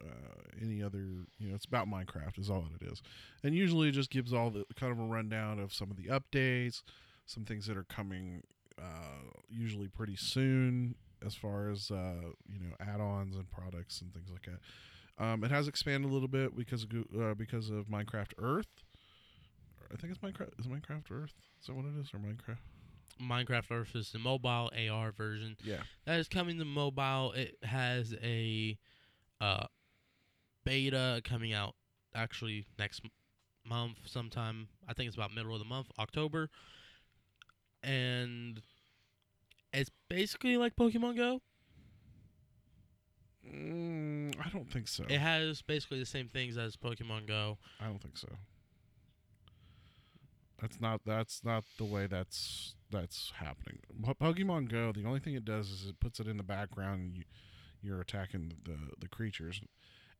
uh, 0.04 0.42
any 0.62 0.82
other 0.84 1.00
you 1.40 1.48
know 1.50 1.56
it's 1.56 1.66
about 1.66 1.88
Minecraft 1.88 2.40
is 2.40 2.50
all 2.50 2.62
that 2.62 2.86
it 2.86 2.92
is, 2.92 3.02
and 3.44 3.56
usually 3.56 3.90
it 3.90 3.94
just 3.94 4.10
gives 4.10 4.34
all 4.34 4.50
the 4.50 4.66
kind 4.76 4.92
of 4.92 5.00
a 5.00 5.04
rundown 5.04 5.60
of 5.60 5.74
some 5.74 5.92
of 5.92 5.98
the 5.98 6.06
updates, 6.06 6.82
some 7.26 7.46
things 7.46 7.68
that 7.68 7.78
are 7.78 7.84
coming 7.84 8.44
uh, 8.80 9.30
usually 9.50 9.88
pretty 9.88 10.16
soon 10.16 10.96
as 11.26 11.36
far 11.36 11.70
as 11.70 11.92
uh, 11.92 12.32
you 12.52 12.60
know 12.60 12.76
add-ons 12.80 13.36
and 13.36 13.50
products 13.52 14.02
and 14.02 14.14
things 14.14 14.30
like 14.32 14.46
that. 14.46 15.24
Um, 15.24 15.44
it 15.44 15.52
has 15.52 15.68
expanded 15.68 16.10
a 16.10 16.14
little 16.14 16.28
bit 16.28 16.56
because 16.56 16.84
of 16.84 16.90
uh, 17.20 17.34
because 17.36 17.70
of 17.70 17.86
Minecraft 17.86 18.34
Earth. 18.40 18.68
I 19.94 19.98
think 19.98 20.14
it's 20.14 20.20
Minecraft. 20.20 20.60
Is 20.60 20.68
Minecraft 20.68 21.12
Earth? 21.12 21.34
Is 21.60 21.68
that 21.68 21.74
what 21.76 21.86
it 21.86 22.00
is, 22.00 22.12
or 22.14 22.18
Minecraft? 22.20 22.58
Minecraft 23.22 23.72
Earth 23.72 23.96
is 23.96 24.12
the 24.12 24.20
mobile 24.20 24.72
AR 24.90 25.12
version 25.12 25.56
Yeah. 25.64 25.82
that 26.06 26.20
is 26.20 26.28
coming 26.28 26.58
to 26.60 26.66
mobile. 26.66 27.34
It 27.34 27.58
has 27.64 28.16
a 28.24 28.78
uh, 29.40 29.66
beta 30.64 31.22
coming 31.24 31.54
out 31.54 31.76
actually 32.16 32.66
next 32.80 33.02
m- 33.04 33.12
month 33.66 33.98
sometime. 34.06 34.70
I 34.88 34.94
think 34.94 35.08
it's 35.08 35.16
about 35.16 35.34
middle 35.36 35.54
of 35.54 35.60
the 35.60 35.66
month, 35.66 35.88
October, 36.00 36.50
and 37.84 38.62
it's 39.74 39.92
basically 40.10 40.58
like 40.58 40.76
Pokemon 40.76 41.18
Go. 41.18 41.42
Mm, 43.48 44.36
I 44.44 44.50
don't 44.50 44.72
think 44.72 44.88
so. 44.88 45.04
It 45.10 45.20
has 45.20 45.62
basically 45.62 46.00
the 46.00 46.06
same 46.06 46.28
things 46.28 46.58
as 46.58 46.76
Pokemon 46.76 47.28
Go. 47.28 47.58
I 47.80 47.86
don't 47.86 48.02
think 48.02 48.18
so. 48.18 48.30
That's 50.62 50.80
not 50.80 51.02
that's 51.06 51.44
not 51.44 51.64
the 51.78 51.86
way 51.86 52.08
that's 52.08 52.76
that's 52.92 53.34
happening. 53.38 53.80
Pokemon 54.22 54.70
Go, 54.70 54.92
the 54.92 55.06
only 55.06 55.20
thing 55.20 55.34
it 55.34 55.46
does 55.46 55.70
is 55.70 55.88
it 55.88 56.00
puts 56.00 56.20
it 56.20 56.28
in 56.28 56.38
the 56.38 56.44
background 56.44 57.02
and 57.02 57.18
you 57.18 57.24
you're 57.82 58.00
attacking 58.00 58.54
the 58.64 58.78
the 59.00 59.08
creatures. 59.08 59.62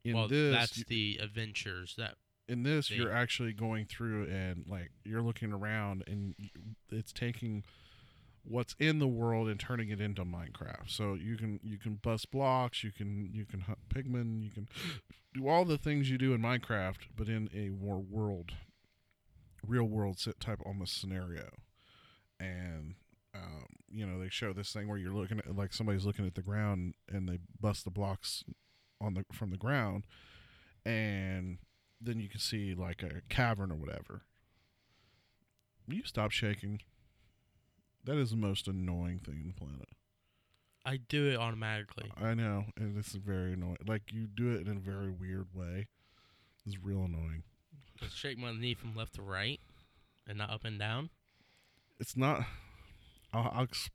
In 0.04 0.16
well, 0.16 0.28
this 0.28 0.54
that's 0.54 0.78
you- 0.80 0.84
the 0.88 1.20
adventures 1.22 1.94
that 1.98 2.16
in 2.48 2.64
this 2.64 2.90
thing. 2.90 2.98
you're 2.98 3.14
actually 3.14 3.54
going 3.54 3.86
through 3.86 4.26
and 4.26 4.66
like 4.68 4.92
you're 5.06 5.22
looking 5.22 5.54
around 5.54 6.04
and 6.08 6.34
it's 6.92 7.14
taking 7.14 7.64
what's 8.44 8.76
in 8.80 9.00
the 9.00 9.08
world 9.08 9.48
and 9.48 9.60
turning 9.60 9.90
it 9.90 10.02
into 10.02 10.26
Minecraft. 10.26 10.90
So 10.90 11.14
you 11.14 11.38
can 11.38 11.60
you 11.64 11.78
can 11.78 11.96
bust 11.96 12.32
blocks, 12.32 12.84
you 12.84 12.92
can 12.92 13.30
you 13.34 13.46
can 13.46 13.62
hunt 13.62 13.80
pigmen, 13.94 14.42
you 14.44 14.50
can 14.50 14.68
do 15.34 15.48
all 15.48 15.66
the 15.66 15.78
things 15.78 16.10
you 16.10 16.18
do 16.18 16.34
in 16.34 16.42
Minecraft, 16.42 17.08
but 17.16 17.28
in 17.28 17.50
a 17.56 17.70
war 17.70 18.00
world, 18.00 18.54
real 19.66 19.86
world 19.86 20.18
type 20.40 20.60
almost 20.66 21.00
scenario. 21.00 21.50
And 22.40 22.96
um, 23.36 23.68
you 23.90 24.06
know 24.06 24.20
they 24.20 24.30
show 24.30 24.54
this 24.54 24.72
thing 24.72 24.88
where 24.88 24.98
you're 24.98 25.14
looking 25.14 25.40
at 25.40 25.56
like 25.56 25.74
somebody's 25.74 26.06
looking 26.06 26.26
at 26.26 26.36
the 26.36 26.42
ground 26.42 26.96
and 27.08 27.28
they 27.30 27.40
bust 27.60 27.86
the 27.86 27.92
blocks 27.92 28.44
on 29.00 29.14
the 29.14 29.26
from 29.32 29.52
the 29.52 29.58
ground, 29.58 30.06
and 30.86 31.58
then 32.00 32.20
you 32.20 32.30
can 32.30 32.40
see 32.40 32.74
like 32.74 33.04
a 33.04 33.22
cavern 33.30 33.72
or 33.72 33.76
whatever. 33.76 34.24
You 35.88 36.04
stop 36.06 36.32
shaking? 36.32 36.82
That 38.04 38.18
is 38.18 38.32
the 38.32 38.38
most 38.38 38.68
annoying 38.68 39.20
thing 39.20 39.40
on 39.42 39.48
the 39.48 39.54
planet. 39.54 39.90
I 40.86 40.98
do 40.98 41.28
it 41.30 41.38
automatically. 41.38 42.12
I 42.20 42.34
know, 42.34 42.66
and 42.76 42.98
it's 42.98 43.14
very 43.14 43.54
annoying. 43.54 43.78
Like 43.86 44.12
you 44.12 44.28
do 44.28 44.52
it 44.52 44.68
in 44.68 44.78
a 44.78 44.80
very 44.80 45.12
weird 45.12 45.48
way. 45.54 45.88
It's 46.66 46.78
real 46.82 47.04
annoying. 47.04 47.44
Shake 48.10 48.38
my 48.38 48.52
knee 48.52 48.74
from 48.74 48.96
left 48.96 49.16
to 49.16 49.22
right, 49.22 49.60
and 50.28 50.38
not 50.38 50.50
up 50.50 50.66
and 50.66 50.80
down. 50.80 51.10
It's 52.00 52.18
not. 52.18 52.46
I'll, 53.34 53.52
I'll 53.54 53.64
ex- 53.64 53.90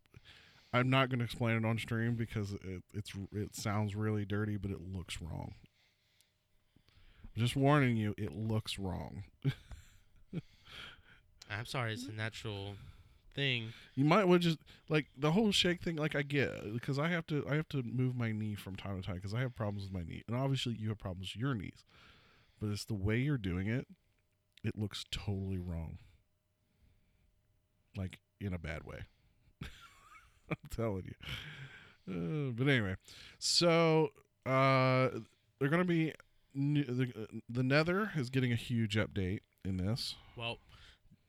I'm 0.73 0.91
not 0.91 1.09
going 1.09 1.19
to 1.19 1.25
explain 1.25 1.57
it 1.57 1.65
on 1.65 1.79
stream 1.79 2.15
because 2.15 2.53
it, 2.53 2.83
it's 2.93 3.13
it 3.33 3.55
sounds 3.55 3.95
really 3.95 4.25
dirty, 4.25 4.57
but 4.57 4.71
it 4.71 4.81
looks 4.81 5.21
wrong. 5.21 5.55
Just 7.37 7.57
warning 7.57 7.97
you, 7.97 8.15
it 8.17 8.35
looks 8.35 8.79
wrong. 8.79 9.25
I'm 11.51 11.67
sorry, 11.67 11.93
it's 11.93 12.07
a 12.07 12.13
natural 12.13 12.75
thing. 13.35 13.73
You 13.95 14.05
might 14.05 14.27
would 14.27 14.41
just 14.41 14.59
like 14.89 15.07
the 15.17 15.33
whole 15.33 15.53
shake 15.53 15.83
thing. 15.83 15.97
Like 15.97 16.17
I 16.17 16.23
get 16.23 16.73
because 16.73 16.99
I 16.99 17.09
have 17.09 17.27
to 17.29 17.47
I 17.49 17.55
have 17.55 17.69
to 17.71 17.83
move 17.83 18.17
my 18.17 18.33
knee 18.33 18.55
from 18.55 18.75
time 18.75 19.01
to 19.01 19.07
time 19.07 19.17
because 19.17 19.35
I 19.35 19.41
have 19.41 19.55
problems 19.55 19.85
with 19.85 19.93
my 19.93 20.03
knee, 20.03 20.23
and 20.27 20.37
obviously 20.37 20.77
you 20.79 20.89
have 20.89 20.99
problems 20.99 21.33
with 21.35 21.41
your 21.41 21.55
knees. 21.55 21.85
But 22.61 22.71
it's 22.71 22.85
the 22.85 22.95
way 22.95 23.19
you're 23.19 23.39
doing 23.39 23.69
it. 23.69 23.87
It 24.65 24.79
looks 24.79 25.05
totally 25.11 25.59
wrong. 25.59 25.99
Like 27.97 28.19
in 28.41 28.53
a 28.53 28.59
bad 28.59 28.85
way. 28.85 29.01
I'm 29.63 30.57
telling 30.71 31.05
you. 31.05 31.15
Uh, 32.09 32.53
but 32.53 32.69
anyway, 32.69 32.97
so 33.39 34.11
uh, 34.45 35.09
they're 35.59 35.69
gonna 35.69 35.85
be 35.85 36.13
new, 36.55 36.85
the 36.85 37.27
the 37.49 37.63
Nether 37.63 38.13
is 38.17 38.31
getting 38.31 38.53
a 38.53 38.57
huge 38.57 38.97
update 38.97 39.41
in 39.65 39.77
this. 39.77 40.15
Well, 40.37 40.59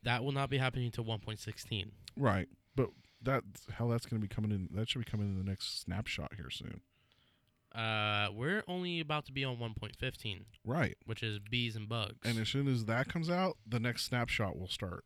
that 0.04 0.24
will 0.24 0.32
not 0.32 0.50
be 0.50 0.58
happening 0.58 0.86
until 0.86 1.04
1.16. 1.04 1.90
Right, 2.16 2.48
but 2.76 2.90
that's 3.22 3.68
how 3.74 3.88
that's 3.88 4.06
going 4.06 4.22
to 4.22 4.28
be 4.28 4.34
coming 4.34 4.52
in. 4.52 4.70
That 4.74 4.90
should 4.90 5.04
be 5.04 5.10
coming 5.10 5.28
in 5.28 5.38
the 5.38 5.50
next 5.50 5.82
snapshot 5.82 6.34
here 6.36 6.50
soon. 6.50 6.82
Uh, 7.78 8.30
we're 8.34 8.64
only 8.68 9.00
about 9.00 9.26
to 9.28 9.32
be 9.32 9.46
on 9.46 9.58
1.15, 9.58 10.46
Right, 10.66 10.98
which 11.06 11.22
is 11.22 11.38
bees 11.38 11.76
and 11.76 11.88
bugs. 11.88 12.18
and 12.26 12.40
as 12.40 12.50
soon 12.50 12.68
as 12.68 12.86
that 12.86 13.08
comes 13.08 13.30
out, 13.30 13.58
the 13.68 13.80
next 13.80 14.06
snapshot 14.06 14.58
will 14.58 14.68
start. 14.68 15.04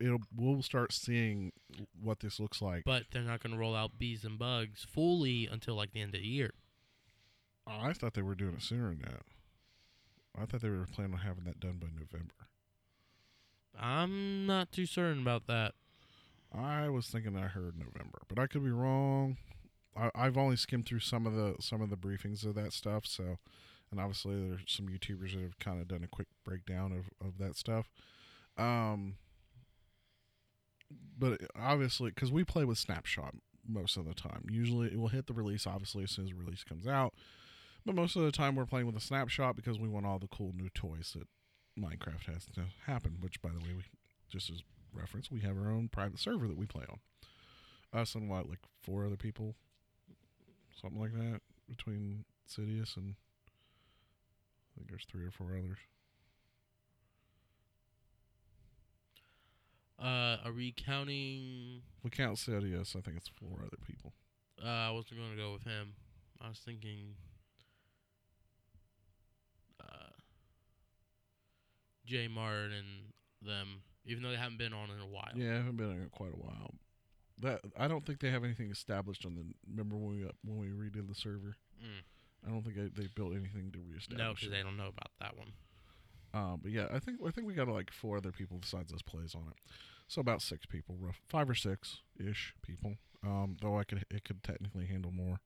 It'll 0.00 0.20
we'll 0.34 0.62
start 0.62 0.92
seeing 0.92 1.52
what 2.00 2.20
this 2.20 2.40
looks 2.40 2.62
like. 2.62 2.84
but 2.86 3.04
they're 3.12 3.22
not 3.22 3.42
going 3.42 3.52
to 3.52 3.58
roll 3.58 3.76
out 3.76 3.98
bees 3.98 4.24
and 4.24 4.38
bugs 4.38 4.86
fully 4.88 5.46
until 5.46 5.74
like 5.74 5.92
the 5.92 6.00
end 6.00 6.14
of 6.14 6.20
the 6.22 6.26
year. 6.26 6.52
Oh, 7.66 7.78
I 7.82 7.92
thought 7.92 8.14
they 8.14 8.22
were 8.22 8.34
doing 8.34 8.54
it 8.54 8.62
sooner 8.62 8.88
than 8.88 9.00
that. 9.02 9.22
I 10.40 10.46
thought 10.46 10.62
they 10.62 10.70
were 10.70 10.86
planning 10.90 11.14
on 11.14 11.20
having 11.20 11.44
that 11.44 11.60
done 11.60 11.76
by 11.78 11.88
November. 11.88 12.34
I'm 13.78 14.46
not 14.46 14.72
too 14.72 14.86
certain 14.86 15.20
about 15.22 15.46
that. 15.48 15.72
I 16.56 16.88
was 16.88 17.06
thinking 17.08 17.36
I 17.36 17.48
heard 17.48 17.76
November, 17.76 18.22
but 18.28 18.38
I 18.38 18.46
could 18.46 18.64
be 18.64 18.70
wrong. 18.70 19.36
I, 19.96 20.10
I've 20.14 20.36
only 20.36 20.56
skimmed 20.56 20.86
through 20.86 21.00
some 21.00 21.26
of 21.26 21.34
the 21.34 21.56
some 21.60 21.80
of 21.80 21.90
the 21.90 21.96
briefings 21.96 22.44
of 22.44 22.54
that 22.54 22.72
stuff. 22.72 23.06
So, 23.06 23.38
and 23.90 24.00
obviously 24.00 24.34
there's 24.34 24.60
some 24.66 24.88
YouTubers 24.88 25.34
that 25.34 25.42
have 25.42 25.58
kind 25.58 25.80
of 25.80 25.88
done 25.88 26.04
a 26.04 26.08
quick 26.08 26.28
breakdown 26.44 26.92
of 26.92 27.26
of 27.26 27.38
that 27.38 27.56
stuff. 27.56 27.90
Um, 28.56 29.16
but 31.18 31.40
obviously, 31.58 32.10
because 32.10 32.30
we 32.30 32.44
play 32.44 32.64
with 32.64 32.78
Snapshot 32.78 33.34
most 33.66 33.96
of 33.96 34.04
the 34.04 34.14
time, 34.14 34.44
usually 34.50 34.88
it 34.88 34.98
will 34.98 35.08
hit 35.08 35.26
the 35.26 35.32
release 35.32 35.66
obviously 35.66 36.04
as 36.04 36.10
soon 36.10 36.26
as 36.26 36.30
the 36.30 36.36
release 36.36 36.64
comes 36.64 36.86
out. 36.86 37.14
But 37.86 37.94
most 37.94 38.16
of 38.16 38.22
the 38.22 38.32
time 38.32 38.56
we're 38.56 38.66
playing 38.66 38.86
with 38.86 38.96
a 38.96 39.00
snapshot 39.00 39.56
because 39.56 39.78
we 39.78 39.88
want 39.88 40.06
all 40.06 40.18
the 40.18 40.26
cool 40.28 40.54
new 40.56 40.70
toys 40.70 41.14
that 41.14 41.28
Minecraft 41.78 42.32
has 42.32 42.46
to 42.54 42.64
happen. 42.86 43.18
Which, 43.20 43.42
by 43.42 43.50
the 43.50 43.58
way, 43.58 43.74
we 43.76 43.82
just 44.30 44.50
as 44.50 44.62
reference, 44.92 45.30
we 45.30 45.40
have 45.40 45.56
our 45.58 45.70
own 45.70 45.88
private 45.88 46.18
server 46.18 46.48
that 46.48 46.56
we 46.56 46.66
play 46.66 46.84
on. 46.88 46.98
Us 47.92 48.14
and 48.14 48.28
what, 48.28 48.48
like 48.48 48.60
four 48.82 49.06
other 49.06 49.16
people, 49.16 49.56
something 50.80 51.00
like 51.00 51.12
that, 51.12 51.40
between 51.68 52.24
Sidious 52.48 52.96
and 52.96 53.14
I 53.16 54.74
think 54.76 54.88
there's 54.88 55.06
three 55.10 55.24
or 55.24 55.30
four 55.30 55.56
others. 55.56 55.78
Uh, 59.98 60.36
are 60.44 60.52
we 60.52 60.74
counting? 60.76 61.82
We 62.02 62.10
count 62.10 62.36
Sidious, 62.36 62.96
I 62.96 63.00
think 63.00 63.16
it's 63.16 63.28
four 63.28 63.60
other 63.60 63.78
people. 63.86 64.12
Uh, 64.62 64.68
I 64.68 64.90
wasn't 64.90 65.20
going 65.20 65.30
to 65.30 65.36
go 65.36 65.52
with 65.52 65.64
him. 65.64 65.94
I 66.40 66.48
was 66.48 66.58
thinking. 66.58 67.14
Uh, 69.80 70.12
J 72.04 72.28
Mart 72.28 72.70
and 72.72 73.12
them, 73.42 73.82
even 74.04 74.22
though 74.22 74.30
they 74.30 74.36
haven't 74.36 74.58
been 74.58 74.72
on 74.72 74.90
in 74.90 75.00
a 75.00 75.06
while. 75.06 75.32
Yeah, 75.34 75.52
I 75.52 75.56
haven't 75.58 75.76
been 75.76 75.90
on 75.90 76.02
it 76.02 76.10
quite 76.10 76.32
a 76.32 76.36
while. 76.36 76.74
That 77.40 77.60
I 77.76 77.88
don't 77.88 78.06
think 78.06 78.20
they 78.20 78.30
have 78.30 78.44
anything 78.44 78.70
established 78.70 79.26
on 79.26 79.34
the. 79.34 79.44
Remember 79.68 79.96
when 79.96 80.16
we 80.16 80.26
when 80.44 80.58
we 80.58 80.68
redid 80.68 81.08
the 81.08 81.14
server? 81.14 81.56
Mm. 81.82 82.02
I 82.46 82.50
don't 82.50 82.62
think 82.62 82.76
they, 82.76 83.02
they 83.02 83.08
built 83.14 83.32
anything 83.32 83.70
to 83.72 83.80
reestablish. 83.80 84.18
No, 84.18 84.34
because 84.34 84.50
they 84.50 84.62
don't 84.62 84.76
know 84.76 84.88
about 84.88 85.10
that 85.20 85.36
one. 85.36 85.52
Um, 86.34 86.60
but 86.62 86.72
yeah, 86.72 86.86
I 86.92 86.98
think 86.98 87.18
I 87.24 87.30
think 87.30 87.46
we 87.46 87.54
got 87.54 87.68
like 87.68 87.92
four 87.92 88.16
other 88.16 88.32
people 88.32 88.58
besides 88.58 88.92
us 88.92 89.02
plays 89.02 89.34
on 89.34 89.42
it, 89.48 89.56
so 90.08 90.20
about 90.20 90.42
six 90.42 90.66
people, 90.66 90.96
rough 91.00 91.20
five 91.28 91.48
or 91.48 91.54
six 91.54 92.00
ish 92.18 92.54
people. 92.62 92.94
Um, 93.24 93.56
though 93.62 93.78
I 93.78 93.84
could 93.84 94.04
it 94.10 94.24
could 94.24 94.42
technically 94.42 94.86
handle 94.86 95.12
more. 95.12 95.40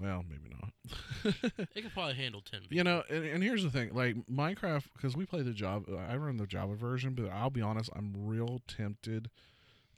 Well, 0.00 0.24
maybe 0.28 0.50
not. 0.50 1.34
it 1.74 1.82
could 1.82 1.92
probably 1.92 2.14
handle 2.14 2.42
ten. 2.42 2.62
you 2.68 2.82
know, 2.82 3.04
and, 3.08 3.24
and 3.24 3.42
here's 3.42 3.62
the 3.62 3.70
thing: 3.70 3.94
like 3.94 4.16
Minecraft, 4.30 4.84
because 4.92 5.16
we 5.16 5.24
play 5.24 5.42
the 5.42 5.52
Java, 5.52 6.04
I 6.08 6.16
run 6.16 6.36
the 6.36 6.46
Java 6.46 6.74
version, 6.74 7.14
but 7.14 7.30
I'll 7.30 7.50
be 7.50 7.62
honest, 7.62 7.90
I'm 7.96 8.12
real 8.14 8.60
tempted 8.66 9.30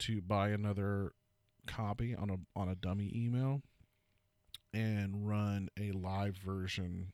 to 0.01 0.21
buy 0.21 0.51
another 0.51 1.13
copy 1.67 2.15
on 2.15 2.31
a 2.31 2.59
on 2.59 2.69
a 2.69 2.75
dummy 2.75 3.13
email 3.15 3.63
and 4.73 5.27
run 5.27 5.69
a 5.79 5.93
live 5.93 6.37
version 6.37 7.13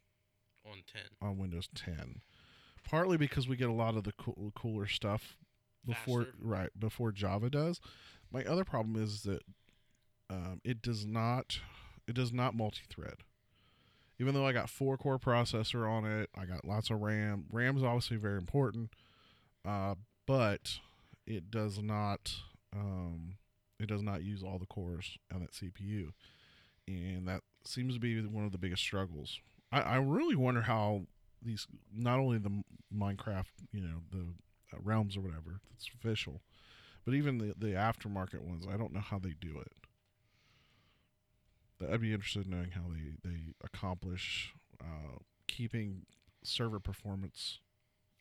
on 0.67 0.83
ten. 0.93 1.03
on 1.21 1.39
Windows 1.39 1.69
10. 1.75 2.21
Partly 2.89 3.17
because 3.17 3.49
we 3.49 3.57
get 3.57 3.69
a 3.69 3.73
lot 3.73 3.97
of 3.97 4.05
the 4.05 4.13
cool, 4.13 4.53
cooler 4.55 4.87
stuff 4.87 5.37
before 5.85 6.25
Faster. 6.25 6.37
right 6.41 6.71
before 6.79 7.13
Java 7.13 7.49
does. 7.51 7.81
My 8.33 8.45
other 8.45 8.65
problem 8.65 9.01
is 9.03 9.23
that 9.23 9.43
um, 10.31 10.61
it 10.65 10.83
does 10.83 11.07
not 11.07 11.61
it 12.07 12.15
does 12.15 12.33
not 12.33 12.55
multi-thread. 12.55 13.19
Even 14.19 14.35
though 14.35 14.47
I 14.47 14.53
got 14.53 14.71
four 14.71 14.97
core 14.97 15.19
processor 15.19 15.89
on 15.89 16.05
it, 16.05 16.31
I 16.37 16.45
got 16.45 16.65
lots 16.65 16.91
of 16.91 17.01
RAM. 17.01 17.47
RAM 17.51 17.77
is 17.77 17.83
obviously 17.83 18.17
very 18.17 18.37
important, 18.39 18.91
uh, 19.65 19.95
but 20.27 20.79
it 21.27 21.51
does 21.51 21.81
not 21.83 22.33
um, 22.75 23.37
it 23.81 23.87
does 23.87 24.03
not 24.03 24.23
use 24.23 24.43
all 24.43 24.59
the 24.59 24.67
cores 24.67 25.17
on 25.35 25.41
that 25.41 25.53
CPU, 25.53 26.13
and 26.89 27.27
that 27.29 27.43
seems 27.65 27.95
to 27.95 28.01
be 28.01 28.21
one 28.27 28.45
of 28.45 28.53
the 28.53 28.59
biggest 28.59 28.83
struggles. 28.83 29.41
I, 29.71 29.81
I 29.81 29.97
really 29.97 30.37
wonder 30.37 30.63
how 30.63 31.03
these 31.43 31.67
not 31.93 32.19
only 32.19 32.39
the 32.39 32.63
Minecraft, 32.95 33.47
you 33.73 33.81
know, 33.81 34.03
the 34.11 34.27
uh, 34.73 34.81
realms 34.83 35.17
or 35.17 35.21
whatever 35.21 35.61
that's 35.71 35.89
official, 35.95 36.41
but 37.05 37.15
even 37.15 37.39
the 37.39 37.55
the 37.59 37.73
aftermarket 37.75 38.41
ones. 38.41 38.67
I 38.71 38.77
don't 38.77 38.93
know 38.93 39.01
how 39.01 39.19
they 39.19 39.35
do 39.41 39.59
it. 39.59 39.73
I'd 41.91 42.01
be 42.01 42.13
interested 42.13 42.45
in 42.47 42.53
knowing 42.53 42.71
how 42.73 42.83
they 42.89 43.29
they 43.29 43.55
accomplish 43.65 44.55
uh, 44.81 45.19
keeping 45.49 46.07
server 46.45 46.79
performance 46.79 47.59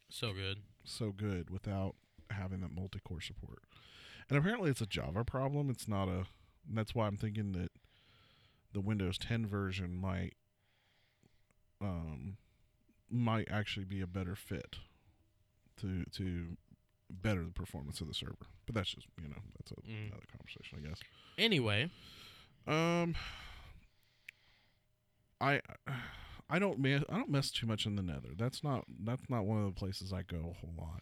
So 0.09 0.33
good. 0.33 0.59
so 0.83 1.11
good 1.11 1.49
without 1.51 1.95
having 2.31 2.61
that 2.61 2.71
multi-core 2.71 3.21
support. 3.21 3.59
And 4.31 4.37
apparently, 4.39 4.71
it's 4.71 4.79
a 4.79 4.85
Java 4.85 5.25
problem. 5.25 5.69
It's 5.69 5.87
not 5.89 6.07
a. 6.07 6.25
And 6.67 6.75
that's 6.77 6.95
why 6.95 7.05
I'm 7.07 7.17
thinking 7.17 7.51
that 7.51 7.69
the 8.73 8.79
Windows 8.79 9.17
10 9.17 9.45
version 9.45 9.93
might 9.93 10.33
um 11.81 12.37
might 13.09 13.47
actually 13.51 13.83
be 13.85 13.99
a 13.99 14.07
better 14.07 14.35
fit 14.35 14.77
to 15.81 16.05
to 16.13 16.55
better 17.09 17.43
the 17.43 17.51
performance 17.51 17.99
of 17.99 18.07
the 18.07 18.13
server. 18.13 18.47
But 18.65 18.75
that's 18.75 18.91
just 18.91 19.07
you 19.21 19.27
know 19.27 19.41
that's 19.57 19.71
a, 19.71 19.75
Mm. 19.75 20.07
another 20.11 20.25
conversation, 20.31 20.79
I 20.81 20.87
guess. 20.87 20.99
Anyway, 21.37 21.89
Um, 22.67 23.15
I 25.41 25.59
I 26.49 26.59
don't 26.59 26.79
mess 26.79 27.03
I 27.09 27.17
don't 27.17 27.29
mess 27.31 27.51
too 27.51 27.65
much 27.67 27.85
in 27.85 27.95
the 27.95 28.03
Nether. 28.03 28.29
That's 28.37 28.63
not 28.63 28.85
that's 29.03 29.29
not 29.29 29.45
one 29.45 29.57
of 29.59 29.65
the 29.65 29.77
places 29.77 30.13
I 30.13 30.21
go 30.21 30.37
a 30.37 30.59
whole 30.59 30.73
lot. 30.77 31.01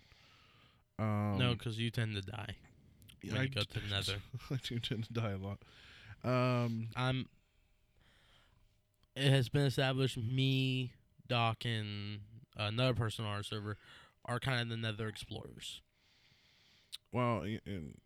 Um, 0.98 1.38
no, 1.38 1.54
because 1.54 1.78
you 1.78 1.92
tend 1.92 2.16
to 2.16 2.22
die. 2.22 2.56
When 3.24 3.38
I 3.38 3.44
you 3.44 3.50
go 3.50 3.62
to 3.62 3.74
the 3.80 3.88
Nether. 3.90 4.16
I 4.52 4.58
do 4.64 4.80
tend 4.80 5.04
to 5.06 5.14
die 5.14 5.32
a 5.32 5.38
lot. 5.38 5.60
Um, 6.24 6.90
I'm. 6.96 7.28
It 9.16 9.30
has 9.30 9.50
been 9.50 9.64
established. 9.66 10.18
Me, 10.18 10.94
Doc, 11.28 11.66
and 11.66 12.20
another 12.56 12.94
person 12.94 13.26
on 13.26 13.32
our 13.32 13.44
server 13.44 13.78
are 14.26 14.40
kind 14.40 14.62
of 14.62 14.70
the 14.70 14.78
Nether 14.78 15.08
explorers. 15.08 15.82
well, 17.12 17.42
and 17.44 17.98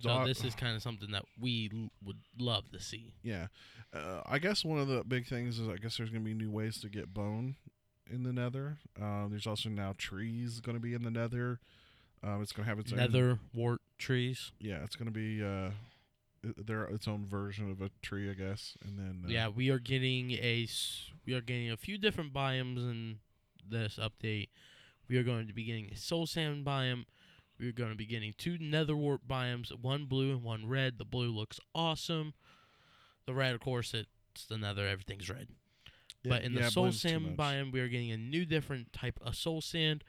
So 0.00 0.08
Doc- 0.08 0.26
this 0.26 0.44
is 0.44 0.54
kind 0.54 0.76
of 0.76 0.82
something 0.82 1.10
that 1.12 1.24
we 1.40 1.70
l- 1.72 1.90
would 2.04 2.18
love 2.38 2.70
to 2.72 2.80
see. 2.80 3.14
yeah. 3.22 3.46
Uh, 3.92 4.22
I 4.26 4.40
guess 4.40 4.64
one 4.64 4.78
of 4.80 4.88
the 4.88 5.04
big 5.04 5.26
things 5.28 5.60
is 5.60 5.68
I 5.68 5.76
guess 5.76 5.96
there's 5.96 6.10
gonna 6.10 6.24
be 6.24 6.34
new 6.34 6.50
ways 6.50 6.80
to 6.80 6.88
get 6.88 7.14
bone 7.14 7.54
in 8.10 8.24
the 8.24 8.32
Nether. 8.32 8.78
Uh, 9.00 9.28
there's 9.28 9.46
also 9.46 9.68
now 9.68 9.94
trees 9.96 10.58
going 10.60 10.74
to 10.76 10.80
be 10.80 10.94
in 10.94 11.04
the 11.04 11.10
Nether. 11.12 11.60
Um, 12.24 12.40
it's 12.42 12.52
going 12.52 12.64
to 12.64 12.68
have 12.70 12.78
its 12.78 12.90
own 12.92 12.98
Nether 12.98 13.38
wart 13.52 13.80
trees. 13.98 14.52
yeah, 14.58 14.82
it's 14.82 14.96
gonna 14.96 15.10
be 15.10 15.44
uh, 15.44 15.70
their 16.56 16.84
its 16.84 17.06
own 17.06 17.26
version 17.26 17.70
of 17.70 17.82
a 17.82 17.90
tree, 18.02 18.30
I 18.30 18.34
guess, 18.34 18.76
and 18.84 18.98
then 18.98 19.24
uh, 19.26 19.28
Yeah, 19.28 19.48
we 19.48 19.70
are 19.70 19.78
getting 19.78 20.30
a 20.32 20.66
we 21.26 21.34
are 21.34 21.40
getting 21.40 21.70
a 21.70 21.76
few 21.76 21.98
different 21.98 22.32
biomes 22.32 22.78
in 22.78 23.18
this 23.68 23.98
update. 24.00 24.48
We 25.08 25.18
are 25.18 25.22
going 25.22 25.46
to 25.48 25.52
be 25.52 25.64
getting 25.64 25.90
a 25.92 25.96
soul 25.96 26.26
sand 26.26 26.64
biome. 26.64 27.04
we're 27.60 27.72
going 27.72 27.90
to 27.90 27.96
be 27.96 28.06
getting 28.06 28.34
two 28.38 28.56
nether 28.58 28.96
wart 28.96 29.28
biomes, 29.28 29.70
one 29.78 30.06
blue 30.06 30.30
and 30.32 30.42
one 30.42 30.66
red. 30.66 30.96
The 30.98 31.04
blue 31.04 31.30
looks 31.30 31.60
awesome. 31.74 32.32
The 33.26 33.34
red, 33.34 33.54
of 33.54 33.60
course, 33.60 33.92
it's 33.94 34.46
the 34.48 34.56
nether. 34.58 34.86
Everything's 34.86 35.28
red. 35.28 35.48
but 36.24 36.42
in 36.42 36.54
the 36.54 36.60
yeah, 36.60 36.66
it 36.68 36.72
soul 36.72 36.90
sand 36.92 37.36
biome, 37.36 37.70
we 37.72 37.80
are 37.80 37.88
getting 37.88 38.12
a 38.12 38.16
new, 38.16 38.44
different 38.46 38.92
type 38.94 39.18
of 39.22 39.36
soul 39.36 39.60
sand, 39.60 40.04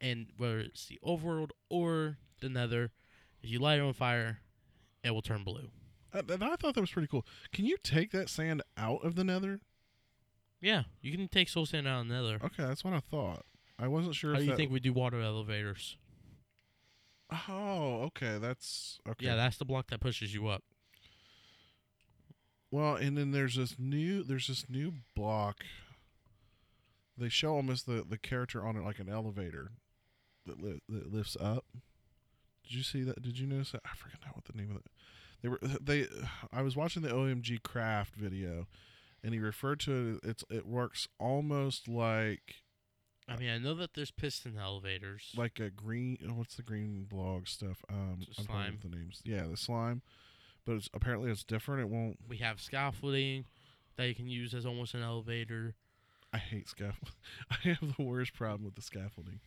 and 0.00 0.26
whether 0.36 0.58
it's 0.58 0.86
the 0.86 0.98
overworld 1.06 1.50
or 1.68 2.18
the 2.40 2.48
nether, 2.48 2.92
if 3.42 3.50
you 3.50 3.58
light 3.58 3.78
it 3.78 3.82
on 3.82 3.92
fire, 3.92 4.40
it 5.02 5.10
will 5.10 5.22
turn 5.22 5.44
blue. 5.44 5.70
Uh, 6.12 6.22
I 6.28 6.56
thought 6.56 6.74
that 6.74 6.80
was 6.80 6.90
pretty 6.90 7.08
cool. 7.08 7.26
Can 7.52 7.64
you 7.64 7.76
take 7.82 8.12
that 8.12 8.28
sand 8.28 8.62
out 8.76 9.04
of 9.04 9.14
the 9.14 9.24
nether? 9.24 9.60
Yeah, 10.60 10.84
you 11.00 11.12
can 11.12 11.28
take 11.28 11.48
soul 11.48 11.66
sand 11.66 11.86
out 11.86 12.00
of 12.00 12.08
the 12.08 12.14
nether. 12.14 12.38
Okay, 12.44 12.64
that's 12.64 12.84
what 12.84 12.94
I 12.94 13.00
thought. 13.00 13.44
I 13.78 13.86
wasn't 13.88 14.14
sure. 14.14 14.32
How 14.32 14.38
if 14.40 14.44
do 14.44 14.50
you 14.50 14.56
think 14.56 14.72
we 14.72 14.80
do 14.80 14.92
water 14.92 15.20
elevators? 15.20 15.96
Oh, 17.48 18.02
okay. 18.06 18.38
That's 18.38 18.98
okay. 19.08 19.26
Yeah, 19.26 19.36
that's 19.36 19.56
the 19.56 19.64
block 19.64 19.90
that 19.90 20.00
pushes 20.00 20.34
you 20.34 20.48
up. 20.48 20.64
Well, 22.70 22.96
and 22.96 23.16
then 23.16 23.30
there's 23.30 23.56
this 23.56 23.76
new 23.78 24.22
there's 24.22 24.48
this 24.48 24.68
new 24.68 24.94
block. 25.14 25.64
They 27.16 27.28
show 27.28 27.54
almost 27.54 27.86
the 27.86 28.04
the 28.08 28.18
character 28.18 28.66
on 28.66 28.76
it 28.76 28.84
like 28.84 28.98
an 28.98 29.08
elevator 29.08 29.72
that 30.48 30.62
li- 30.62 30.80
that 30.88 31.12
lifts 31.12 31.36
up. 31.40 31.64
Did 32.64 32.74
you 32.74 32.82
see 32.82 33.02
that? 33.02 33.22
Did 33.22 33.38
you 33.38 33.46
notice 33.46 33.72
that? 33.72 33.82
I 33.84 33.96
forget 33.96 34.18
now 34.24 34.32
what 34.34 34.44
the 34.44 34.58
name 34.58 34.70
of 34.70 34.76
it. 34.78 34.86
They 35.42 35.48
were 35.48 35.60
they. 35.80 36.06
I 36.52 36.62
was 36.62 36.76
watching 36.76 37.02
the 37.02 37.10
OMG 37.10 37.62
Craft 37.62 38.14
video, 38.16 38.66
and 39.22 39.32
he 39.32 39.40
referred 39.40 39.80
to 39.80 40.18
it. 40.22 40.28
It's 40.28 40.44
it 40.50 40.66
works 40.66 41.08
almost 41.18 41.88
like 41.88 42.56
I 43.28 43.36
mean, 43.36 43.50
I 43.50 43.58
know 43.58 43.74
that 43.74 43.92
there's 43.94 44.10
piston 44.10 44.56
elevators. 44.58 45.32
like 45.36 45.60
a 45.60 45.68
green. 45.70 46.16
oh, 46.26 46.32
What's 46.32 46.56
the 46.56 46.62
green 46.62 47.04
blog 47.08 47.46
stuff? 47.46 47.84
Um, 47.90 48.20
I'm 48.38 48.44
slime. 48.46 48.78
the 48.82 48.88
names. 48.96 49.20
Yeah, 49.24 49.44
the 49.48 49.56
slime. 49.56 50.00
But 50.64 50.76
it's 50.76 50.88
apparently 50.94 51.30
it's 51.30 51.44
different. 51.44 51.82
It 51.82 51.88
won't. 51.88 52.18
we 52.28 52.38
have 52.38 52.60
scaffolding 52.60 53.44
that 53.96 54.08
you 54.08 54.14
can 54.14 54.28
use 54.28 54.54
as 54.54 54.64
almost 54.64 54.94
an 54.94 55.02
elevator. 55.02 55.74
I 56.32 56.38
hate 56.38 56.68
scaffolding. 56.68 57.14
I 57.50 57.68
have 57.68 57.96
the 57.96 58.02
worst 58.02 58.32
problem 58.34 58.64
with 58.64 58.74
the 58.74 58.82
scaffolding. 58.82 59.40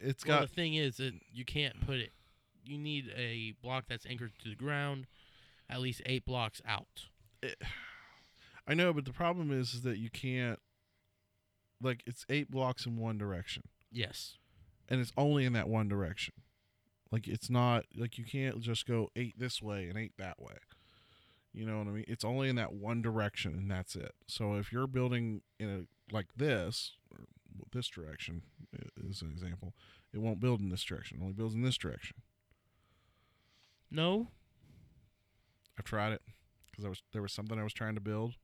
It's 0.00 0.24
well, 0.26 0.40
got 0.40 0.48
the 0.48 0.54
thing 0.54 0.74
is 0.74 0.96
that 0.98 1.14
you 1.32 1.44
can't 1.44 1.84
put 1.84 1.96
it. 1.96 2.12
You 2.64 2.78
need 2.78 3.10
a 3.16 3.54
block 3.62 3.84
that's 3.88 4.06
anchored 4.06 4.32
to 4.42 4.50
the 4.50 4.56
ground, 4.56 5.06
at 5.70 5.80
least 5.80 6.02
eight 6.06 6.24
blocks 6.24 6.60
out. 6.66 7.06
I 8.66 8.74
know, 8.74 8.92
but 8.92 9.06
the 9.06 9.12
problem 9.12 9.50
is, 9.50 9.72
is 9.72 9.82
that 9.82 9.98
you 9.98 10.10
can't 10.10 10.58
like 11.80 12.02
it's 12.06 12.26
eight 12.28 12.50
blocks 12.50 12.86
in 12.86 12.96
one 12.96 13.18
direction. 13.18 13.64
Yes. 13.90 14.36
And 14.88 15.00
it's 15.00 15.12
only 15.16 15.44
in 15.44 15.52
that 15.54 15.68
one 15.68 15.88
direction. 15.88 16.34
Like 17.10 17.26
it's 17.26 17.48
not 17.48 17.84
like 17.96 18.18
you 18.18 18.24
can't 18.24 18.60
just 18.60 18.86
go 18.86 19.08
eight 19.16 19.38
this 19.38 19.62
way 19.62 19.88
and 19.88 19.98
eight 19.98 20.12
that 20.18 20.40
way. 20.40 20.56
You 21.52 21.66
know 21.66 21.78
what 21.78 21.86
I 21.86 21.90
mean? 21.90 22.04
It's 22.06 22.24
only 22.24 22.48
in 22.48 22.56
that 22.56 22.74
one 22.74 23.00
direction 23.00 23.54
and 23.54 23.70
that's 23.70 23.96
it. 23.96 24.12
So 24.26 24.54
if 24.54 24.72
you're 24.72 24.86
building 24.86 25.42
in 25.58 25.68
a 25.68 26.14
like 26.14 26.26
this 26.36 26.92
this 27.72 27.88
direction 27.88 28.42
is 29.08 29.22
an 29.22 29.30
example, 29.30 29.74
it 30.12 30.18
won't 30.18 30.40
build 30.40 30.60
in 30.60 30.68
this 30.68 30.84
direction. 30.84 31.18
It 31.18 31.22
only 31.22 31.34
builds 31.34 31.54
in 31.54 31.62
this 31.62 31.78
direction. 31.78 32.16
No. 33.90 34.28
I've 35.78 35.84
tried 35.84 36.12
it 36.12 36.22
because 36.70 36.84
I 36.84 36.88
was 36.88 37.02
there 37.12 37.22
was 37.22 37.32
something 37.32 37.58
I 37.58 37.64
was 37.64 37.72
trying 37.72 37.94
to 37.94 38.00
build 38.00 38.34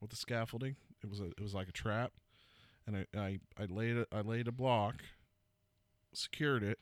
with 0.00 0.10
the 0.10 0.16
scaffolding. 0.16 0.76
It 1.02 1.08
was 1.08 1.20
a 1.20 1.26
it 1.26 1.40
was 1.40 1.54
like 1.54 1.68
a 1.68 1.72
trap, 1.72 2.12
and 2.86 2.96
I 2.96 3.06
I, 3.16 3.38
I 3.58 3.64
laid 3.66 3.96
it 3.96 4.08
I 4.12 4.20
laid 4.20 4.48
a 4.48 4.52
block, 4.52 4.96
secured 6.12 6.62
it. 6.62 6.78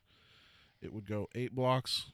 It 0.81 0.93
would 0.93 1.07
go 1.07 1.29
eight 1.35 1.55
blocks. 1.55 2.07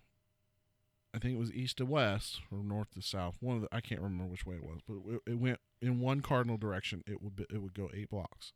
I 1.14 1.18
think 1.18 1.34
it 1.34 1.38
was 1.38 1.52
east 1.52 1.78
to 1.78 1.86
west 1.86 2.40
or 2.52 2.58
north 2.58 2.90
to 2.94 3.00
south. 3.00 3.36
One 3.40 3.56
of 3.56 3.62
the 3.62 3.68
I 3.72 3.80
can't 3.80 4.02
remember 4.02 4.26
which 4.26 4.44
way 4.44 4.56
it 4.56 4.64
was, 4.64 4.80
but 4.86 4.96
it, 5.10 5.32
it 5.32 5.38
went 5.38 5.60
in 5.80 6.00
one 6.00 6.20
cardinal 6.20 6.56
direction. 6.58 7.02
It 7.06 7.22
would 7.22 7.36
be, 7.36 7.46
it 7.48 7.62
would 7.62 7.74
go 7.74 7.88
eight 7.94 8.10
blocks, 8.10 8.52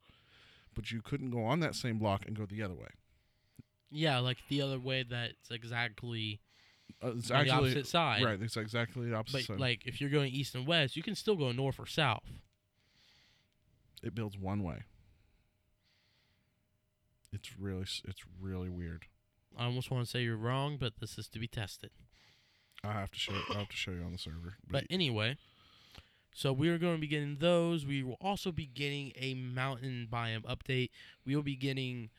but 0.74 0.90
you 0.90 1.00
couldn't 1.02 1.30
go 1.30 1.44
on 1.44 1.60
that 1.60 1.74
same 1.74 1.98
block 1.98 2.24
and 2.26 2.36
go 2.36 2.46
the 2.46 2.62
other 2.62 2.74
way. 2.74 2.88
Yeah, 3.90 4.18
like 4.20 4.38
the 4.48 4.62
other 4.62 4.78
way 4.78 5.02
that's 5.02 5.50
exactly 5.50 6.40
Uh, 7.02 7.12
it's 7.16 7.30
on 7.30 7.44
the 7.46 7.52
actually 7.52 7.70
opposite 7.70 7.86
side. 7.86 8.22
right. 8.24 8.40
It's 8.40 8.56
exactly 8.56 9.08
the 9.08 9.14
opposite. 9.16 9.46
But 9.48 9.54
side. 9.54 9.60
like 9.60 9.86
if 9.86 10.00
you're 10.00 10.10
going 10.10 10.32
east 10.32 10.54
and 10.54 10.66
west, 10.66 10.96
you 10.96 11.02
can 11.02 11.14
still 11.14 11.36
go 11.36 11.50
north 11.52 11.78
or 11.80 11.86
south. 11.86 12.24
it 14.02 14.14
builds 14.14 14.36
one 14.38 14.62
way. 14.62 14.84
It's 17.32 17.58
really 17.58 17.82
it's 18.04 18.24
really 18.40 18.68
weird. 18.68 19.06
I 19.56 19.64
almost 19.64 19.90
want 19.90 20.04
to 20.04 20.10
say 20.10 20.22
you're 20.22 20.36
wrong, 20.36 20.76
but 20.78 20.94
this 21.00 21.18
is 21.18 21.28
to 21.28 21.38
be 21.38 21.48
tested. 21.48 21.90
I 22.82 22.92
have 22.92 23.10
to 23.10 23.18
show 23.18 23.32
I 23.54 23.58
have 23.58 23.68
to 23.68 23.76
show 23.76 23.90
you 23.92 24.02
on 24.02 24.12
the 24.12 24.18
server. 24.18 24.54
But 24.68 24.84
anyway, 24.90 25.36
so 26.32 26.52
we 26.52 26.68
are 26.68 26.78
going 26.78 26.94
to 26.94 27.00
be 27.00 27.06
getting 27.06 27.36
those. 27.38 27.84
We 27.86 28.02
will 28.02 28.18
also 28.20 28.52
be 28.52 28.66
getting 28.66 29.12
a 29.16 29.34
mountain 29.34 30.08
biome 30.10 30.44
update. 30.44 30.90
We 31.24 31.34
will 31.34 31.42
be 31.42 31.56
getting 31.56 32.10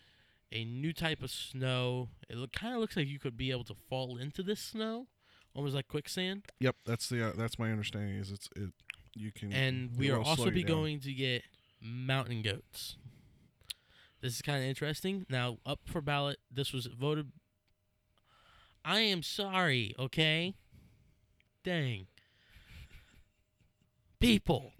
a 0.51 0.65
new 0.65 0.93
type 0.93 1.21
of 1.23 1.31
snow. 1.31 2.09
It 2.29 2.37
look, 2.37 2.51
kind 2.51 2.73
of 2.73 2.81
looks 2.81 2.97
like 2.97 3.07
you 3.07 3.19
could 3.19 3.37
be 3.37 3.51
able 3.51 3.63
to 3.65 3.75
fall 3.89 4.17
into 4.17 4.43
this 4.43 4.59
snow, 4.59 5.07
almost 5.55 5.75
like 5.75 5.87
quicksand. 5.87 6.43
yep, 6.59 6.75
that's 6.85 7.07
the 7.09 7.29
uh, 7.29 7.31
that's 7.37 7.57
my 7.57 7.71
understanding 7.71 8.15
is 8.15 8.31
it's 8.31 8.49
it 8.55 8.71
you 9.15 9.31
can 9.31 9.51
And 9.51 9.97
we 9.97 10.09
are 10.09 10.19
also 10.19 10.49
be 10.49 10.63
down. 10.63 10.75
going 10.75 10.99
to 11.01 11.13
get 11.13 11.43
mountain 11.81 12.41
goats. 12.41 12.97
This 14.21 14.35
is 14.35 14.41
kind 14.41 14.59
of 14.59 14.69
interesting. 14.69 15.25
Now, 15.29 15.57
up 15.65 15.79
for 15.85 15.99
ballot, 16.01 16.37
this 16.51 16.71
was 16.71 16.85
voted. 16.85 17.31
I 18.85 18.99
am 19.01 19.23
sorry, 19.23 19.95
okay? 19.97 20.55
Dang. 21.63 22.07
People. 24.21 24.71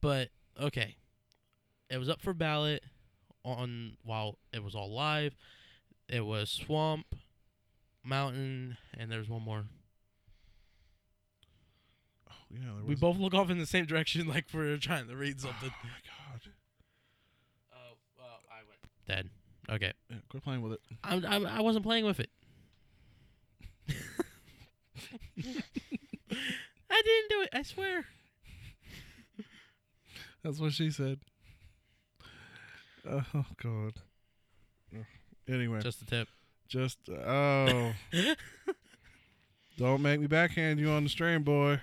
But, 0.00 0.30
okay. 0.60 0.96
It 1.90 1.98
was 1.98 2.08
up 2.08 2.20
for 2.22 2.32
ballot 2.34 2.82
on 3.44 3.96
while 4.04 4.38
it 4.52 4.62
was 4.64 4.74
all 4.74 4.92
live. 4.92 5.34
It 6.08 6.24
was 6.24 6.50
Swamp, 6.50 7.14
Mountain, 8.04 8.76
and 8.96 9.10
there's 9.10 9.28
one 9.28 9.42
more. 9.42 9.64
Oh, 12.30 12.34
yeah, 12.50 12.60
there 12.64 12.74
We 12.84 12.90
was- 12.94 13.00
both 13.00 13.18
look 13.18 13.34
off 13.34 13.50
in 13.50 13.58
the 13.58 13.66
same 13.66 13.84
direction 13.86 14.26
like 14.26 14.46
we're 14.52 14.76
trying 14.78 15.06
to 15.08 15.16
read 15.16 15.40
something. 15.40 15.70
Oh 15.70 15.72
something. 15.72 15.90
my 15.90 16.00
god. 16.30 16.40
Oh, 17.74 17.96
well, 18.18 18.40
I 18.50 18.62
went 18.68 18.80
dead. 19.06 19.30
Okay, 19.70 19.92
Yeah, 20.10 20.16
quit 20.28 20.42
playing 20.42 20.62
with 20.62 20.72
it. 20.72 20.80
I, 21.04 21.16
I, 21.16 21.36
I 21.58 21.60
wasn't 21.60 21.84
playing 21.84 22.04
with 22.04 22.18
it. 22.20 22.30
I 26.90 27.02
didn't 27.04 27.30
do 27.30 27.42
it. 27.42 27.48
I 27.52 27.62
swear. 27.62 28.04
That's 30.42 30.58
what 30.58 30.72
she 30.72 30.90
said. 30.90 31.20
Oh 33.08 33.44
god. 33.62 33.94
Anyway, 35.48 35.80
just, 35.80 36.02
a 36.02 36.06
tip. 36.06 36.28
Just 36.68 36.98
oh, 37.08 37.92
don't 39.76 40.02
make 40.02 40.20
me 40.20 40.28
backhand 40.28 40.78
you 40.78 40.88
on 40.90 41.02
the 41.02 41.10
stream, 41.10 41.42
boy. 41.42 41.80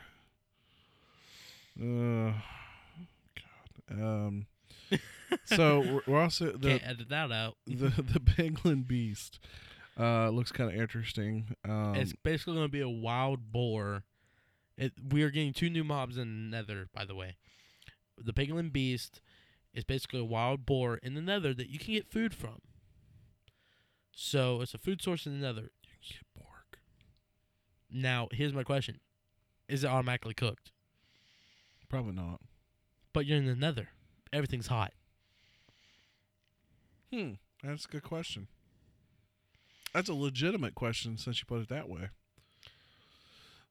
Uh, 1.79 2.31
God. 3.89 3.91
Um. 3.91 4.45
So 5.45 5.81
we're, 5.81 6.01
we're 6.07 6.21
also 6.23 6.53
the 6.53 6.69
Can't 6.69 6.87
edit 6.87 7.09
that 7.09 7.31
out. 7.31 7.55
the 7.67 7.89
the 7.89 8.19
Piglin 8.19 8.87
Beast. 8.87 9.39
Uh, 9.99 10.29
looks 10.29 10.51
kind 10.51 10.71
of 10.71 10.79
interesting. 10.79 11.55
Um, 11.67 11.93
it's 11.95 12.13
basically 12.23 12.53
going 12.53 12.65
to 12.65 12.71
be 12.71 12.81
a 12.81 12.89
wild 12.89 13.51
boar. 13.51 14.05
It, 14.75 14.93
we 15.11 15.21
are 15.21 15.29
getting 15.29 15.53
two 15.53 15.69
new 15.69 15.83
mobs 15.83 16.17
in 16.17 16.49
Nether, 16.49 16.87
by 16.95 17.05
the 17.05 17.13
way. 17.13 17.35
The 18.23 18.33
Piglin 18.33 18.71
Beast 18.71 19.21
is 19.73 19.83
basically 19.83 20.19
a 20.19 20.25
wild 20.25 20.65
boar 20.65 20.97
in 20.97 21.13
the 21.13 21.21
Nether 21.21 21.53
that 21.53 21.69
you 21.69 21.79
can 21.79 21.93
get 21.93 22.11
food 22.11 22.33
from. 22.33 22.59
So 24.15 24.61
it's 24.61 24.73
a 24.73 24.77
food 24.77 25.01
source 25.01 25.25
in 25.25 25.39
the 25.39 25.45
Nether. 25.45 25.71
You 25.83 26.13
get 26.13 26.23
Borg. 26.35 26.77
Now, 27.91 28.27
here's 28.31 28.53
my 28.53 28.63
question: 28.63 28.99
Is 29.67 29.83
it 29.83 29.87
automatically 29.87 30.33
cooked? 30.33 30.71
Probably 31.87 32.13
not. 32.13 32.41
But 33.13 33.25
you're 33.25 33.37
in 33.37 33.45
the 33.45 33.55
Nether. 33.55 33.89
Everything's 34.31 34.67
hot. 34.67 34.93
Hmm. 37.11 37.33
That's 37.63 37.85
a 37.85 37.87
good 37.87 38.03
question. 38.03 38.47
That's 39.93 40.09
a 40.09 40.13
legitimate 40.13 40.75
question 40.75 41.17
since 41.17 41.39
you 41.39 41.45
put 41.45 41.61
it 41.61 41.69
that 41.69 41.89
way. 41.89 42.09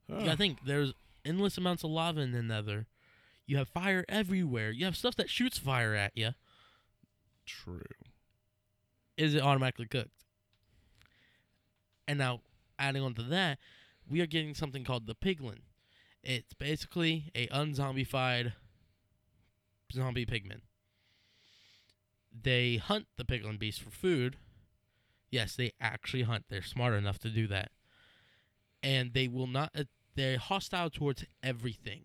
You 0.08 0.24
gotta 0.24 0.36
think 0.36 0.58
there's 0.64 0.94
endless 1.24 1.58
amounts 1.58 1.84
of 1.84 1.90
lava 1.90 2.20
in 2.20 2.32
the 2.32 2.42
Nether. 2.42 2.86
You 3.48 3.56
have 3.56 3.68
fire 3.68 4.04
everywhere. 4.08 4.70
You 4.70 4.84
have 4.84 4.96
stuff 4.96 5.16
that 5.16 5.28
shoots 5.28 5.58
fire 5.58 5.94
at 5.94 6.12
you. 6.14 6.30
True. 7.44 7.82
Is 9.16 9.34
it 9.34 9.42
automatically 9.42 9.86
cooked? 9.86 10.24
And 12.06 12.18
now, 12.18 12.42
adding 12.78 13.02
on 13.02 13.14
to 13.14 13.22
that, 13.22 13.58
we 14.08 14.20
are 14.20 14.26
getting 14.26 14.54
something 14.54 14.84
called 14.84 15.08
the 15.08 15.16
Piglin. 15.16 15.62
It's 16.22 16.54
basically 16.54 17.32
a 17.34 17.48
unzombified 17.48 18.52
zombie 19.92 20.26
pigman. 20.26 20.60
They 22.30 22.76
hunt 22.76 23.06
the 23.16 23.24
Piglin 23.24 23.58
beast 23.58 23.82
for 23.82 23.90
food, 23.90 24.36
Yes, 25.30 25.56
they 25.56 25.72
actually 25.80 26.22
hunt. 26.22 26.44
They're 26.48 26.62
smart 26.62 26.94
enough 26.94 27.18
to 27.20 27.28
do 27.28 27.46
that. 27.48 27.70
And 28.82 29.12
they 29.12 29.28
will 29.28 29.46
not 29.46 29.70
uh, 29.74 29.84
they're 30.14 30.38
hostile 30.38 30.90
towards 30.90 31.24
everything. 31.42 32.02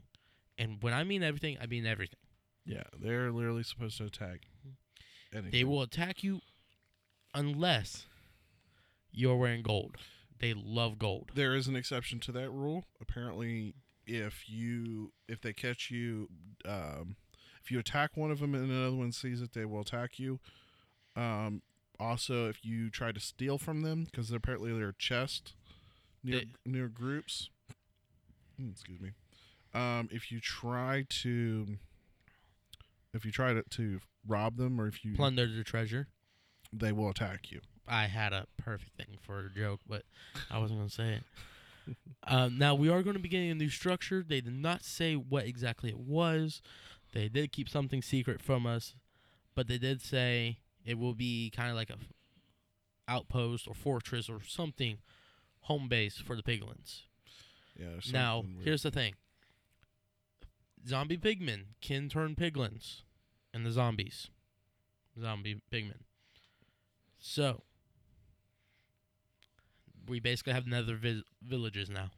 And 0.57 0.77
when 0.81 0.93
I 0.93 1.03
mean 1.03 1.23
everything, 1.23 1.57
I 1.61 1.65
mean 1.65 1.85
everything. 1.85 2.19
Yeah, 2.65 2.83
they're 2.99 3.31
literally 3.31 3.63
supposed 3.63 3.97
to 3.97 4.05
attack. 4.05 4.41
Anything. 5.33 5.51
They 5.51 5.63
will 5.63 5.81
attack 5.81 6.23
you 6.23 6.41
unless 7.33 8.05
you're 9.11 9.35
wearing 9.35 9.63
gold. 9.63 9.97
They 10.39 10.53
love 10.53 10.99
gold. 10.99 11.31
There 11.35 11.55
is 11.55 11.67
an 11.67 11.75
exception 11.75 12.19
to 12.21 12.31
that 12.33 12.49
rule. 12.51 12.85
Apparently, 13.01 13.75
if 14.05 14.49
you 14.49 15.11
if 15.27 15.41
they 15.41 15.53
catch 15.53 15.89
you, 15.89 16.29
um, 16.65 17.15
if 17.63 17.71
you 17.71 17.79
attack 17.79 18.11
one 18.15 18.29
of 18.31 18.39
them 18.39 18.53
and 18.53 18.69
another 18.69 18.95
one 18.95 19.11
sees 19.11 19.41
it, 19.41 19.53
they 19.53 19.65
will 19.65 19.81
attack 19.81 20.19
you. 20.19 20.39
Um, 21.15 21.61
also, 21.99 22.47
if 22.49 22.63
you 22.65 22.89
try 22.89 23.11
to 23.11 23.19
steal 23.19 23.57
from 23.57 23.81
them, 23.81 24.05
because 24.05 24.31
apparently 24.31 24.73
they're 24.73 24.91
chest 24.97 25.53
near 26.23 26.39
They- 26.41 26.47
near 26.71 26.87
groups. 26.89 27.49
Mm, 28.61 28.71
Excuse 28.71 28.99
me. 28.99 29.11
Um, 29.73 30.09
if 30.11 30.31
you 30.31 30.39
try 30.39 31.05
to, 31.09 31.67
if 33.13 33.25
you 33.25 33.31
try 33.31 33.53
to, 33.53 33.63
to 33.63 33.99
rob 34.27 34.57
them, 34.57 34.79
or 34.79 34.87
if 34.87 35.03
you, 35.03 35.15
Plunder 35.15 35.47
their 35.47 35.63
treasure. 35.63 36.07
they 36.71 36.91
will 36.91 37.09
attack 37.09 37.51
you. 37.51 37.61
I 37.87 38.05
had 38.05 38.33
a 38.33 38.45
perfect 38.57 38.95
thing 38.95 39.17
for 39.21 39.39
a 39.39 39.49
joke, 39.49 39.81
but 39.87 40.03
I 40.49 40.59
wasn't 40.59 40.79
going 40.79 40.89
to 40.89 40.95
say 40.95 41.13
it. 41.13 41.23
um, 42.27 42.57
now 42.57 42.75
we 42.75 42.89
are 42.89 43.03
going 43.03 43.15
to 43.15 43.21
be 43.21 43.27
getting 43.27 43.49
a 43.51 43.55
new 43.55 43.69
structure. 43.69 44.23
They 44.25 44.41
did 44.41 44.53
not 44.53 44.83
say 44.83 45.15
what 45.15 45.45
exactly 45.45 45.89
it 45.89 45.99
was. 45.99 46.61
They 47.13 47.27
did 47.27 47.51
keep 47.51 47.67
something 47.67 48.01
secret 48.01 48.41
from 48.41 48.65
us, 48.65 48.95
but 49.53 49.67
they 49.67 49.77
did 49.77 50.01
say 50.01 50.59
it 50.85 50.97
will 50.97 51.13
be 51.13 51.51
kind 51.55 51.69
of 51.69 51.75
like 51.75 51.89
a 51.89 51.97
outpost 53.07 53.67
or 53.67 53.73
fortress 53.73 54.29
or 54.29 54.39
something, 54.47 54.99
home 55.61 55.87
base 55.87 56.17
for 56.17 56.35
the 56.35 56.43
piglins. 56.43 57.01
Yeah. 57.77 57.99
Now 58.11 58.39
weird. 58.41 58.65
here's 58.65 58.83
the 58.83 58.91
thing: 58.91 59.13
zombie 60.87 61.17
pigmen 61.17 61.65
can 61.81 62.09
turn 62.09 62.35
piglins, 62.35 63.01
and 63.53 63.65
the 63.65 63.71
zombies, 63.71 64.29
zombie 65.19 65.61
pigmen. 65.71 66.01
So 67.19 67.63
we 70.07 70.19
basically 70.19 70.53
have 70.53 70.67
nether 70.67 70.95
vi- 70.97 71.23
villages 71.41 71.89
now. 71.89 72.11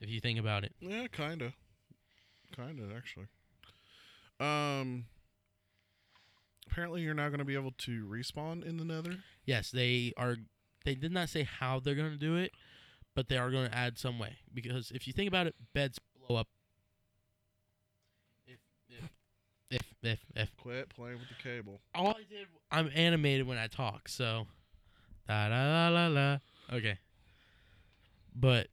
If 0.00 0.08
you 0.08 0.20
think 0.20 0.38
about 0.38 0.62
it, 0.64 0.72
Yeah, 0.80 1.06
kinda, 1.08 1.52
kinda 2.54 2.94
actually. 2.96 3.26
Um. 4.40 5.06
Apparently, 6.70 7.00
you're 7.00 7.14
not 7.14 7.30
going 7.30 7.38
to 7.38 7.46
be 7.46 7.54
able 7.54 7.72
to 7.78 8.04
respawn 8.06 8.62
in 8.62 8.76
the 8.76 8.84
Nether. 8.84 9.16
yes, 9.46 9.70
they 9.70 10.12
are. 10.18 10.36
They 10.84 10.94
did 10.94 11.10
not 11.12 11.30
say 11.30 11.42
how 11.44 11.80
they're 11.80 11.94
going 11.94 12.12
to 12.12 12.18
do 12.18 12.36
it, 12.36 12.52
but 13.14 13.28
they 13.28 13.38
are 13.38 13.50
going 13.50 13.68
to 13.70 13.74
add 13.76 13.98
some 13.98 14.18
way. 14.18 14.36
Because 14.52 14.90
if 14.92 15.06
you 15.06 15.12
think 15.14 15.28
about 15.28 15.46
it, 15.46 15.54
beds 15.72 15.98
blow 16.26 16.36
up. 16.36 16.46
If 18.46 18.58
if 18.90 19.10
if 19.70 19.82
if, 20.02 20.18
if 20.34 20.56
Quit 20.56 20.88
playing 20.90 21.18
with 21.18 21.28
the 21.28 21.42
cable. 21.42 21.80
all 21.94 22.08
I 22.08 22.24
did, 22.28 22.46
I'm 22.70 22.90
animated 22.94 23.46
when 23.46 23.58
I 23.58 23.66
talk, 23.66 24.08
so 24.08 24.46
da 25.28 25.48
da 25.48 25.88
la 25.88 25.88
la 25.88 26.06
la. 26.08 26.38
Okay, 26.72 26.98
but 28.34 28.68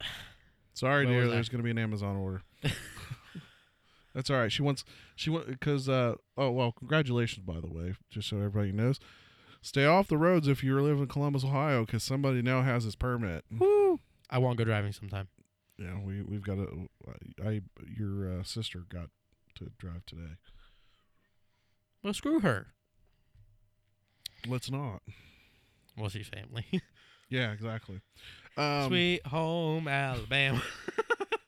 Sorry, 0.74 1.06
Where 1.06 1.14
dear. 1.14 1.22
was 1.24 1.30
I? 1.30 1.34
There's 1.34 1.48
going 1.48 1.60
to 1.60 1.64
be 1.64 1.70
an 1.70 1.78
Amazon 1.78 2.16
order. 2.16 2.42
That's 4.14 4.30
all 4.30 4.36
right. 4.36 4.50
She 4.52 4.62
wants. 4.62 4.84
She 5.16 5.30
want 5.30 5.46
because. 5.46 5.88
Uh. 5.88 6.14
Oh 6.36 6.50
well. 6.50 6.72
Congratulations, 6.72 7.44
by 7.46 7.60
the 7.60 7.68
way. 7.68 7.94
Just 8.10 8.28
so 8.28 8.36
everybody 8.36 8.72
knows. 8.72 8.98
Stay 9.62 9.86
off 9.86 10.08
the 10.08 10.18
roads 10.18 10.46
if 10.46 10.62
you 10.62 10.78
live 10.80 10.98
in 10.98 11.06
Columbus, 11.06 11.42
Ohio, 11.44 11.84
because 11.86 12.02
somebody 12.02 12.42
now 12.42 12.62
has 12.62 12.84
his 12.84 12.96
permit. 12.96 13.44
woo, 13.50 13.98
I 14.28 14.38
want 14.38 14.58
to 14.58 14.64
go 14.64 14.68
driving 14.68 14.92
sometime. 14.92 15.28
Yeah, 15.78 15.98
we 16.04 16.22
we've 16.22 16.42
got 16.44 16.58
a. 16.58 16.68
I 17.44 17.62
your 17.96 18.40
uh, 18.40 18.42
sister 18.42 18.80
got 18.88 19.08
to 19.56 19.70
drive 19.78 20.04
today. 20.06 20.34
Well, 22.02 22.12
screw 22.14 22.40
her. 22.40 22.68
Let's 24.46 24.70
not. 24.70 25.00
Well, 25.96 26.08
she's 26.08 26.28
family. 26.28 26.66
Yeah, 27.30 27.52
exactly. 27.52 28.00
Um, 28.56 28.88
Sweet 28.88 29.26
home 29.26 29.88
Alabama. 29.88 30.62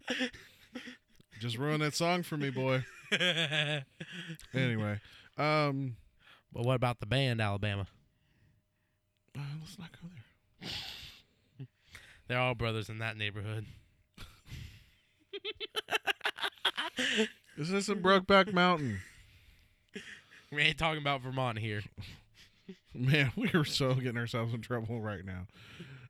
Just 1.38 1.58
ruin 1.58 1.80
that 1.80 1.94
song 1.94 2.22
for 2.24 2.36
me, 2.36 2.50
boy. 2.50 2.84
Anyway, 4.54 4.98
um, 5.38 5.96
but 6.52 6.64
what 6.64 6.74
about 6.74 6.98
the 6.98 7.06
band 7.06 7.40
Alabama? 7.40 7.86
uh, 9.38 9.42
let's 9.60 9.78
not 9.78 9.92
go 9.92 10.08
there. 10.60 10.70
They're 12.26 12.40
all 12.40 12.54
brothers 12.54 12.88
in 12.88 12.98
that 12.98 13.16
neighborhood. 13.16 13.66
This 17.56 17.70
isn't 17.70 18.02
Brokeback 18.02 18.52
Mountain. 18.52 19.00
We 20.52 20.62
ain't 20.62 20.78
talking 20.78 21.00
about 21.00 21.22
Vermont 21.22 21.58
here. 21.58 21.82
Man, 22.94 23.32
we 23.34 23.50
are 23.52 23.64
so 23.64 23.94
getting 23.94 24.16
ourselves 24.16 24.54
in 24.54 24.60
trouble 24.60 25.00
right 25.00 25.22
now. 25.24 25.48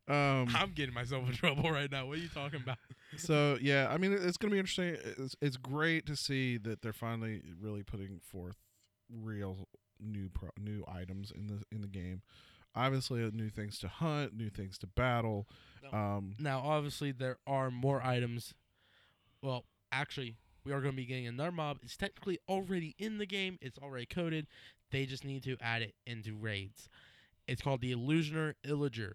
Um, 0.08 0.54
I'm 0.54 0.72
getting 0.74 0.94
myself 0.94 1.26
in 1.26 1.34
trouble 1.34 1.70
right 1.70 1.90
now. 1.90 2.06
What 2.06 2.18
are 2.18 2.20
you 2.20 2.28
talking 2.28 2.60
about? 2.62 2.76
so 3.16 3.56
yeah, 3.62 3.88
I 3.90 3.96
mean, 3.96 4.12
it's 4.12 4.36
going 4.36 4.50
to 4.50 4.54
be 4.54 4.58
interesting. 4.58 4.98
It's, 5.18 5.34
it's 5.40 5.56
great 5.56 6.04
to 6.06 6.16
see 6.16 6.58
that 6.58 6.82
they're 6.82 6.92
finally 6.92 7.40
really 7.58 7.82
putting 7.82 8.20
forth 8.20 8.56
real 9.10 9.66
new 9.98 10.28
pro- 10.28 10.50
new 10.60 10.84
items 10.86 11.32
in 11.34 11.46
the 11.46 11.62
in 11.72 11.80
the 11.80 11.88
game. 11.88 12.20
Obviously, 12.74 13.24
uh, 13.24 13.30
new 13.32 13.48
things 13.48 13.78
to 13.78 13.88
hunt, 13.88 14.36
new 14.36 14.50
things 14.50 14.76
to 14.78 14.86
battle. 14.86 15.48
Um, 15.94 16.34
Now, 16.38 16.60
obviously, 16.60 17.10
there 17.10 17.38
are 17.46 17.70
more 17.70 18.02
items. 18.02 18.52
Well, 19.40 19.64
actually, 19.90 20.36
we 20.66 20.72
are 20.72 20.80
going 20.80 20.92
to 20.92 20.96
be 20.96 21.06
getting 21.06 21.28
another 21.28 21.52
mob. 21.52 21.78
It's 21.82 21.96
technically 21.96 22.40
already 22.48 22.96
in 22.98 23.18
the 23.18 23.26
game. 23.26 23.56
It's 23.62 23.78
already 23.78 24.04
coded. 24.04 24.48
They 24.90 25.06
just 25.06 25.24
need 25.24 25.44
to 25.44 25.56
add 25.60 25.82
it 25.82 25.94
into 26.04 26.34
raids. 26.34 26.88
It's 27.46 27.62
called 27.62 27.80
the 27.80 27.94
Illusioner 27.94 28.54
Illager. 28.66 29.12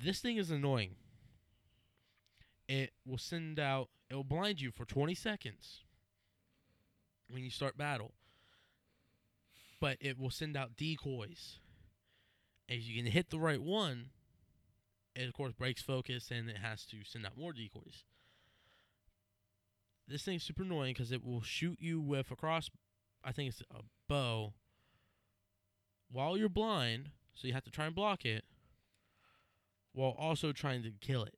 This 0.00 0.20
thing 0.20 0.36
is 0.36 0.50
annoying. 0.50 0.94
It 2.68 2.92
will 3.04 3.18
send 3.18 3.58
out. 3.58 3.88
It 4.08 4.14
will 4.14 4.24
blind 4.24 4.60
you 4.60 4.70
for 4.70 4.84
20 4.84 5.14
seconds 5.16 5.80
when 7.28 7.42
you 7.42 7.50
start 7.50 7.76
battle. 7.76 8.12
But 9.80 9.98
it 10.00 10.18
will 10.18 10.30
send 10.30 10.56
out 10.56 10.76
decoys. 10.76 11.58
If 12.68 12.86
you 12.86 13.02
can 13.02 13.10
hit 13.10 13.30
the 13.30 13.40
right 13.40 13.60
one, 13.60 14.10
it 15.16 15.26
of 15.26 15.34
course 15.34 15.52
breaks 15.52 15.82
focus 15.82 16.30
and 16.30 16.48
it 16.48 16.58
has 16.58 16.84
to 16.86 16.98
send 17.04 17.26
out 17.26 17.36
more 17.36 17.52
decoys. 17.52 18.04
This 20.08 20.22
thing's 20.22 20.44
super 20.44 20.62
annoying 20.62 20.94
because 20.94 21.10
it 21.10 21.24
will 21.24 21.42
shoot 21.42 21.78
you 21.80 22.00
with 22.00 22.30
a 22.30 22.36
cross, 22.36 22.70
I 23.24 23.32
think 23.32 23.48
it's 23.48 23.62
a 23.70 23.80
bow, 24.08 24.54
while 26.10 26.36
you're 26.36 26.48
blind, 26.48 27.10
so 27.34 27.48
you 27.48 27.54
have 27.54 27.64
to 27.64 27.70
try 27.70 27.86
and 27.86 27.94
block 27.94 28.24
it, 28.24 28.44
while 29.92 30.14
also 30.18 30.52
trying 30.52 30.82
to 30.84 30.92
kill 31.00 31.24
it. 31.24 31.34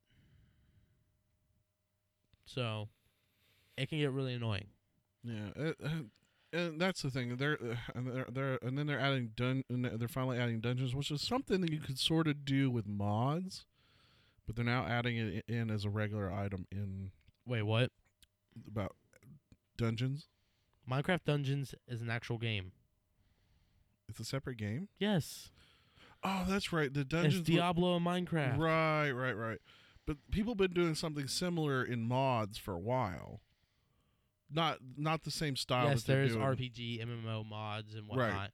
So, 2.45 2.89
it 3.77 3.89
can 3.89 3.99
get 3.99 4.13
really 4.13 4.35
annoying. 4.35 4.69
Yeah, 5.23 5.49
uh, 5.59 5.73
uh, 5.85 5.89
and 6.53 6.81
that's 6.81 7.03
the 7.03 7.11
thing. 7.11 7.37
They're 7.37 7.59
uh, 7.63 7.77
and 7.95 8.07
they're, 8.07 8.27
they're 8.31 8.59
and 8.63 8.79
then 8.79 8.87
they're 8.87 9.01
adding 9.01 9.33
dun. 9.35 9.65
and 9.69 9.85
They're 9.85 10.09
finally 10.09 10.39
adding 10.39 10.61
dungeons, 10.61 10.95
which 10.95 11.11
is 11.11 11.21
something 11.21 11.61
that 11.61 11.73
you 11.73 11.81
could 11.81 11.99
sort 11.99 12.27
of 12.27 12.45
do 12.45 12.71
with 12.71 12.87
mods, 12.87 13.67
but 14.47 14.57
they're 14.57 14.65
now 14.65 14.87
adding 14.87 15.17
it 15.17 15.45
in 15.47 15.71
as 15.71 15.85
a 15.85 15.91
regular 15.91 16.33
item 16.33 16.67
in 16.73 17.11
Wait, 17.47 17.63
what? 17.63 17.91
About 18.67 18.97
dungeons. 19.77 20.29
Minecraft 20.91 21.25
Dungeons 21.25 21.75
is 21.87 22.01
an 22.01 22.09
actual 22.11 22.39
game. 22.39 22.73
It's 24.09 24.19
a 24.21 24.25
separate 24.25 24.57
game. 24.57 24.89
Yes, 24.99 25.51
Oh, 26.25 26.45
that's 26.49 26.73
right. 26.73 26.93
The 26.93 27.05
dungeons. 27.05 27.37
it's 27.41 27.49
Diablo 27.49 27.95
and 27.97 28.05
Minecraft. 28.05 28.59
Right, 28.59 29.11
right, 29.13 29.35
right. 29.37 29.59
But 30.05 30.17
people 30.33 30.53
have 30.53 30.59
been 30.59 30.73
doing 30.73 30.95
something 30.97 31.29
similar 31.29 31.85
in 31.85 32.03
mods 32.09 32.59
for 32.59 32.75
a 32.75 32.79
while. 32.79 33.41
Not 34.51 34.79
not 34.97 35.23
the 35.25 35.31
same 35.31 35.55
style. 35.55 35.89
yes, 35.91 36.03
there's 36.05 36.33
doing. 36.33 36.43
RPG, 36.45 37.01
MMO 37.03 37.45
mods, 37.47 37.95
and 37.95 38.09
Right. 38.09 38.17
whatnot. 38.29 38.51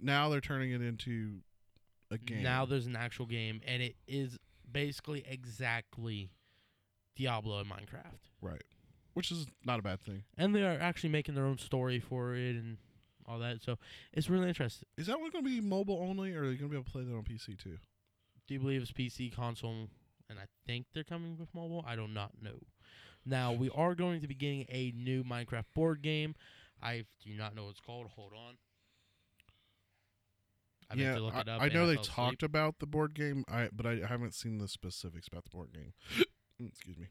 Now 0.00 0.28
they're 0.30 0.40
turning 0.40 0.72
it 0.72 0.80
into 0.80 1.42
a 2.10 2.16
game. 2.18 2.42
Now 2.42 2.64
there's 2.64 2.86
an 2.86 2.96
actual 2.96 3.26
game, 3.26 3.60
and 3.66 3.82
it 3.82 3.96
is 4.08 4.38
basically 4.68 5.22
exactly 5.28 6.30
Diablo 7.14 7.60
and 7.60 7.70
Minecraft. 7.70 8.18
right, 8.40 8.64
which 9.14 9.30
is 9.30 9.46
not 9.64 9.78
a 9.78 9.82
bad 9.82 10.00
thing. 10.00 10.24
And 10.36 10.54
they 10.54 10.62
are 10.62 10.78
actually 10.80 11.10
making 11.10 11.34
their 11.34 11.46
own 11.46 11.58
story 11.58 12.00
for 12.00 12.34
it 12.34 12.56
and 12.56 12.76
all 13.26 13.38
that. 13.38 13.62
So 13.62 13.78
it's 14.12 14.28
really 14.28 14.48
interesting. 14.48 14.86
Is 14.96 15.06
that 15.06 15.20
one 15.20 15.30
going 15.30 15.44
to 15.44 15.50
be 15.50 15.60
mobile 15.60 16.04
only, 16.08 16.34
or 16.34 16.42
are 16.42 16.48
they 16.48 16.56
going 16.56 16.68
to 16.70 16.74
be 16.74 16.76
able 16.76 16.84
to 16.84 16.90
play 16.90 17.04
that 17.04 17.14
on 17.14 17.22
PC 17.22 17.58
too? 17.58 17.78
Do 18.46 18.54
you 18.54 18.60
believe 18.60 18.82
it's 18.82 18.92
PC, 18.92 19.34
console, 19.34 19.88
and 20.28 20.38
I 20.38 20.44
think 20.66 20.86
they're 20.92 21.04
coming 21.04 21.38
with 21.38 21.48
mobile? 21.54 21.84
I 21.86 21.96
do 21.96 22.06
not 22.06 22.32
know. 22.42 22.60
Now, 23.24 23.52
we 23.52 23.70
are 23.70 23.94
going 23.94 24.20
to 24.20 24.28
be 24.28 24.34
getting 24.34 24.66
a 24.68 24.92
new 24.94 25.24
Minecraft 25.24 25.64
board 25.74 26.02
game. 26.02 26.34
I 26.82 27.04
do 27.24 27.32
not 27.32 27.54
know 27.54 27.64
what 27.64 27.70
it's 27.70 27.80
called. 27.80 28.08
Hold 28.14 28.32
on. 28.32 28.56
I 30.90 30.94
yeah, 30.96 31.14
to 31.14 31.20
look 31.20 31.34
it 31.34 31.48
up. 31.48 31.62
I, 31.62 31.66
I 31.66 31.68
know 31.68 31.86
they 31.86 31.94
asleep. 31.94 32.14
talked 32.14 32.42
about 32.42 32.78
the 32.78 32.86
board 32.86 33.14
game, 33.14 33.44
I 33.48 33.70
but 33.72 33.86
I 33.86 34.00
haven't 34.06 34.34
seen 34.34 34.58
the 34.58 34.68
specifics 34.68 35.26
about 35.26 35.44
the 35.44 35.50
board 35.50 35.72
game. 35.72 35.94
Excuse 36.60 36.98
me. 36.98 37.06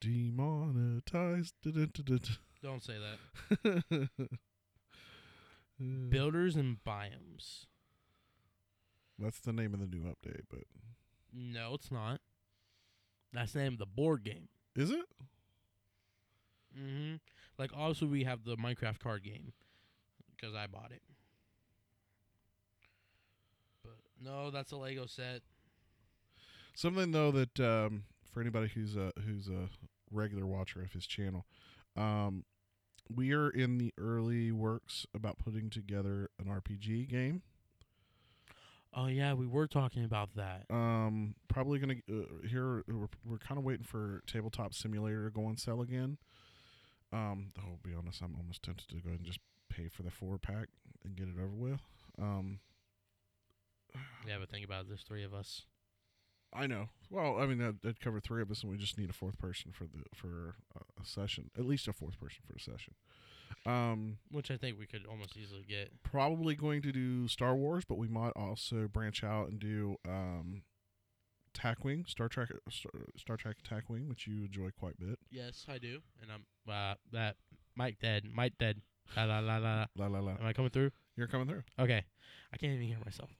Demonetized. 0.00 1.54
Don't 2.62 2.82
say 2.82 2.94
that. 2.98 4.18
Builders 6.08 6.56
and 6.56 6.78
biomes. 6.86 7.66
That's 9.18 9.40
the 9.40 9.52
name 9.52 9.72
of 9.74 9.80
the 9.80 9.86
new 9.86 10.02
update, 10.02 10.42
but 10.50 10.64
No, 11.32 11.74
it's 11.74 11.90
not. 11.90 12.20
That's 13.32 13.52
the 13.52 13.60
name 13.60 13.74
of 13.74 13.78
the 13.78 13.86
board 13.86 14.24
game. 14.24 14.48
is 14.74 14.90
it? 14.90 15.06
Mm-hmm. 16.78 17.16
Like, 17.58 17.70
also, 17.74 18.06
we 18.06 18.24
have 18.24 18.44
the 18.44 18.56
Minecraft 18.56 18.98
card 18.98 19.22
game 19.24 19.52
because 20.34 20.54
I 20.54 20.66
bought 20.66 20.92
it. 20.92 21.02
But 23.82 23.96
no, 24.22 24.50
that's 24.50 24.72
a 24.72 24.76
Lego 24.76 25.06
set. 25.06 25.40
Something 26.76 27.12
though 27.12 27.30
that 27.30 27.58
um, 27.58 28.04
for 28.30 28.42
anybody 28.42 28.68
who's 28.68 28.96
a 28.96 29.10
who's 29.24 29.48
a 29.48 29.70
regular 30.10 30.46
watcher 30.46 30.82
of 30.82 30.92
his 30.92 31.06
channel, 31.06 31.46
um, 31.96 32.44
we 33.08 33.32
are 33.32 33.48
in 33.48 33.78
the 33.78 33.94
early 33.98 34.52
works 34.52 35.06
about 35.14 35.38
putting 35.38 35.70
together 35.70 36.28
an 36.38 36.44
RPG 36.44 37.08
game. 37.08 37.40
Oh 38.94 39.06
yeah, 39.06 39.32
we 39.32 39.46
were 39.46 39.66
talking 39.66 40.04
about 40.04 40.34
that. 40.36 40.66
Um, 40.68 41.34
probably 41.48 41.78
gonna 41.78 41.94
uh, 42.10 42.46
here 42.46 42.84
we're, 42.86 43.08
we're 43.24 43.38
kind 43.38 43.56
of 43.56 43.64
waiting 43.64 43.84
for 43.84 44.22
Tabletop 44.26 44.74
Simulator 44.74 45.24
to 45.24 45.30
go 45.30 45.46
on 45.46 45.56
sale 45.56 45.80
again. 45.80 46.18
Um, 47.10 47.52
though, 47.54 47.62
I'll 47.62 47.80
be 47.82 47.96
honest, 47.96 48.20
I'm 48.20 48.36
almost 48.36 48.62
tempted 48.62 48.88
to 48.88 48.96
go 48.96 49.08
ahead 49.08 49.20
and 49.20 49.26
just 49.26 49.40
pay 49.70 49.88
for 49.88 50.02
the 50.02 50.10
four 50.10 50.36
pack 50.36 50.68
and 51.06 51.16
get 51.16 51.28
it 51.28 51.36
over 51.42 51.54
with. 51.56 51.80
Um, 52.20 52.60
Yeah, 54.28 54.36
but 54.38 54.50
think 54.50 54.66
about 54.66 54.82
it. 54.82 54.88
There's 54.88 55.04
three 55.04 55.24
of 55.24 55.32
us. 55.32 55.62
I 56.52 56.66
know. 56.66 56.88
Well, 57.10 57.38
I 57.38 57.46
mean 57.46 57.58
that 57.58 57.82
that 57.82 58.00
cover 58.00 58.20
three 58.20 58.42
of 58.42 58.50
us, 58.50 58.62
and 58.62 58.70
we 58.70 58.78
just 58.78 58.98
need 58.98 59.10
a 59.10 59.12
fourth 59.12 59.38
person 59.38 59.72
for 59.72 59.84
the 59.84 60.04
for 60.14 60.56
a, 60.74 61.04
session. 61.04 61.50
At 61.58 61.64
least 61.64 61.86
a 61.88 61.92
fourth 61.92 62.18
person 62.18 62.42
for 62.46 62.56
a 62.56 62.60
session. 62.60 62.94
Um, 63.64 64.18
Which 64.30 64.50
I 64.50 64.56
think 64.56 64.78
we 64.78 64.86
could 64.86 65.06
almost 65.06 65.36
easily 65.36 65.64
get. 65.68 66.02
probably 66.02 66.54
going 66.56 66.82
to 66.82 66.92
do 66.92 67.28
Star 67.28 67.54
Wars, 67.54 67.84
but 67.84 67.96
we 67.98 68.08
might 68.08 68.32
also 68.34 68.88
branch 68.88 69.22
out 69.22 69.48
and 69.48 69.58
do 69.60 69.96
um, 70.08 70.62
Tack 71.54 71.84
Wing, 71.84 72.04
Star 72.08 72.28
Trek, 72.28 72.48
Star, 72.70 72.90
Star 73.16 73.36
Trek 73.36 73.56
Tack 73.68 73.88
Wing, 73.88 74.08
which 74.08 74.26
you 74.26 74.44
enjoy 74.44 74.70
quite 74.78 74.94
a 75.00 75.04
bit. 75.04 75.18
Yes, 75.30 75.64
I 75.68 75.78
do. 75.78 76.00
And 76.20 76.30
I'm 76.32 76.72
uh 76.72 76.94
that 77.12 77.36
Mic 77.76 77.98
dead. 78.00 78.24
Mic 78.34 78.56
dead. 78.58 78.80
La 79.16 79.24
la 79.24 79.38
la 79.38 79.58
la. 79.58 79.74
la. 79.74 79.86
La 79.96 80.06
la 80.06 80.20
la. 80.20 80.32
Am 80.32 80.46
I 80.46 80.52
coming 80.52 80.70
through? 80.70 80.90
You're 81.16 81.28
coming 81.28 81.46
through. 81.46 81.62
Okay. 81.78 82.04
I 82.52 82.56
can't 82.56 82.72
even 82.72 82.86
hear 82.86 82.98
myself. 83.04 83.30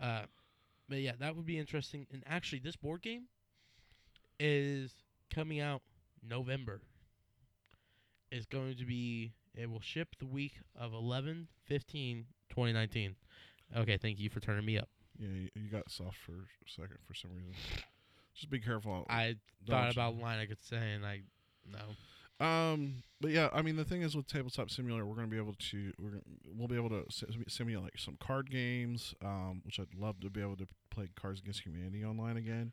Uh 0.00 0.22
but 0.88 0.98
yeah, 0.98 1.12
that 1.20 1.36
would 1.36 1.46
be 1.46 1.58
interesting. 1.58 2.06
And 2.12 2.22
actually 2.26 2.60
this 2.60 2.76
board 2.76 3.02
game 3.02 3.24
is 4.40 4.92
coming 5.34 5.60
out 5.60 5.82
November. 6.26 6.80
It's 8.30 8.46
going 8.46 8.76
to 8.76 8.84
be 8.84 9.32
it 9.54 9.70
will 9.70 9.80
ship 9.80 10.08
the 10.18 10.26
week 10.26 10.54
of 10.78 10.92
11 10.92 11.48
15 11.66 12.24
2019. 12.50 13.16
Okay, 13.76 13.96
thank 13.96 14.18
you 14.18 14.30
for 14.30 14.40
turning 14.40 14.64
me 14.64 14.78
up. 14.78 14.88
Yeah, 15.18 15.28
you, 15.28 15.48
you 15.54 15.68
got 15.70 15.90
soft 15.90 16.16
for 16.16 16.32
a 16.32 16.70
second 16.70 16.98
for 17.06 17.14
some 17.14 17.30
reason. 17.34 17.52
Just 18.34 18.50
be 18.50 18.60
careful. 18.60 19.04
I 19.10 19.36
thought 19.66 19.92
about 19.92 20.14
a 20.14 20.16
line 20.16 20.38
I 20.38 20.46
could 20.46 20.62
say 20.62 20.92
and 20.92 21.04
I 21.04 21.22
no. 21.70 21.78
Um, 22.40 23.02
but 23.20 23.32
yeah, 23.32 23.48
I 23.52 23.62
mean 23.62 23.76
the 23.76 23.84
thing 23.84 24.02
is 24.02 24.16
with 24.16 24.28
tabletop 24.28 24.70
simulator, 24.70 25.04
we're 25.04 25.16
going 25.16 25.26
to 25.26 25.30
be 25.30 25.40
able 25.40 25.54
to 25.70 25.92
we're 25.98 26.10
gonna, 26.10 26.22
we'll 26.56 26.68
be 26.68 26.76
able 26.76 26.90
to 26.90 27.04
si- 27.10 27.26
simulate 27.48 27.98
some 27.98 28.16
card 28.20 28.50
games, 28.50 29.14
um, 29.24 29.62
which 29.64 29.80
I'd 29.80 29.94
love 29.98 30.20
to 30.20 30.30
be 30.30 30.40
able 30.40 30.56
to 30.56 30.68
play 30.90 31.08
Cards 31.20 31.40
Against 31.40 31.62
Humanity 31.62 32.04
online 32.04 32.36
again. 32.36 32.72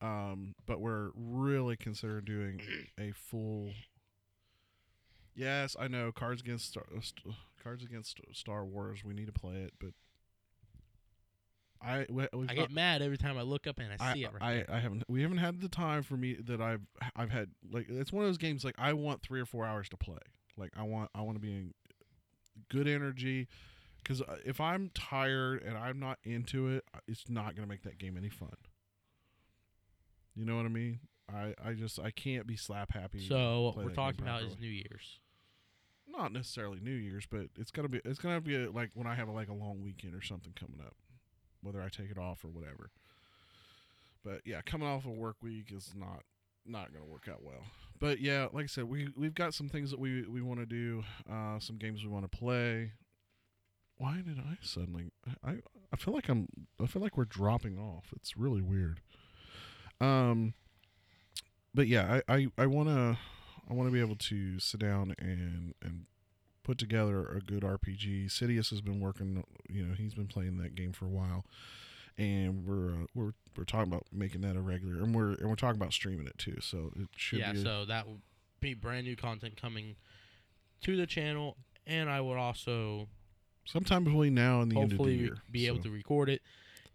Um, 0.00 0.54
but 0.66 0.80
we're 0.80 1.10
really 1.14 1.76
considering 1.76 2.24
doing 2.24 2.60
a 2.98 3.12
full. 3.12 3.70
Yes, 5.34 5.74
I 5.78 5.88
know 5.88 6.12
Cards 6.12 6.40
Against 6.40 6.68
Star, 6.68 6.84
uh, 6.96 7.32
Cards 7.60 7.82
Against 7.82 8.20
Star 8.32 8.64
Wars. 8.64 9.04
We 9.04 9.14
need 9.14 9.26
to 9.26 9.32
play 9.32 9.56
it, 9.56 9.72
but 9.80 9.90
I 11.84 12.06
we, 12.08 12.22
I 12.22 12.28
not- 12.32 12.54
get 12.54 12.70
uh, 12.70 12.72
mad 12.72 13.02
every 13.02 13.18
time 13.18 13.36
I 13.36 13.42
look 13.42 13.66
up 13.66 13.78
and 13.78 13.92
I, 13.92 14.10
I, 14.10 14.14
see 14.14 14.24
it 14.24 14.32
right 14.32 14.42
I, 14.42 14.54
there. 14.54 14.66
I 14.72 14.78
haven't 14.78 15.04
we 15.08 15.22
haven't 15.22 15.38
had 15.38 15.60
the 15.60 15.68
time 15.68 16.02
for 16.02 16.16
me 16.16 16.34
that 16.46 16.60
I've 16.60 16.80
I've 17.14 17.30
had 17.30 17.50
like 17.70 17.86
it's 17.88 18.12
one 18.12 18.24
of 18.24 18.28
those 18.28 18.38
games 18.38 18.64
like 18.64 18.74
I 18.78 18.92
want 18.94 19.22
three 19.22 19.40
or 19.40 19.46
four 19.46 19.66
hours 19.66 19.88
to 19.90 19.96
play 19.96 20.18
like 20.56 20.70
I 20.76 20.82
want 20.82 21.10
I 21.14 21.20
want 21.22 21.36
to 21.36 21.40
be 21.40 21.52
in 21.52 21.74
good 22.70 22.88
energy 22.88 23.48
because 24.02 24.22
uh, 24.22 24.36
if 24.44 24.60
I'm 24.60 24.90
tired 24.94 25.62
and 25.62 25.76
I'm 25.76 25.98
not 25.98 26.18
into 26.24 26.68
it 26.68 26.84
uh, 26.94 27.00
it's 27.06 27.28
not 27.28 27.54
gonna 27.54 27.68
make 27.68 27.82
that 27.82 27.98
game 27.98 28.16
any 28.16 28.30
fun 28.30 28.56
you 30.34 30.44
know 30.44 30.56
what 30.56 30.66
I 30.66 30.70
mean 30.70 31.00
I 31.32 31.54
I 31.62 31.72
just 31.74 31.98
I 31.98 32.10
can't 32.10 32.46
be 32.46 32.56
slap 32.56 32.92
happy 32.92 33.26
So 33.26 33.62
what 33.62 33.76
we're 33.76 33.90
talking 33.90 34.22
about 34.22 34.42
is. 34.42 34.58
New 34.58 34.68
Year's. 34.68 35.20
not 36.08 36.32
necessarily 36.32 36.80
New 36.80 36.92
Year's 36.92 37.26
but 37.30 37.46
it's 37.58 37.70
gonna 37.70 37.88
be 37.88 38.00
it's 38.04 38.18
gonna 38.18 38.40
be 38.40 38.56
a, 38.56 38.70
like 38.70 38.90
when 38.94 39.06
I 39.06 39.14
have 39.14 39.28
a, 39.28 39.32
like 39.32 39.48
a 39.48 39.54
long 39.54 39.82
weekend 39.82 40.14
or 40.14 40.22
something 40.22 40.52
coming 40.54 40.80
up 40.80 40.94
whether 41.64 41.82
I 41.82 41.88
take 41.88 42.10
it 42.10 42.18
off 42.18 42.44
or 42.44 42.48
whatever. 42.48 42.90
But 44.24 44.40
yeah, 44.44 44.60
coming 44.64 44.88
off 44.88 45.04
a 45.04 45.10
work 45.10 45.36
week 45.42 45.72
is 45.72 45.92
not 45.94 46.22
not 46.66 46.92
going 46.92 47.04
to 47.04 47.10
work 47.10 47.28
out 47.28 47.42
well. 47.42 47.66
But 48.00 48.20
yeah, 48.20 48.48
like 48.52 48.64
I 48.64 48.66
said, 48.68 48.84
we 48.84 49.08
we've 49.16 49.34
got 49.34 49.54
some 49.54 49.68
things 49.68 49.90
that 49.90 50.00
we 50.00 50.22
we 50.26 50.42
want 50.42 50.60
to 50.60 50.66
do, 50.66 51.04
uh, 51.30 51.58
some 51.58 51.76
games 51.76 52.02
we 52.02 52.10
want 52.10 52.30
to 52.30 52.36
play. 52.36 52.92
Why 53.96 54.22
did 54.26 54.38
I 54.38 54.58
suddenly? 54.60 55.12
I 55.44 55.56
I 55.92 55.96
feel 55.96 56.14
like 56.14 56.28
I'm 56.28 56.48
I 56.82 56.86
feel 56.86 57.02
like 57.02 57.16
we're 57.16 57.24
dropping 57.24 57.78
off. 57.78 58.06
It's 58.16 58.36
really 58.36 58.62
weird. 58.62 59.00
Um, 60.00 60.54
but 61.74 61.86
yeah, 61.86 62.20
I 62.28 62.34
I 62.34 62.46
I 62.58 62.66
want 62.66 62.88
to 62.88 63.18
I 63.68 63.72
want 63.72 63.88
to 63.88 63.92
be 63.92 64.00
able 64.00 64.16
to 64.16 64.58
sit 64.58 64.80
down 64.80 65.14
and 65.18 65.74
and 65.82 66.06
put 66.64 66.78
together 66.78 67.26
a 67.28 67.40
good 67.40 67.62
RPG. 67.62 68.26
Sidious 68.26 68.70
has 68.70 68.80
been 68.80 68.98
working, 68.98 69.44
you 69.68 69.84
know, 69.84 69.94
he's 69.94 70.14
been 70.14 70.26
playing 70.26 70.56
that 70.58 70.74
game 70.74 70.92
for 70.92 71.04
a 71.04 71.10
while, 71.10 71.44
and 72.18 72.66
we're 72.66 72.90
uh, 72.90 73.06
we're 73.14 73.32
we're 73.56 73.64
talking 73.64 73.92
about 73.92 74.06
making 74.12 74.40
that 74.40 74.56
a 74.56 74.60
regular, 74.60 74.94
and 74.94 75.14
we're 75.14 75.34
and 75.34 75.48
we're 75.48 75.54
talking 75.54 75.80
about 75.80 75.92
streaming 75.92 76.26
it 76.26 76.38
too. 76.38 76.56
So 76.60 76.90
it 76.96 77.08
should 77.16 77.38
yeah, 77.38 77.52
be. 77.52 77.60
a- 77.60 77.62
so 77.62 77.84
that 77.84 78.06
will 78.06 78.20
be 78.60 78.74
brand 78.74 79.06
new 79.06 79.14
content 79.14 79.60
coming 79.60 79.94
to 80.82 80.96
the 80.96 81.06
channel, 81.06 81.56
and 81.86 82.10
I 82.10 82.20
will 82.20 82.38
also 82.38 83.08
sometime 83.64 84.04
between 84.04 84.34
now 84.34 84.60
and 84.60 84.72
the 84.72 84.76
end 84.76 84.84
of 84.84 84.90
the 84.90 84.96
hopefully 84.96 85.16
year, 85.16 85.36
be 85.50 85.66
able 85.66 85.82
to 85.82 85.90
record 85.90 86.28
it 86.28 86.42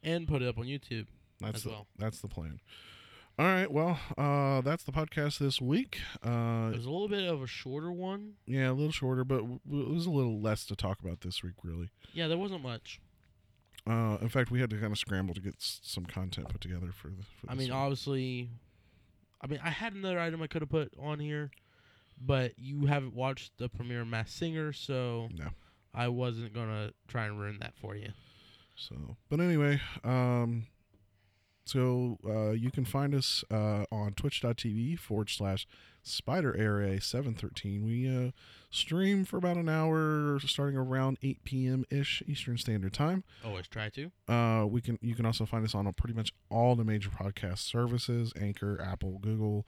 and 0.03 0.27
put 0.27 0.41
it 0.41 0.47
up 0.47 0.57
on 0.57 0.65
YouTube. 0.65 1.07
That's 1.39 1.57
as 1.57 1.63
the 1.63 1.69
well. 1.69 1.87
that's 1.97 2.19
the 2.19 2.27
plan. 2.27 2.59
All 3.39 3.45
right, 3.45 3.71
well, 3.71 3.97
uh, 4.17 4.59
that's 4.59 4.83
the 4.83 4.91
podcast 4.91 5.37
this 5.37 5.61
week. 5.61 5.99
Uh, 6.21 6.71
It 6.73 6.75
was 6.77 6.85
a 6.85 6.91
little 6.91 7.07
bit 7.07 7.23
of 7.23 7.41
a 7.41 7.47
shorter 7.47 7.89
one. 7.89 8.33
yeah, 8.45 8.69
a 8.69 8.73
little 8.73 8.91
shorter, 8.91 9.23
but 9.23 9.37
w- 9.37 9.59
it 9.71 9.93
was 9.93 10.05
a 10.05 10.11
little 10.11 10.41
less 10.41 10.65
to 10.65 10.75
talk 10.75 10.99
about 10.99 11.21
this 11.21 11.41
week, 11.41 11.53
really. 11.63 11.89
Yeah, 12.11 12.27
there 12.27 12.37
wasn't 12.37 12.63
much. 12.63 12.99
Uh, 13.87 14.17
in 14.19 14.27
fact, 14.27 14.51
we 14.51 14.59
had 14.59 14.69
to 14.71 14.77
kind 14.77 14.91
of 14.91 14.97
scramble 14.99 15.33
to 15.35 15.39
get 15.39 15.55
s- 15.55 15.79
some 15.83 16.05
content 16.05 16.49
put 16.49 16.59
together 16.59 16.91
for 16.91 17.07
the. 17.07 17.23
For 17.23 17.49
I 17.49 17.55
mean, 17.55 17.69
one. 17.71 17.79
obviously, 17.79 18.49
I 19.41 19.47
mean, 19.47 19.61
I 19.63 19.69
had 19.69 19.93
another 19.93 20.19
item 20.19 20.41
I 20.41 20.47
could 20.47 20.61
have 20.61 20.69
put 20.69 20.91
on 20.99 21.21
here, 21.21 21.49
but 22.19 22.59
you 22.59 22.87
haven't 22.87 23.15
watched 23.15 23.57
the 23.57 23.69
premiere 23.69 24.01
of 24.01 24.07
Masked 24.09 24.35
Singer, 24.37 24.73
so 24.73 25.29
no. 25.33 25.47
I 25.93 26.09
wasn't 26.09 26.53
gonna 26.53 26.91
try 27.07 27.27
and 27.27 27.39
ruin 27.39 27.59
that 27.61 27.73
for 27.79 27.95
you. 27.95 28.09
So, 28.75 29.15
but 29.29 29.39
anyway, 29.39 29.79
um, 30.03 30.67
so 31.69 32.17
uh, 32.27 32.51
you 32.51 32.71
can 32.71 32.83
find 32.83 33.13
us 33.13 33.43
uh, 33.51 33.85
on 33.91 34.13
twitch.tv 34.13 34.97
forward 34.97 35.29
slash 35.29 35.67
spider 36.01 36.55
area 36.57 36.99
713. 36.99 37.85
We 37.85 38.09
uh, 38.09 38.31
stream 38.71 39.23
for 39.23 39.37
about 39.37 39.57
an 39.57 39.69
hour 39.69 40.39
starting 40.39 40.77
around 40.77 41.19
8 41.21 41.43
p.m. 41.43 41.85
ish 41.91 42.23
Eastern 42.25 42.57
Standard 42.57 42.93
Time. 42.93 43.23
Always 43.45 43.67
try 43.67 43.89
to. 43.89 44.11
Uh, 44.27 44.65
we 44.65 44.81
can 44.81 44.97
you 45.01 45.13
can 45.13 45.27
also 45.27 45.45
find 45.45 45.63
us 45.63 45.75
on 45.75 45.91
pretty 45.93 46.15
much 46.15 46.33
all 46.49 46.75
the 46.75 46.83
major 46.83 47.09
podcast 47.11 47.59
services: 47.59 48.33
Anchor, 48.39 48.81
Apple, 48.81 49.19
Google, 49.19 49.67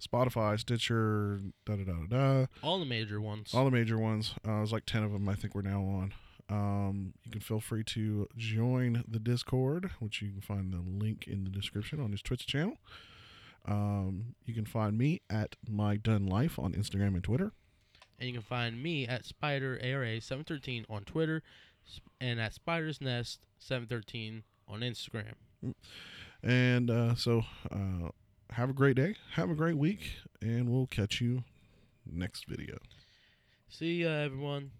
Spotify, 0.00 0.58
Stitcher, 0.58 1.40
da 1.66 1.74
da 1.74 1.84
da 1.84 1.92
da 1.92 2.06
da. 2.16 2.46
All 2.62 2.78
the 2.78 2.86
major 2.86 3.20
ones. 3.20 3.52
All 3.52 3.64
the 3.64 3.72
major 3.72 3.98
ones. 3.98 4.34
Uh, 4.44 4.58
there's 4.58 4.72
like 4.72 4.86
10 4.86 5.02
of 5.02 5.12
them 5.12 5.28
I 5.28 5.34
think 5.34 5.56
we're 5.56 5.62
now 5.62 5.82
on. 5.82 6.12
Um, 6.50 7.14
you 7.24 7.30
can 7.30 7.40
feel 7.40 7.60
free 7.60 7.84
to 7.84 8.26
join 8.36 9.04
the 9.06 9.20
Discord, 9.20 9.90
which 10.00 10.20
you 10.20 10.30
can 10.30 10.40
find 10.40 10.72
the 10.72 10.80
link 10.80 11.28
in 11.28 11.44
the 11.44 11.50
description 11.50 12.00
on 12.00 12.10
his 12.10 12.22
Twitch 12.22 12.46
channel. 12.46 12.74
Um, 13.66 14.34
you 14.44 14.54
can 14.54 14.64
find 14.64 14.98
me 14.98 15.20
at 15.30 15.54
My 15.68 15.96
Done 15.96 16.26
Life 16.26 16.58
on 16.58 16.72
Instagram 16.72 17.14
and 17.14 17.22
Twitter. 17.22 17.52
and 18.18 18.26
you 18.28 18.32
can 18.34 18.42
find 18.42 18.82
me 18.82 19.06
at 19.06 19.24
Spider 19.24 19.78
ARA 19.82 20.20
713 20.20 20.84
on 20.90 21.04
Twitter, 21.04 21.42
and 22.20 22.40
at 22.40 22.52
Spider's 22.54 23.00
Nest 23.00 23.46
713 23.58 24.42
on 24.68 24.80
Instagram. 24.80 25.34
And 26.42 26.90
uh, 26.90 27.14
so, 27.14 27.42
uh, 27.70 28.08
have 28.50 28.70
a 28.70 28.72
great 28.72 28.96
day, 28.96 29.14
have 29.34 29.50
a 29.50 29.54
great 29.54 29.76
week, 29.76 30.14
and 30.42 30.68
we'll 30.68 30.86
catch 30.86 31.20
you 31.20 31.44
next 32.10 32.46
video. 32.48 32.78
See 33.68 34.02
ya, 34.02 34.10
everyone. 34.10 34.72